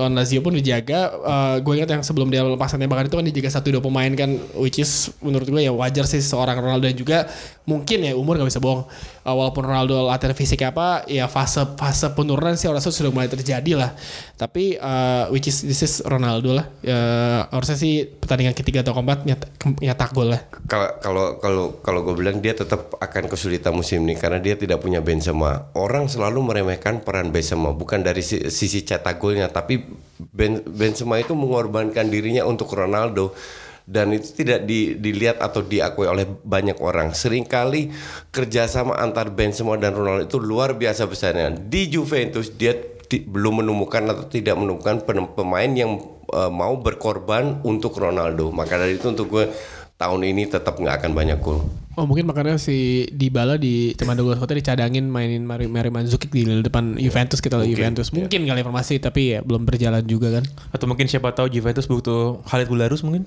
Lawan 0.00 0.16
Lazio 0.16 0.40
pun 0.40 0.56
dijaga. 0.56 1.12
Eh, 1.12 1.56
gue 1.60 1.72
ingat 1.76 1.92
yang 1.92 2.00
sebelum 2.00 2.32
dia 2.32 2.40
lepasan 2.40 2.80
tembakan 2.80 3.12
itu 3.12 3.16
kan 3.20 3.26
dijaga 3.28 3.60
satu 3.60 3.76
dua 3.76 3.84
pemain 3.84 4.08
kan? 4.16 4.40
Which 4.56 4.80
is 4.80 5.12
menurut 5.20 5.44
gue 5.44 5.60
ya 5.60 5.68
wajar 5.68 6.08
sih 6.08 6.24
seorang 6.24 6.56
Ronaldo. 6.56 6.88
Dan 6.88 6.96
juga 6.96 7.28
mungkin 7.68 8.08
ya 8.08 8.16
umur 8.16 8.40
gak 8.40 8.48
bisa 8.48 8.56
bohong. 8.56 8.88
Eh, 9.20 9.34
walaupun 9.36 9.68
Ronaldo 9.68 10.00
latihan 10.08 10.32
fisik 10.32 10.64
apa 10.64 11.04
ya 11.04 11.28
fase 11.28 11.76
fase 11.76 12.08
penurunan 12.16 12.56
sih 12.56 12.72
rasa 12.72 12.88
sudah 12.88 13.12
mulai 13.12 13.28
terjadi 13.28 13.76
lah. 13.76 13.92
Tapi 14.40 14.80
eh, 14.80 15.24
which 15.28 15.52
is 15.52 15.60
this 15.60 15.84
is 15.84 16.00
Ronaldo 16.08 16.56
lah. 16.56 16.72
Ya, 16.80 16.96
harusnya 17.52 17.76
sih 17.76 18.08
pertandingan 18.08 18.56
ketiga 18.56 18.80
atau 18.80 18.96
keempat 18.96 19.28
nyetak, 19.28 19.52
nyetak 19.60 20.08
gol 20.16 20.32
lah. 20.32 20.40
Kalau 20.64 20.88
kalau 21.04 21.26
kalau 21.36 21.64
kalau 21.84 22.00
gue 22.00 22.16
bilang 22.16 22.40
dia 22.40 22.56
tetap 22.56 22.96
akan 22.96 23.23
kesulitan 23.26 23.74
musim 23.74 24.04
ini 24.04 24.14
karena 24.18 24.38
dia 24.38 24.54
tidak 24.54 24.80
punya 24.80 25.04
Benzema. 25.04 25.70
Orang 25.76 26.08
selalu 26.08 26.40
meremehkan 26.42 27.02
peran 27.02 27.30
Benzema 27.34 27.74
bukan 27.74 28.04
dari 28.04 28.20
si- 28.20 28.48
sisi 28.48 28.84
cetak 28.84 29.20
golnya 29.20 29.48
tapi 29.48 29.84
Ben- 30.32 30.62
Benzema 30.64 31.18
itu 31.18 31.34
mengorbankan 31.34 32.06
dirinya 32.08 32.46
untuk 32.46 32.72
Ronaldo 32.72 33.34
dan 33.84 34.16
itu 34.16 34.32
tidak 34.32 34.64
di- 34.64 34.96
dilihat 34.96 35.44
atau 35.44 35.60
diakui 35.60 36.08
oleh 36.08 36.24
banyak 36.24 36.80
orang. 36.80 37.12
Seringkali 37.12 37.92
kerjasama 38.32 38.96
antar 38.96 39.28
Benzema 39.28 39.76
dan 39.76 39.92
Ronaldo 39.92 40.24
itu 40.24 40.38
luar 40.40 40.72
biasa 40.78 41.04
besarnya. 41.04 41.52
Di 41.52 41.92
Juventus 41.92 42.48
dia 42.48 42.72
ti- 43.04 43.20
belum 43.20 43.60
menemukan 43.60 44.08
atau 44.08 44.24
tidak 44.24 44.56
menemukan 44.56 45.04
pemain 45.36 45.68
yang 45.68 46.00
eh, 46.24 46.50
mau 46.50 46.80
berkorban 46.80 47.60
untuk 47.62 48.00
Ronaldo. 48.00 48.48
Maka 48.48 48.80
dari 48.80 48.96
itu 48.96 49.12
untuk 49.12 49.28
gue 49.28 49.44
tahun 50.04 50.20
ini 50.28 50.42
tetap 50.52 50.76
nggak 50.76 51.00
akan 51.00 51.10
banyak 51.16 51.40
gol. 51.40 51.64
Oh 51.94 52.10
mungkin 52.10 52.26
makanya 52.26 52.58
si 52.58 53.06
Dybala 53.14 53.54
di 53.54 53.94
teman 53.94 54.18
Douglas 54.18 54.42
Kota 54.42 54.50
dicadangin 54.50 55.06
mainin 55.06 55.46
Mari 55.46 55.70
Mari 55.70 55.94
Mandzukic 55.94 56.26
di 56.34 56.42
depan 56.42 56.98
Juventus 56.98 57.38
kita 57.38 57.54
lihat 57.62 57.70
Juventus 57.70 58.10
mungkin 58.10 58.50
kali 58.50 58.66
informasi 58.66 58.98
tapi 58.98 59.38
ya 59.38 59.46
belum 59.46 59.62
berjalan 59.62 60.02
juga 60.02 60.34
kan 60.34 60.44
Atau 60.74 60.90
mungkin 60.90 61.06
siapa 61.06 61.30
tahu 61.30 61.46
Juventus 61.46 61.86
butuh 61.86 62.42
Khalid 62.50 62.66
Bularus 62.66 63.06
mungkin. 63.06 63.22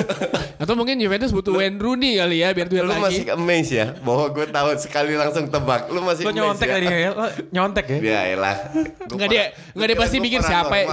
atau 0.62 0.72
mungkin 0.72 0.96
Juventus 0.96 1.36
butuh 1.36 1.52
Wayne 1.52 1.76
Rooney 1.76 2.16
kali 2.16 2.40
ya 2.40 2.56
biar 2.56 2.72
duet 2.72 2.88
Lu 2.88 2.96
lagi 2.96 3.04
masih 3.04 3.24
amazed 3.36 3.76
ya 3.76 3.86
bahwa 4.00 4.24
gue 4.32 4.46
tahu 4.48 4.68
sekali 4.80 5.12
langsung 5.12 5.44
tebak. 5.52 5.92
Lu 5.92 6.00
masih 6.00 6.24
amazed 6.24 6.40
nyontek 6.40 6.64
ya? 6.64 6.74
tadi 6.80 6.86
ya. 6.88 7.10
Lo 7.12 7.26
nyontek 7.52 7.86
ya. 7.92 7.98
Ya 8.00 8.20
elah. 8.32 8.56
Nggak 9.04 9.28
dia 9.28 9.44
nggak 9.76 9.86
dia 9.92 9.96
pasti 10.00 10.16
mikir 10.16 10.40
siapa 10.40 10.74
ya. 10.80 10.86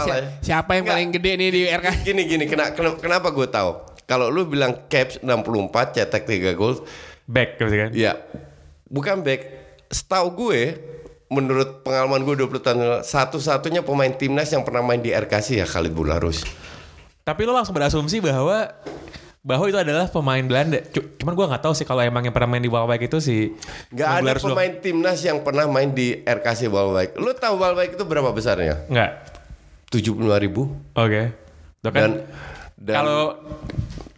siapa 0.44 0.72
yang 0.76 0.84
paling 0.84 1.10
gede 1.16 1.32
nih 1.40 1.48
di 1.48 1.62
RK 1.72 1.88
Gini 2.04 2.22
gini 2.28 2.44
kena, 2.44 2.76
kena- 2.76 3.00
kenapa 3.00 3.32
gue 3.32 3.48
tahu? 3.48 3.95
Kalau 4.06 4.30
lu 4.30 4.46
bilang 4.46 4.86
Caps 4.86 5.18
64 5.20 5.34
cetak 5.92 6.24
3 6.24 6.54
gol, 6.54 6.86
Back 7.26 7.58
gitu 7.58 7.74
kan. 7.74 7.90
ya 7.92 8.14
bukan 8.86 9.20
back. 9.20 9.42
Setahu 9.88 10.30
gue 10.36 10.78
menurut 11.26 11.82
pengalaman 11.82 12.22
gue 12.22 12.36
20 12.40 12.62
tahun 12.62 12.78
satu-satunya 13.02 13.82
pemain 13.82 14.10
timnas 14.10 14.48
yang 14.48 14.62
pernah 14.62 14.80
main 14.80 14.98
di 14.98 15.10
RKC 15.10 15.58
ya 15.58 15.66
Khalid 15.66 15.90
Bularus. 15.92 16.46
Tapi 17.22 17.42
lo 17.44 17.52
langsung 17.52 17.74
berasumsi 17.74 18.22
bahwa 18.22 18.70
bahwa 19.42 19.66
itu 19.66 19.76
adalah 19.76 20.06
pemain 20.06 20.42
Belanda. 20.42 20.82
Cu- 20.86 21.18
Cuman 21.18 21.34
gue 21.34 21.46
nggak 21.48 21.62
tahu 21.62 21.74
sih 21.74 21.82
kalau 21.82 22.02
emang 22.02 22.22
yang 22.22 22.34
pernah 22.34 22.46
main 22.48 22.62
di 22.62 22.70
Waalwijk 22.70 23.02
itu 23.04 23.18
si 23.18 23.54
Gak 23.90 24.22
ada 24.22 24.38
pemain 24.38 24.74
timnas 24.76 25.22
yang 25.22 25.42
pernah 25.42 25.66
main 25.66 25.90
di 25.90 26.18
RKC 26.20 26.66
Waalwijk. 26.68 27.18
Lu 27.18 27.34
tahu 27.34 27.58
Waalwijk 27.58 27.94
itu 27.94 28.04
berapa 28.04 28.30
besarnya? 28.30 28.86
Nggak. 28.86 29.12
75 29.90 30.14
ribu. 30.40 30.70
Oke. 30.94 31.34
Kan. 31.84 31.94
Dan, 31.94 32.12
dan 32.76 32.96
kalau 33.02 33.24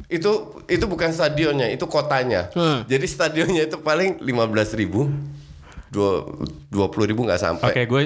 itu 0.08 0.32
itu 0.72 0.86
bukan 0.88 1.12
stadionnya, 1.12 1.68
itu 1.72 1.84
kotanya. 1.88 2.48
Hmm. 2.56 2.88
Jadi 2.88 3.06
stadionnya 3.08 3.68
itu 3.68 3.78
paling 3.80 4.24
15 4.24 4.80
ribu. 4.80 5.12
Dua 5.90 6.88
puluh 6.88 7.08
ribu 7.08 7.24
nggak 7.24 7.40
sampai. 7.40 7.72
Oke, 7.72 7.82
gue 7.84 8.02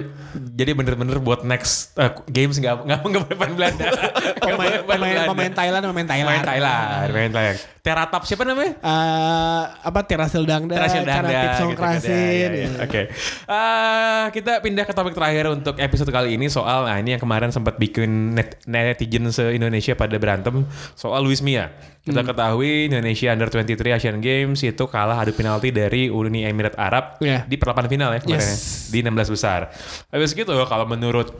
jadi 0.53 0.71
bener-bener 0.71 1.17
buat 1.17 1.41
next 1.41 1.97
uh, 1.97 2.13
games 2.25 2.55
nggak 2.55 2.85
nggak 2.85 2.99
nggak 3.01 3.21
boleh 3.25 3.37
main 3.37 3.53
Belanda. 3.57 3.85
Nggak 4.41 4.57
pemain 4.57 4.73
pemain, 4.81 4.99
Belanda. 4.99 5.29
pemain 5.29 5.51
Thailand 5.53 5.83
pemain 5.85 6.07
Thailand 6.07 6.29
Main 6.31 6.41
Thailand, 6.43 7.09
main 7.11 7.31
Thailand. 7.31 7.57
Teratap 7.81 8.21
siapa 8.25 8.41
namanya? 8.41 8.73
Eh, 8.77 9.63
apa 9.81 9.99
Terasil 10.01 10.45
Dangda 10.45 10.77
Terasil 10.77 11.01
cara 11.01 11.25
Dangda, 11.25 11.41
tips 11.41 11.57
gitu 11.57 11.69
kan. 11.71 11.77
Krasin 11.97 12.09
Ya, 12.11 12.29
ya, 12.31 12.47
ya. 12.49 12.67
Oke. 12.81 13.01
Eh, 13.45 14.23
kita 14.31 14.61
pindah 14.61 14.85
ke 14.85 14.93
topik 14.93 15.13
terakhir 15.13 15.49
untuk 15.49 15.77
episode 15.77 16.09
kali 16.09 16.37
ini 16.37 16.45
soal 16.47 16.85
nah 16.85 16.97
ini 16.97 17.13
yang 17.13 17.21
kemarin 17.21 17.49
sempat 17.49 17.77
bikin 17.77 18.33
net, 18.33 18.61
netizen 18.65 19.29
se-Indonesia 19.29 19.93
pada 19.93 20.17
berantem 20.17 20.65
soal 20.93 21.21
Luis 21.21 21.41
Mia. 21.41 21.73
Kita 22.01 22.25
ketahui 22.25 22.89
Indonesia 22.89 23.29
Under 23.29 23.45
23 23.45 23.77
Asian 23.93 24.17
Games 24.17 24.57
itu 24.59 24.83
kalah 24.89 25.21
adu 25.21 25.37
penalti 25.37 25.69
dari 25.69 26.09
Uni 26.09 26.41
Emirat 26.41 26.73
Arab 26.73 27.21
Iya. 27.21 27.45
di 27.45 27.61
perlapan 27.71 27.87
final 27.87 28.09
ya 28.11 28.19
kemarin 28.19 28.43
Yes. 28.43 28.91
ya, 28.91 28.91
di 28.91 28.99
16 29.01 29.31
besar. 29.31 29.59
Habis 30.07 30.31
gitu 30.31 30.51
kalau 30.65 30.85
menurut 30.85 31.31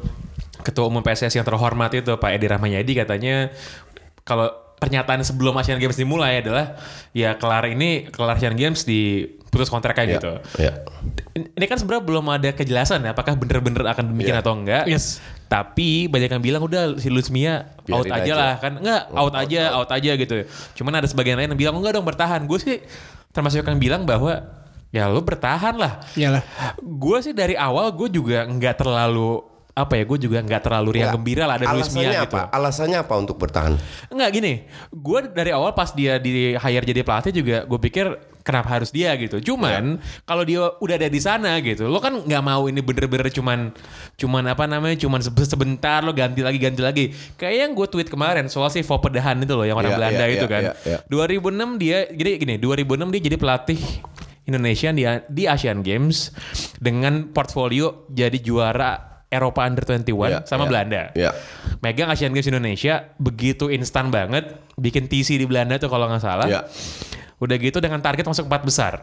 Ketua 0.62 0.86
Umum 0.86 1.02
PSSI 1.02 1.38
yang 1.38 1.48
terhormat 1.48 1.92
itu 1.92 2.14
Pak 2.14 2.32
Edi 2.32 2.46
Rahmayadi 2.46 2.94
katanya 2.96 3.50
kalau 4.22 4.48
pernyataan 4.78 5.22
sebelum 5.22 5.54
Asian 5.56 5.78
Games 5.78 5.94
dimulai 5.94 6.42
adalah 6.42 6.78
ya 7.12 7.34
kelar 7.36 7.66
ini 7.68 8.06
kelar 8.08 8.34
Asian 8.34 8.54
Games 8.54 8.82
diputus 8.82 9.70
kontraknya 9.70 10.06
Ya, 10.06 10.14
gitu. 10.18 10.32
ya. 10.58 10.72
Ini 11.34 11.66
kan 11.66 11.78
sebenarnya 11.78 12.02
belum 12.04 12.26
ada 12.28 12.50
kejelasan 12.52 13.02
ya 13.02 13.14
apakah 13.14 13.34
bener-bener 13.34 13.82
akan 13.84 14.10
demikian 14.10 14.38
Iya. 14.38 14.42
atau 14.42 14.54
enggak. 14.54 14.84
Yes. 14.86 15.18
Tapi 15.46 16.06
banyak 16.08 16.30
yang 16.30 16.42
bilang 16.42 16.62
udah 16.62 16.98
si 16.98 17.10
Luis 17.10 17.30
Mia 17.30 17.74
out 17.90 18.06
aja, 18.06 18.22
aja. 18.22 18.34
lah 18.34 18.54
kan. 18.58 18.78
Enggak, 18.78 19.02
out, 19.12 19.34
aja, 19.34 19.62
out. 19.76 19.90
aja 19.90 20.12
gitu. 20.14 20.36
Cuman 20.74 20.94
ada 20.96 21.06
sebagian 21.06 21.38
lain 21.38 21.50
yang 21.52 21.60
bilang 21.60 21.76
enggak 21.78 21.98
dong 21.98 22.06
bertahan. 22.06 22.46
Gue 22.46 22.58
sih 22.58 22.78
termasuk 23.34 23.62
yang 23.62 23.78
bilang 23.78 24.02
bahwa 24.06 24.61
ya 24.92 25.08
lu 25.08 25.20
bertahan 25.20 25.74
lah. 25.74 26.04
Iyalah. 26.14 26.44
Gue 26.78 27.18
sih 27.20 27.32
dari 27.32 27.56
awal 27.56 27.92
gue 27.92 28.12
juga 28.12 28.44
nggak 28.44 28.76
terlalu 28.78 29.40
apa 29.72 29.96
ya 29.96 30.04
gue 30.04 30.20
juga 30.20 30.38
nggak 30.38 30.62
terlalu 30.62 30.90
riang 30.94 31.08
Nggak. 31.08 31.16
gembira 31.16 31.44
lah 31.46 31.56
ada 31.56 31.66
Luis 31.72 31.88
Alasannya 31.88 32.04
Mia 32.06 32.12
apa? 32.12 32.22
gitu. 32.22 32.38
Alasannya 32.52 32.98
apa 33.00 33.14
untuk 33.16 33.36
bertahan? 33.38 33.74
Enggak 34.08 34.30
gini, 34.34 34.54
gue 34.92 35.20
dari 35.32 35.52
awal 35.52 35.72
pas 35.72 35.90
dia 35.90 36.20
di 36.20 36.32
hire 36.54 36.86
jadi 36.86 37.02
pelatih 37.02 37.32
juga 37.32 37.64
gue 37.64 37.80
pikir 37.82 38.06
kenapa 38.42 38.68
harus 38.74 38.92
dia 38.92 39.16
gitu. 39.16 39.40
Cuman 39.40 39.96
kalau 40.22 40.44
dia 40.44 40.60
udah 40.76 40.96
ada 40.98 41.08
di 41.08 41.22
sana 41.24 41.56
gitu, 41.62 41.88
lo 41.88 41.98
kan 41.98 42.20
nggak 42.20 42.44
mau 42.44 42.68
ini 42.68 42.84
bener-bener 42.84 43.32
cuman 43.32 43.72
cuman 44.14 44.44
apa 44.46 44.68
namanya 44.68 45.00
cuman 45.00 45.24
sebe- 45.24 45.48
sebentar 45.48 46.04
lo 46.04 46.12
ganti 46.12 46.44
lagi 46.44 46.60
ganti 46.60 46.84
lagi. 46.84 47.06
Kayak 47.40 47.56
yang 47.58 47.72
gue 47.72 47.88
tweet 47.88 48.12
kemarin 48.12 48.52
soal 48.52 48.68
si 48.68 48.84
Fopedahan 48.84 49.40
itu 49.40 49.56
loh 49.56 49.64
yang 49.64 49.80
orang 49.80 49.96
Iya, 49.96 49.98
Belanda 49.98 50.26
iya, 50.28 50.36
itu 50.36 50.46
iya, 50.46 50.52
kan. 50.52 50.64
iya, 50.68 50.74
iya. 50.84 51.00
2006 51.08 51.80
dia 51.80 51.98
jadi 52.12 52.30
gini, 52.36 52.56
2006 52.60 53.08
dia 53.08 53.22
jadi 53.24 53.38
pelatih 53.40 53.80
Indonesia 54.52 54.92
di, 54.92 55.08
di 55.32 55.44
Asian 55.48 55.80
Games 55.80 56.36
dengan 56.78 57.32
portfolio 57.32 58.06
jadi 58.12 58.36
juara 58.44 59.24
Eropa 59.32 59.64
Under 59.64 59.88
21 59.88 60.12
Iya, 60.12 60.40
sama 60.44 60.68
iya, 60.68 60.70
Belanda 60.70 61.02
iya. 61.16 61.32
megang 61.80 62.12
Asian 62.12 62.36
Games 62.36 62.52
Indonesia 62.52 63.16
begitu 63.16 63.72
instan 63.72 64.12
banget 64.12 64.60
bikin 64.76 65.08
TC 65.08 65.40
di 65.40 65.48
Belanda 65.48 65.80
tuh 65.80 65.88
kalau 65.88 66.12
nggak 66.12 66.20
salah 66.20 66.48
Ya. 66.52 66.68
udah 67.40 67.56
gitu 67.58 67.80
dengan 67.80 68.04
target 68.04 68.28
masuk 68.28 68.52
empat 68.52 68.62
besar 68.68 68.94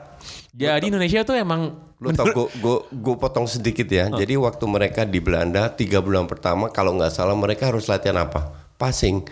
jadi 0.52 0.84
Indonesia 0.84 1.24
tuh 1.24 1.34
emang 1.34 1.88
Lu 1.98 2.14
tau 2.14 2.30
gue 2.30 2.78
gue 2.94 3.14
potong 3.18 3.50
sedikit 3.50 3.86
ya. 3.90 4.06
Oh. 4.06 4.14
Jadi 4.14 4.38
waktu 4.38 4.64
mereka 4.70 5.02
di 5.02 5.18
Belanda 5.18 5.66
tiga 5.74 5.98
bulan 5.98 6.30
pertama 6.30 6.70
kalau 6.70 6.94
nggak 6.94 7.10
salah 7.10 7.34
mereka 7.34 7.74
harus 7.74 7.90
latihan 7.90 8.22
apa? 8.22 8.70
Passing. 8.78 9.26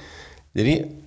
Jadi 0.51 1.06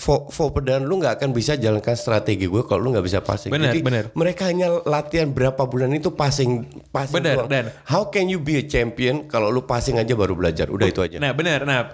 fo 0.00 0.32
dan 0.58 0.88
lu 0.88 0.96
nggak 0.96 1.20
akan 1.20 1.30
bisa 1.30 1.54
jalankan 1.54 1.92
strategi 1.92 2.48
gue 2.48 2.64
kalau 2.64 2.80
lu 2.80 2.96
nggak 2.96 3.04
bisa 3.04 3.20
passing. 3.20 3.52
Bener, 3.52 3.68
Jadi 3.68 3.84
bener. 3.84 4.04
mereka 4.16 4.48
hanya 4.48 4.80
latihan 4.82 5.28
berapa 5.28 5.60
bulan 5.62 5.92
itu 5.92 6.08
passing 6.10 6.64
passing 6.88 7.20
Bener, 7.20 7.36
doang. 7.36 7.48
dan- 7.52 7.68
How 7.84 8.08
can 8.08 8.26
you 8.26 8.40
be 8.40 8.56
a 8.56 8.64
champion 8.64 9.28
kalau 9.28 9.52
lu 9.52 9.60
passing 9.60 10.00
aja 10.00 10.16
baru 10.16 10.32
belajar? 10.32 10.72
Udah 10.72 10.88
itu 10.88 11.04
aja. 11.04 11.20
nah 11.20 11.36
benar 11.36 11.68
nah 11.68 11.92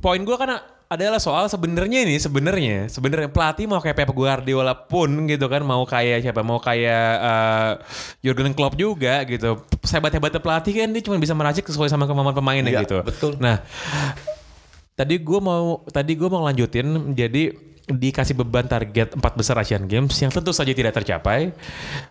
poin 0.00 0.16
gue 0.16 0.32
kan 0.32 0.64
adalah 0.88 1.20
soal 1.20 1.46
sebenarnya 1.46 2.02
ini 2.02 2.18
sebenarnya 2.18 2.88
sebenarnya 2.88 3.30
pelatih 3.30 3.68
mau 3.68 3.78
kayak 3.78 3.94
Pep 3.94 4.10
Guardiola 4.10 4.74
pun 4.74 5.06
gitu 5.28 5.46
kan 5.46 5.62
mau 5.62 5.84
kayak 5.84 6.24
siapa 6.24 6.40
mau 6.40 6.58
kayak 6.58 7.06
uh, 7.20 7.70
Jurgen 8.18 8.56
Klopp 8.56 8.74
juga 8.74 9.22
gitu 9.22 9.60
sehebat 9.84 10.10
hebatnya 10.10 10.40
pelatih 10.40 10.72
kan 10.74 10.88
dia 10.90 10.98
cuma 10.98 11.20
bisa 11.20 11.30
meracik 11.30 11.62
sesuai 11.62 11.86
sama 11.86 12.08
kemampuan 12.08 12.34
pemainnya 12.34 12.74
Iya, 12.74 12.82
gitu 12.82 12.96
betul. 13.06 13.38
nah 13.38 13.60
tadi 15.00 15.16
gue 15.16 15.40
mau 15.40 15.80
tadi 15.88 16.12
gue 16.12 16.28
mau 16.28 16.44
lanjutin 16.44 17.16
jadi 17.16 17.56
dikasih 17.90 18.38
beban 18.38 18.70
target 18.70 19.18
empat 19.18 19.34
besar 19.34 19.58
Asian 19.58 19.82
Games 19.90 20.14
yang 20.22 20.30
tentu 20.30 20.54
saja 20.54 20.70
tidak 20.70 20.94
tercapai. 20.94 21.50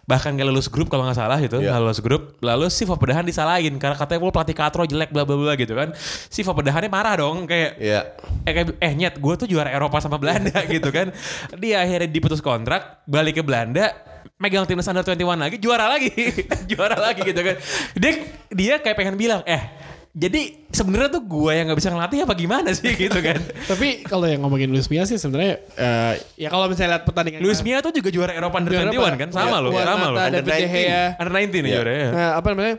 Bahkan 0.04 0.36
gak 0.36 0.48
lulus 0.52 0.68
grup 0.68 0.92
kalau 0.92 1.08
nggak 1.08 1.16
salah 1.16 1.40
gitu. 1.40 1.64
Iya. 1.64 1.72
nggak 1.72 1.82
lulus 1.88 2.02
grup 2.04 2.36
lalu 2.44 2.68
si 2.68 2.84
Fopedahan 2.84 3.24
disalahin. 3.24 3.80
Karena 3.80 3.96
katanya 3.96 4.20
gue 4.20 4.32
pelatih 4.34 4.56
katro 4.58 4.84
jelek 4.84 5.16
bla 5.16 5.24
bla 5.24 5.40
bla 5.40 5.54
gitu 5.56 5.72
kan. 5.80 5.96
Si 6.28 6.44
Fopedahannya 6.44 6.92
marah 6.92 7.16
dong 7.24 7.48
kayak 7.48 7.80
Iya. 7.80 8.02
eh, 8.44 8.52
kayak, 8.52 8.68
eh 8.76 8.92
nyet 8.92 9.16
gue 9.24 9.34
tuh 9.40 9.48
juara 9.48 9.72
Eropa 9.72 10.04
sama 10.04 10.20
Belanda 10.20 10.60
gitu 10.74 10.92
kan. 10.92 11.16
Dia 11.56 11.88
akhirnya 11.88 12.12
diputus 12.12 12.44
kontrak 12.44 13.06
balik 13.08 13.40
ke 13.40 13.44
Belanda 13.46 13.96
megang 14.36 14.68
timnas 14.68 14.88
under 14.88 15.04
21 15.04 15.16
lagi 15.40 15.58
juara 15.64 15.88
lagi. 15.88 16.12
Juara 16.72 16.96
lagi 17.00 17.24
gitu 17.24 17.40
kan. 17.40 17.56
Dia 17.96 18.12
dia 18.52 18.74
kayak 18.84 18.96
pengen 19.00 19.16
bilang 19.16 19.44
eh 19.48 19.64
jadi 20.10 20.42
sebenarnya 20.68 21.10
tuh 21.12 21.24
gue 21.24 21.52
yang 21.52 21.70
nggak 21.70 21.80
bisa 21.80 21.90
ngelatih 21.90 22.20
apa 22.24 22.34
gimana 22.34 22.70
sih 22.74 22.92
gitu 22.92 23.20
kan 23.20 23.38
Tapi 23.72 24.02
kalau 24.04 24.26
yang 24.26 24.42
ngomongin 24.42 24.68
Luis 24.68 24.90
Mia 24.90 25.06
sih 25.06 25.16
sebenarnya 25.16 25.62
eh, 25.72 26.14
ya 26.36 26.50
kalau 26.50 26.66
misalnya 26.66 26.98
lihat 26.98 27.06
pertandingan 27.06 27.40
Luis 27.40 27.62
Mia 27.62 27.78
tuh 27.80 27.94
juga 27.94 28.10
juara 28.10 28.34
Eropa 28.34 28.58
under 28.58 28.74
Juara 28.74 28.90
21 28.90 28.96
Eropa. 28.96 29.10
kan 29.16 29.30
sama 29.30 29.46
Iya, 29.48 29.58
loh 29.62 29.72
sama 29.78 30.06
loh 30.08 30.18
Under 30.20 30.42
David 30.42 30.50
De 30.50 30.66
19. 30.66 30.74
Gea. 30.74 31.04
under 31.16 31.32
19 31.32 31.38
nih 31.38 31.62
Iya. 31.62 31.76
juara 31.76 31.92
ya 31.94 32.08
Nah, 32.10 32.30
apa 32.36 32.48
namanya? 32.50 32.76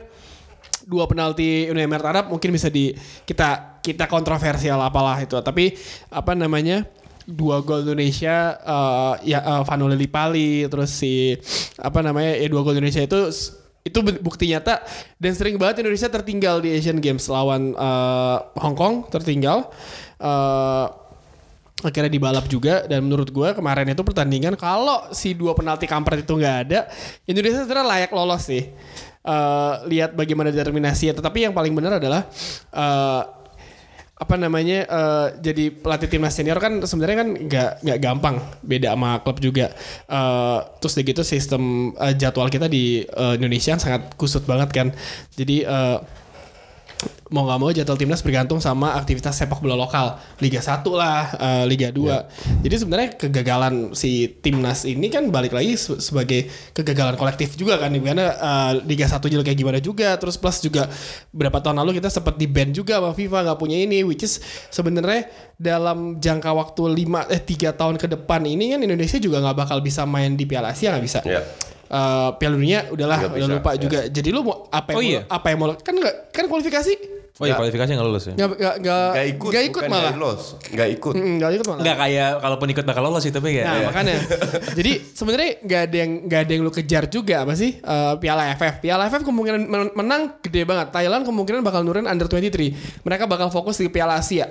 Dua 0.80 1.04
penalti 1.06 1.48
Uni 1.66 1.80
Emirat 1.80 2.02
Arab 2.04 2.24
mungkin 2.28 2.50
bisa 2.50 2.66
di 2.66 2.90
kita 3.22 3.78
kita 3.78 4.04
kontroversial 4.04 4.80
apalah 4.80 5.14
itu. 5.16 5.38
Tapi 5.38 5.76
apa 6.10 6.34
namanya? 6.34 6.82
dua 7.22 7.62
gol 7.62 7.86
Indonesia 7.86 8.58
eh, 8.58 9.14
ya 9.28 9.38
uh, 9.38 9.62
Vanoli 9.62 9.94
Lipali 9.94 10.66
terus 10.66 10.90
si 10.90 11.30
apa 11.78 12.02
namanya 12.02 12.34
ya 12.34 12.50
dua 12.50 12.66
gol 12.66 12.74
Indonesia 12.74 13.06
itu 13.06 13.30
itu 13.80 13.98
bu- 14.04 14.20
bukti 14.20 14.52
nyata 14.52 14.84
dan 15.16 15.32
sering 15.32 15.56
banget 15.56 15.80
Indonesia 15.80 16.08
tertinggal 16.12 16.60
di 16.60 16.76
Asian 16.76 17.00
Games 17.00 17.24
lawan 17.32 17.72
eh, 17.72 18.38
Hong 18.60 18.76
Kong 18.76 19.08
tertinggal. 19.08 19.72
Eh, 20.20 20.86
akhirnya 21.80 22.12
dibalap 22.12 22.44
juga 22.44 22.84
dan 22.84 23.08
menurut 23.08 23.32
gue 23.32 23.56
kemarin 23.56 23.88
itu 23.88 24.04
pertandingan 24.04 24.52
kalau 24.52 25.08
si 25.16 25.32
dua 25.32 25.56
penalti 25.56 25.88
kampret 25.88 26.28
itu 26.28 26.36
nggak 26.36 26.56
ada 26.68 26.84
Indonesia 27.24 27.64
sebenarnya 27.64 27.88
layak 27.88 28.12
lolos 28.12 28.42
sih. 28.44 28.68
Eh, 29.20 29.74
lihat 29.88 30.16
bagaimana 30.16 30.52
determinasi 30.52 31.12
tetapi 31.12 31.48
yang 31.48 31.56
paling 31.56 31.72
benar 31.72 31.96
adalah 31.96 32.28
eh, 32.72 33.22
apa 34.20 34.36
namanya 34.36 34.84
eh, 34.84 35.26
jadi 35.40 35.72
pelatih 35.72 36.12
timnas 36.12 36.36
senior 36.36 36.60
kan 36.60 36.84
sebenarnya 36.84 37.18
kan 37.24 37.28
nggak 37.40 37.70
nggak 37.80 37.98
gampang. 38.04 38.36
Beda 38.60 38.92
sama 38.92 39.16
klub 39.24 39.40
juga. 39.40 39.72
Eh, 40.06 40.58
terus 40.76 40.94
gitu 41.00 41.22
sistem 41.24 41.96
eh, 41.96 42.12
jadwal 42.12 42.52
kita 42.52 42.68
di 42.68 43.00
eh, 43.08 43.34
Indonesia 43.40 43.80
sangat 43.80 44.12
kusut 44.20 44.44
banget 44.44 44.68
kan. 44.76 44.88
Jadi 45.32 45.64
eh, 45.64 45.98
mau 47.30 47.42
nggak 47.42 47.58
mau 47.58 47.70
jadwal 47.70 47.94
timnas 47.94 48.20
bergantung 48.20 48.58
sama 48.58 48.92
aktivitas 48.92 49.32
sepak 49.32 49.58
bola 49.58 49.74
lokal 49.74 50.14
Liga 50.36 50.58
1 50.58 50.82
lah 50.90 51.20
eh, 51.32 51.64
Liga 51.64 51.88
2 51.88 52.60
jadi 52.60 52.74
sebenarnya 52.76 53.08
kegagalan 53.14 53.74
si 53.92 54.10
timnas 54.36 54.82
ini 54.82 55.06
kan 55.06 55.26
balik 55.26 55.50
lagi 55.50 55.74
se- 55.74 55.96
sebagai 55.96 56.44
kegagalan 56.70 57.14
kolektif 57.14 57.54
juga 57.54 57.76
kan 57.76 57.94
karena 57.94 58.26
eh, 58.30 58.72
Liga 58.82 59.06
1 59.06 59.22
jelek 59.22 59.46
kayak 59.46 59.58
gimana 59.58 59.78
juga 59.78 60.14
terus 60.14 60.34
plus 60.34 60.58
juga 60.58 60.90
berapa 61.30 61.56
tahun 61.56 61.78
lalu 61.78 61.98
kita 61.98 62.10
sempat 62.10 62.34
di 62.34 62.44
ban 62.44 62.70
juga 62.70 62.98
sama 62.98 63.10
FIFA 63.12 63.38
nggak 63.44 63.58
punya 63.58 63.78
ini 63.78 64.02
which 64.02 64.20
is 64.20 64.42
sebenarnya 64.68 65.30
dalam 65.54 66.16
jangka 66.16 66.50
waktu 66.50 66.82
5 66.98 67.30
eh 67.30 67.40
3 67.40 67.72
tahun 67.74 67.94
ke 67.94 68.10
depan 68.10 68.42
ini 68.42 68.74
kan 68.74 68.80
Indonesia 68.80 69.16
juga 69.16 69.38
nggak 69.38 69.56
bakal 69.56 69.78
bisa 69.78 70.02
main 70.02 70.34
di 70.34 70.44
Piala 70.44 70.74
Asia 70.74 70.90
nggak 70.90 71.04
bisa 71.04 71.20
Ya. 71.22 71.46
Eh, 71.86 72.30
Piala 72.38 72.54
Dunia 72.54 72.86
udahlah 72.86 73.18
udah 73.28 73.48
lupa 73.50 73.70
ya. 73.74 73.82
juga. 73.82 74.00
Jadi 74.06 74.30
lu 74.30 74.42
mau 74.42 74.66
apa 74.68 74.90
yang 74.90 74.98
Oh 74.98 75.02
mau, 75.02 75.10
iya? 75.10 75.20
apa 75.26 75.46
yang 75.46 75.58
mau 75.58 75.68
kan 75.74 75.90
nggak 75.92 76.14
kan 76.30 76.44
kualifikasi 76.46 76.92
Oh 77.40 77.48
iya 77.48 77.56
kualifikasi 77.56 77.88
nggak 77.90 78.04
lulus 78.04 78.24
ya? 78.26 78.34
nggak 78.36 78.48
nggak 78.52 78.74
nggak 78.78 79.06
Gak 79.10 79.26
ikut, 79.30 79.48
nggak 79.48 79.64
ikut 79.64 79.82
malah. 79.82 79.96
nggak 80.04 80.14
lolos, 80.14 80.42
nggak 80.68 80.88
ikut. 80.92 81.14
Mm, 81.16 81.32
Nggak 81.34 81.50
ikut 81.50 81.66
malah. 81.66 81.80
Nggak 81.80 81.96
kayak 81.98 82.30
kalaupun 82.36 82.68
ikut 82.70 82.84
bakal 82.84 83.02
lolos 83.02 83.22
sih 83.22 83.32
tapi 83.32 83.48
kayak 83.50 83.64
Nah 83.64 83.74
ya. 83.74 83.86
makanya 83.88 84.16
Jadi 84.78 84.92
sebenarnya 85.10 85.50
nggak 85.58 85.80
ada 85.82 85.96
yang 85.96 86.10
nggak 86.22 86.40
ada 86.40 86.52
yang 86.52 86.62
lu 86.62 86.70
kejar 86.70 87.04
juga 87.06 87.34
apa 87.38 87.52
sih 87.54 87.70
Eh, 87.76 88.14
Piala 88.18 88.42
AFF 88.46 88.74
Piala 88.78 89.02
AFF 89.02 89.22
kemungkinan 89.22 89.60
men- 89.62 89.94
menang 89.94 90.22
gede 90.38 90.62
banget 90.62 90.86
Thailand 90.90 91.24
kemungkinan 91.24 91.60
bakal 91.60 91.80
nurin 91.80 92.04
under 92.04 92.28
23 92.28 92.76
Mereka 93.00 93.24
bakal 93.24 93.48
fokus 93.48 93.76
di 93.76 93.88
Piala 93.88 94.16
Asia 94.16 94.44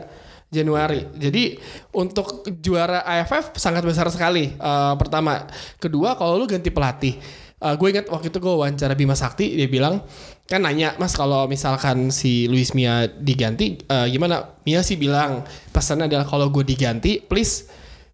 Januari 0.47 1.05
Jadi 1.13 1.61
untuk 1.91 2.41
juara 2.57 3.05
AFF 3.05 3.53
sangat 3.53 3.83
besar 3.83 4.09
sekali 4.09 4.49
Eh, 4.51 4.93
Pertama 4.95 5.45
Kedua 5.77 6.13
kalau 6.13 6.35
lu 6.35 6.45
ganti 6.45 6.67
pelatih 6.67 7.15
gue 7.59 7.87
ingat 7.91 8.07
waktu 8.07 8.31
itu 8.31 8.39
gue 8.39 8.53
wawancara 8.55 8.95
Bima 8.95 9.19
Sakti 9.19 9.51
Dia 9.51 9.67
bilang 9.67 9.99
kan 10.47 10.63
nanya 10.63 10.95
mas 10.95 11.13
kalau 11.13 11.45
misalkan 11.45 12.09
si 12.09 12.47
Luis 12.47 12.71
Mia 12.71 13.05
diganti 13.05 13.77
eh, 13.83 14.07
gimana 14.09 14.57
Mia 14.63 14.79
sih 14.81 14.95
bilang 14.95 15.43
pesannya 15.75 16.07
adalah 16.07 16.25
kalau 16.25 16.47
gue 16.49 16.63
diganti 16.63 17.19
please 17.19 17.67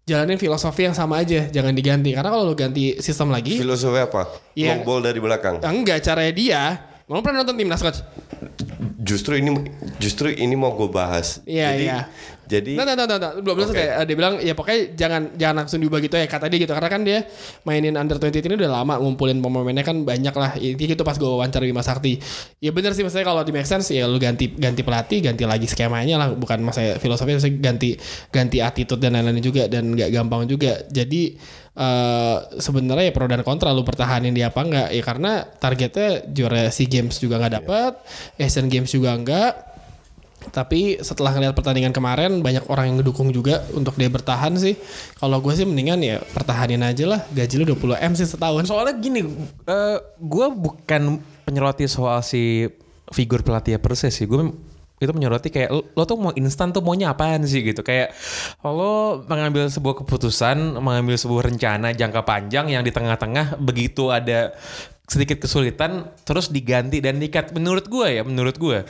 jalanin 0.06 0.38
filosofi 0.38 0.86
yang 0.86 0.94
sama 0.94 1.22
aja 1.22 1.46
jangan 1.50 1.74
diganti 1.74 2.14
karena 2.14 2.30
kalau 2.30 2.44
lu 2.46 2.54
ganti 2.58 2.98
sistem 3.02 3.30
lagi 3.30 3.58
Filosofi 3.58 3.98
apa? 4.02 4.22
Iya. 4.54 4.78
Long 4.78 4.82
ball 4.86 5.00
dari 5.02 5.18
belakang. 5.18 5.62
enggak 5.62 6.02
caranya 6.02 6.32
dia 6.34 6.62
mau 7.06 7.22
pernah 7.22 7.46
nonton 7.46 7.58
timnas 7.58 7.82
coach 7.82 8.02
Justru 9.06 9.38
ini 9.38 9.70
justru 10.02 10.34
ini 10.34 10.58
mau 10.58 10.74
gue 10.74 10.90
bahas. 10.90 11.38
Iya, 11.46 11.78
jadi, 11.78 11.86
iya. 11.86 11.98
Jadi 12.46 12.78
Nah, 12.78 12.86
nah, 12.86 12.94
nah, 12.94 13.06
nah, 13.10 13.18
nah. 13.18 13.30
belum 13.42 13.54
Oke. 13.58 13.74
selesai. 13.74 14.02
Eh, 14.02 14.04
Dia 14.06 14.16
bilang 14.16 14.34
ya 14.38 14.54
pokoknya 14.54 14.80
jangan 14.94 15.22
jangan 15.34 15.54
langsung 15.62 15.78
diubah 15.82 15.98
gitu 15.98 16.14
ya 16.14 16.26
kata 16.30 16.46
dia 16.46 16.58
gitu 16.62 16.72
karena 16.72 16.90
kan 16.90 17.02
dia 17.02 17.18
mainin 17.66 17.98
under 17.98 18.16
20 18.22 18.46
ini 18.46 18.54
udah 18.54 18.70
lama 18.82 18.94
ngumpulin 19.02 19.42
pemainnya 19.42 19.82
kan 19.82 20.06
banyak 20.06 20.34
lah. 20.34 20.50
Itu 20.56 20.78
gitu 20.78 21.02
pas 21.02 21.18
gue 21.18 21.26
wawancara 21.26 21.66
Bima 21.66 21.82
Sakti. 21.82 22.18
Ya 22.62 22.70
bener 22.70 22.94
sih 22.94 23.02
maksudnya 23.02 23.26
kalau 23.26 23.42
di 23.42 23.50
make 23.50 23.66
sense 23.66 23.90
ya 23.90 24.06
lu 24.06 24.16
ganti 24.22 24.54
ganti 24.54 24.86
pelatih, 24.86 25.18
ganti 25.20 25.42
lagi 25.42 25.66
skemanya 25.66 26.16
lah 26.16 26.28
bukan 26.32 26.62
masa 26.62 26.96
filosofi 27.02 27.34
maksudnya 27.34 27.58
ganti 27.58 27.98
ganti 28.30 28.58
attitude 28.62 29.02
dan 29.02 29.18
lain-lain 29.18 29.42
juga 29.42 29.66
dan 29.66 29.92
nggak 29.92 30.10
gampang 30.14 30.46
juga. 30.46 30.86
Jadi 30.86 31.36
eh 31.76 32.36
sebenarnya 32.56 33.10
ya 33.10 33.12
pro 33.12 33.28
dan 33.28 33.44
kontra 33.44 33.68
lu 33.68 33.84
pertahanin 33.84 34.32
dia 34.32 34.48
apa 34.48 34.64
enggak 34.64 34.88
ya 34.96 35.02
karena 35.04 35.44
targetnya 35.44 36.24
juara 36.32 36.72
SEA 36.72 36.88
Games 36.88 37.20
juga 37.20 37.36
nggak 37.36 37.52
dapet, 37.60 37.92
Asian 38.40 38.72
Games 38.72 38.88
juga 38.88 39.12
enggak. 39.12 39.75
Tapi 40.50 40.98
setelah 41.02 41.34
ngeliat 41.34 41.54
pertandingan 41.54 41.92
kemarin 41.94 42.40
banyak 42.40 42.66
orang 42.70 42.92
yang 42.92 42.96
ngedukung 43.02 43.30
juga 43.30 43.64
untuk 43.74 43.94
dia 43.98 44.10
bertahan 44.10 44.54
sih. 44.58 44.74
Kalau 45.18 45.38
gue 45.42 45.52
sih 45.54 45.66
mendingan 45.66 46.00
ya 46.02 46.16
pertahanin 46.34 46.82
aja 46.82 47.04
lah. 47.06 47.20
Gaji 47.30 47.54
lu 47.62 47.74
20 47.74 47.98
M 48.00 48.12
sih 48.14 48.26
setahun. 48.26 48.66
Soalnya 48.66 48.94
gini, 48.98 49.26
eh 49.66 49.98
gue 50.18 50.46
bukan 50.54 51.18
penyeroti 51.46 51.86
soal 51.86 52.22
si 52.22 52.66
figur 53.10 53.46
pelatih 53.46 53.78
Persis 53.78 54.14
sih. 54.14 54.26
Gue 54.26 54.50
itu 54.96 55.12
menyoroti 55.12 55.52
kayak 55.52 55.92
lo 55.92 56.02
tuh 56.08 56.16
mau 56.16 56.32
instan 56.32 56.72
tuh 56.72 56.80
maunya 56.80 57.12
apaan 57.12 57.44
sih 57.44 57.60
gitu. 57.60 57.84
Kayak 57.84 58.16
lo 58.64 59.20
mengambil 59.28 59.68
sebuah 59.68 60.00
keputusan, 60.00 60.80
mengambil 60.80 61.20
sebuah 61.20 61.52
rencana 61.52 61.92
jangka 61.92 62.24
panjang 62.24 62.72
yang 62.72 62.80
di 62.80 62.92
tengah-tengah 62.96 63.60
begitu 63.60 64.08
ada 64.08 64.56
sedikit 65.06 65.38
kesulitan 65.38 66.10
terus 66.26 66.50
diganti 66.50 66.98
dan 66.98 67.22
dikat 67.22 67.54
menurut 67.54 67.86
gue 67.86 68.20
ya 68.20 68.22
menurut 68.26 68.58
gue 68.58 68.82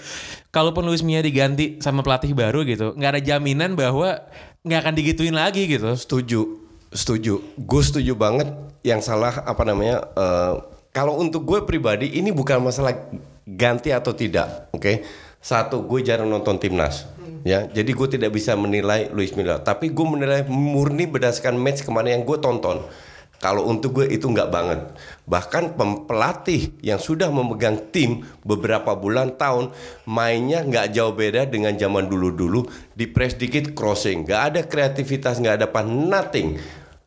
kalaupun 0.49 0.89
Luis 0.89 1.05
Mia 1.05 1.21
diganti 1.21 1.77
sama 1.85 2.01
pelatih 2.01 2.33
baru 2.33 2.65
gitu 2.65 2.97
nggak 2.97 3.11
ada 3.17 3.23
jaminan 3.23 3.77
bahwa 3.77 4.25
nggak 4.67 4.81
akan 4.83 4.95
digituin 4.99 5.37
lagi 5.39 5.71
gitu 5.71 5.95
setuju, 5.95 6.41
setuju. 6.91 7.39
Gue 7.55 7.83
setuju 7.87 8.19
banget. 8.19 8.51
Yang 8.83 9.07
salah 9.07 9.47
apa 9.47 9.63
namanya? 9.63 10.03
eh, 10.11 10.55
kalau 10.91 11.23
untuk 11.23 11.47
gue 11.47 11.63
pribadi 11.63 12.19
ini 12.19 12.35
bukan 12.35 12.59
masalah 12.59 12.97
ganti 13.47 13.95
atau 13.95 14.11
tidak, 14.11 14.67
oke? 14.75 15.07
Satu, 15.39 15.87
gue 15.87 16.03
jarang 16.03 16.27
nonton 16.27 16.59
timnas. 16.59 17.07
Ya, 17.47 17.71
jadi 17.71 17.95
gue 17.95 18.09
tidak 18.11 18.35
bisa 18.35 18.59
menilai 18.59 19.07
Luis 19.15 19.31
Milla. 19.39 19.63
Tapi 19.63 19.95
gue 19.95 20.03
menilai 20.03 20.43
murni 20.51 21.07
berdasarkan 21.07 21.55
match 21.55 21.87
kemarin 21.87 22.19
yang 22.19 22.25
gue 22.27 22.39
tonton. 22.43 22.83
Kalau 23.37 23.69
untuk 23.69 24.01
gue 24.01 24.07
itu 24.09 24.27
nggak 24.27 24.49
banget. 24.49 24.81
Bahkan 25.29 25.77
pelatih 26.09 26.73
yang 26.81 26.97
sudah 26.97 27.29
memegang 27.29 27.93
tim 27.93 28.25
beberapa 28.43 28.97
bulan 28.97 29.37
tahun 29.37 29.77
mainnya 30.09 30.65
nggak 30.65 30.97
jauh 30.97 31.13
beda 31.13 31.45
dengan 31.45 31.77
zaman 31.77 32.09
dulu-dulu. 32.09 32.65
Di 32.97 33.05
press 33.05 33.37
dikit 33.37 33.77
crossing, 33.77 34.25
nggak 34.25 34.43
ada 34.53 34.61
kreativitas, 34.65 35.37
nggak 35.37 35.63
ada 35.63 35.67
apa, 35.69 35.85
nothing. 35.85 36.57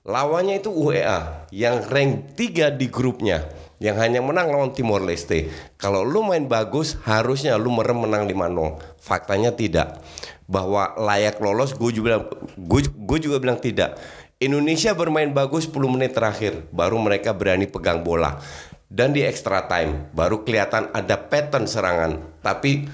Lawannya 0.06 0.62
itu 0.62 0.70
UEA 0.74 1.50
yang 1.54 1.86
rank 1.86 2.34
3 2.38 2.78
di 2.78 2.88
grupnya 2.90 3.46
yang 3.80 3.96
hanya 3.96 4.20
menang 4.20 4.52
lawan 4.52 4.76
Timor 4.76 5.02
Leste. 5.02 5.48
Kalau 5.80 6.04
lu 6.04 6.22
main 6.22 6.46
bagus, 6.46 7.00
harusnya 7.08 7.56
lu 7.56 7.72
merem 7.72 7.96
menang 7.96 8.28
5-0. 8.28 8.76
Faktanya 9.00 9.56
tidak. 9.56 10.04
Bahwa 10.46 10.98
layak 11.00 11.40
lolos, 11.40 11.72
gue 11.74 11.92
juga 11.96 12.28
gue 12.60 13.20
juga 13.24 13.38
bilang 13.40 13.58
tidak. 13.58 13.96
Indonesia 14.40 14.96
bermain 14.96 15.36
bagus 15.36 15.68
10 15.68 15.84
menit 15.92 16.16
terakhir, 16.16 16.64
baru 16.72 16.96
mereka 16.96 17.36
berani 17.36 17.68
pegang 17.68 18.08
bola. 18.08 18.40
Dan 18.88 19.12
di 19.12 19.20
extra 19.20 19.68
time, 19.68 20.10
baru 20.16 20.48
kelihatan 20.48 20.90
ada 20.96 21.20
pattern 21.20 21.68
serangan. 21.68 22.40
Tapi 22.40 22.88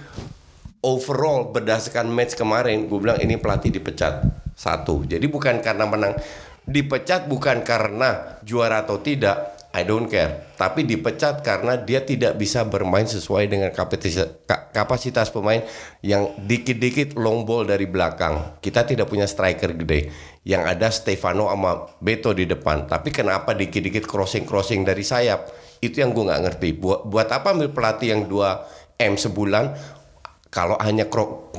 overall 0.86 1.50
berdasarkan 1.50 2.14
match 2.14 2.38
kemarin 2.38 2.86
gue 2.86 3.00
bilang 3.02 3.18
ini 3.18 3.42
pelatih 3.42 3.74
dipecat 3.74 4.22
satu 4.54 5.02
jadi 5.10 5.26
bukan 5.26 5.66
karena 5.66 5.90
menang 5.90 6.14
dipecat 6.70 7.26
bukan 7.26 7.66
karena 7.66 8.38
juara 8.46 8.86
atau 8.86 9.02
tidak 9.02 9.55
I 9.76 9.84
don't 9.84 10.08
care. 10.08 10.56
Tapi 10.56 10.88
dipecat 10.88 11.44
karena 11.44 11.76
dia 11.76 12.00
tidak 12.00 12.40
bisa 12.40 12.64
bermain 12.64 13.04
sesuai 13.04 13.52
dengan 13.52 13.76
kapasitas, 13.76 14.48
ka- 14.48 14.72
kapasitas 14.72 15.28
pemain 15.28 15.60
yang 16.00 16.32
dikit-dikit 16.40 17.20
long 17.20 17.44
ball 17.44 17.68
dari 17.68 17.84
belakang. 17.84 18.56
Kita 18.64 18.88
tidak 18.88 19.12
punya 19.12 19.28
striker 19.28 19.76
gede. 19.76 20.16
Yang 20.48 20.64
ada 20.64 20.88
Stefano 20.96 21.52
sama 21.52 21.92
Beto 22.00 22.32
di 22.32 22.48
depan. 22.48 22.88
Tapi 22.88 23.12
kenapa 23.12 23.52
dikit-dikit 23.52 24.08
crossing-crossing 24.08 24.88
dari 24.88 25.04
sayap? 25.04 25.52
Itu 25.84 26.00
yang 26.00 26.16
gue 26.16 26.24
nggak 26.24 26.42
ngerti. 26.48 26.70
Buat 26.80 27.12
buat 27.12 27.28
apa 27.28 27.52
ambil 27.52 27.76
pelatih 27.76 28.16
yang 28.16 28.32
2 28.32 29.04
M 29.04 29.20
sebulan 29.20 29.76
kalau 30.48 30.80
hanya 30.80 31.12
cro- 31.12 31.52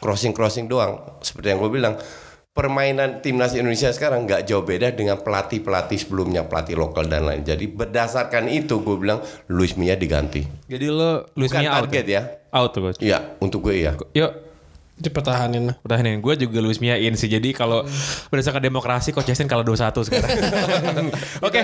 crossing-crossing 0.00 0.72
doang? 0.72 1.20
Seperti 1.20 1.52
yang 1.52 1.60
gue 1.60 1.68
bilang 1.68 2.00
permainan 2.58 3.22
timnas 3.22 3.54
Indonesia 3.54 3.94
sekarang 3.94 4.26
nggak 4.26 4.50
jauh 4.50 4.66
beda 4.66 4.90
dengan 4.90 5.22
pelatih-pelatih 5.22 5.94
sebelumnya 5.94 6.42
pelatih 6.50 6.74
lokal 6.74 7.06
dan 7.06 7.22
lain. 7.22 7.46
Jadi 7.46 7.70
berdasarkan 7.70 8.50
itu 8.50 8.82
gue 8.82 8.96
bilang 8.98 9.22
Luis 9.46 9.78
Mia 9.78 9.94
diganti. 9.94 10.42
Jadi 10.66 10.86
lo 10.90 11.22
Luis 11.38 11.54
bukan 11.54 11.62
Mia 11.62 11.70
out 11.70 11.86
target 11.86 12.06
ya? 12.10 12.22
out 12.50 12.74
coach. 12.74 12.98
Iya 12.98 13.38
untuk 13.38 13.70
gue 13.70 13.78
ya 13.78 13.92
yuk 14.16 14.47
Dipertahanin. 14.98 15.78
Pertahanin 15.78 16.18
gue 16.18 16.34
juga 16.34 16.58
Luis 16.58 16.82
Mia 16.82 16.98
in 16.98 17.14
sih. 17.14 17.30
Jadi 17.30 17.54
kalau 17.54 17.86
berdasarkan 18.34 18.58
demokrasi 18.58 19.14
Coach 19.14 19.30
Justin 19.30 19.46
kalau 19.46 19.62
2-1 19.62 19.94
sekarang. 20.10 20.30
Oke. 21.46 21.62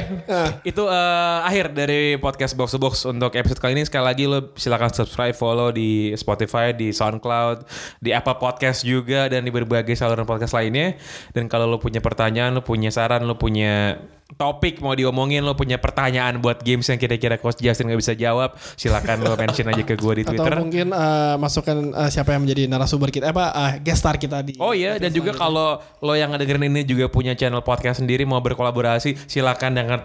Itu 0.63 0.87
eh, 0.87 1.39
akhir 1.43 1.75
dari 1.75 2.15
podcast 2.23 2.55
Box 2.55 2.75
to 2.75 2.79
Box 2.79 3.03
untuk 3.11 3.35
episode 3.35 3.59
kali 3.59 3.75
ini. 3.75 3.83
Sekali 3.83 4.05
lagi 4.07 4.25
lo 4.31 4.55
silakan 4.55 4.95
subscribe, 4.95 5.35
follow 5.35 5.75
di 5.75 6.15
Spotify, 6.15 6.71
di 6.71 6.95
SoundCloud, 6.95 7.67
di 7.99 8.15
Apple 8.15 8.39
Podcast 8.39 8.87
juga 8.87 9.27
dan 9.27 9.43
di 9.43 9.51
berbagai 9.51 9.99
saluran 9.99 10.23
podcast 10.23 10.55
lainnya. 10.55 10.95
Dan 11.35 11.51
kalau 11.51 11.67
lo 11.67 11.83
punya 11.83 11.99
pertanyaan, 11.99 12.55
lo 12.55 12.63
punya 12.63 12.95
saran, 12.95 13.27
lo 13.27 13.35
punya 13.35 13.99
topik 14.25 14.81
mau 14.81 14.97
diomongin, 14.97 15.45
lo 15.45 15.53
punya 15.53 15.77
pertanyaan 15.77 16.41
buat 16.41 16.65
games 16.65 16.89
yang 16.89 16.97
kira-kira 16.97 17.37
Coach 17.37 17.61
Justin 17.61 17.93
nggak 17.93 18.01
bisa 18.01 18.15
jawab, 18.17 18.57
silakan 18.75 19.21
lo 19.21 19.37
mention 19.37 19.69
aja 19.69 19.85
ke 19.85 19.95
gue 19.95 20.13
di 20.17 20.23
Atau 20.25 20.33
Twitter. 20.33 20.53
mungkin 20.59 20.87
eh, 20.91 21.37
masukkan 21.37 21.77
eh, 21.93 22.11
siapa 22.11 22.33
yang 22.33 22.43
menjadi 22.49 22.67
narasumber 22.67 23.13
kita 23.13 23.31
apa 23.31 23.53
eh, 23.53 23.73
guest 23.85 24.01
star 24.01 24.17
kita 24.17 24.41
di 24.41 24.57
Oh 24.59 24.73
iya 24.73 24.97
dan 24.97 25.13
juga 25.13 25.37
kalau 25.37 25.77
lo 26.01 26.13
yang 26.17 26.33
ngedengerin 26.33 26.73
ini 26.73 26.83
juga 26.89 27.13
punya 27.13 27.37
channel 27.37 27.61
podcast 27.61 28.01
sendiri 28.01 28.25
mau 28.25 28.41
berkolaborasi 28.41 29.29
silakan 29.29 29.77
dengan 29.77 30.01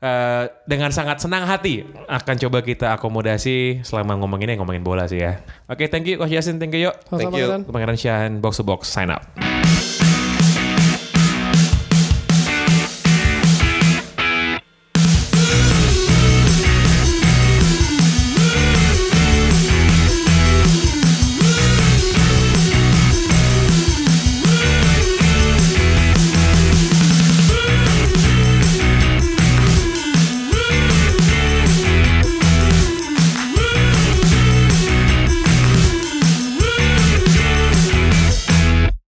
eh, 0.00 0.42
dengan 0.64 0.90
sangat 0.90 1.20
senang 1.20 1.44
hati 1.44 1.84
akan 2.08 2.34
coba 2.48 2.64
kita 2.64 2.96
akomodasi 2.96 3.84
selama 3.84 4.16
ngomongin 4.16 4.48
ya 4.48 4.56
ngomongin 4.58 4.82
bola 4.82 5.04
sih 5.04 5.20
ya. 5.20 5.44
Oke, 5.68 5.86
thank 5.92 6.08
you 6.08 6.16
Coach 6.16 6.32
Yasin, 6.32 6.56
thank 6.56 6.72
you 6.72 6.88
yuk. 6.88 6.96
Thank 7.12 7.36
you. 7.36 7.46
Pangeran. 7.46 7.60
Pangeran 7.68 7.96
Syahan 8.00 8.32
Box 8.40 8.58
to 8.58 8.64
Box 8.64 8.88
sign 8.88 9.12
up. 9.12 9.22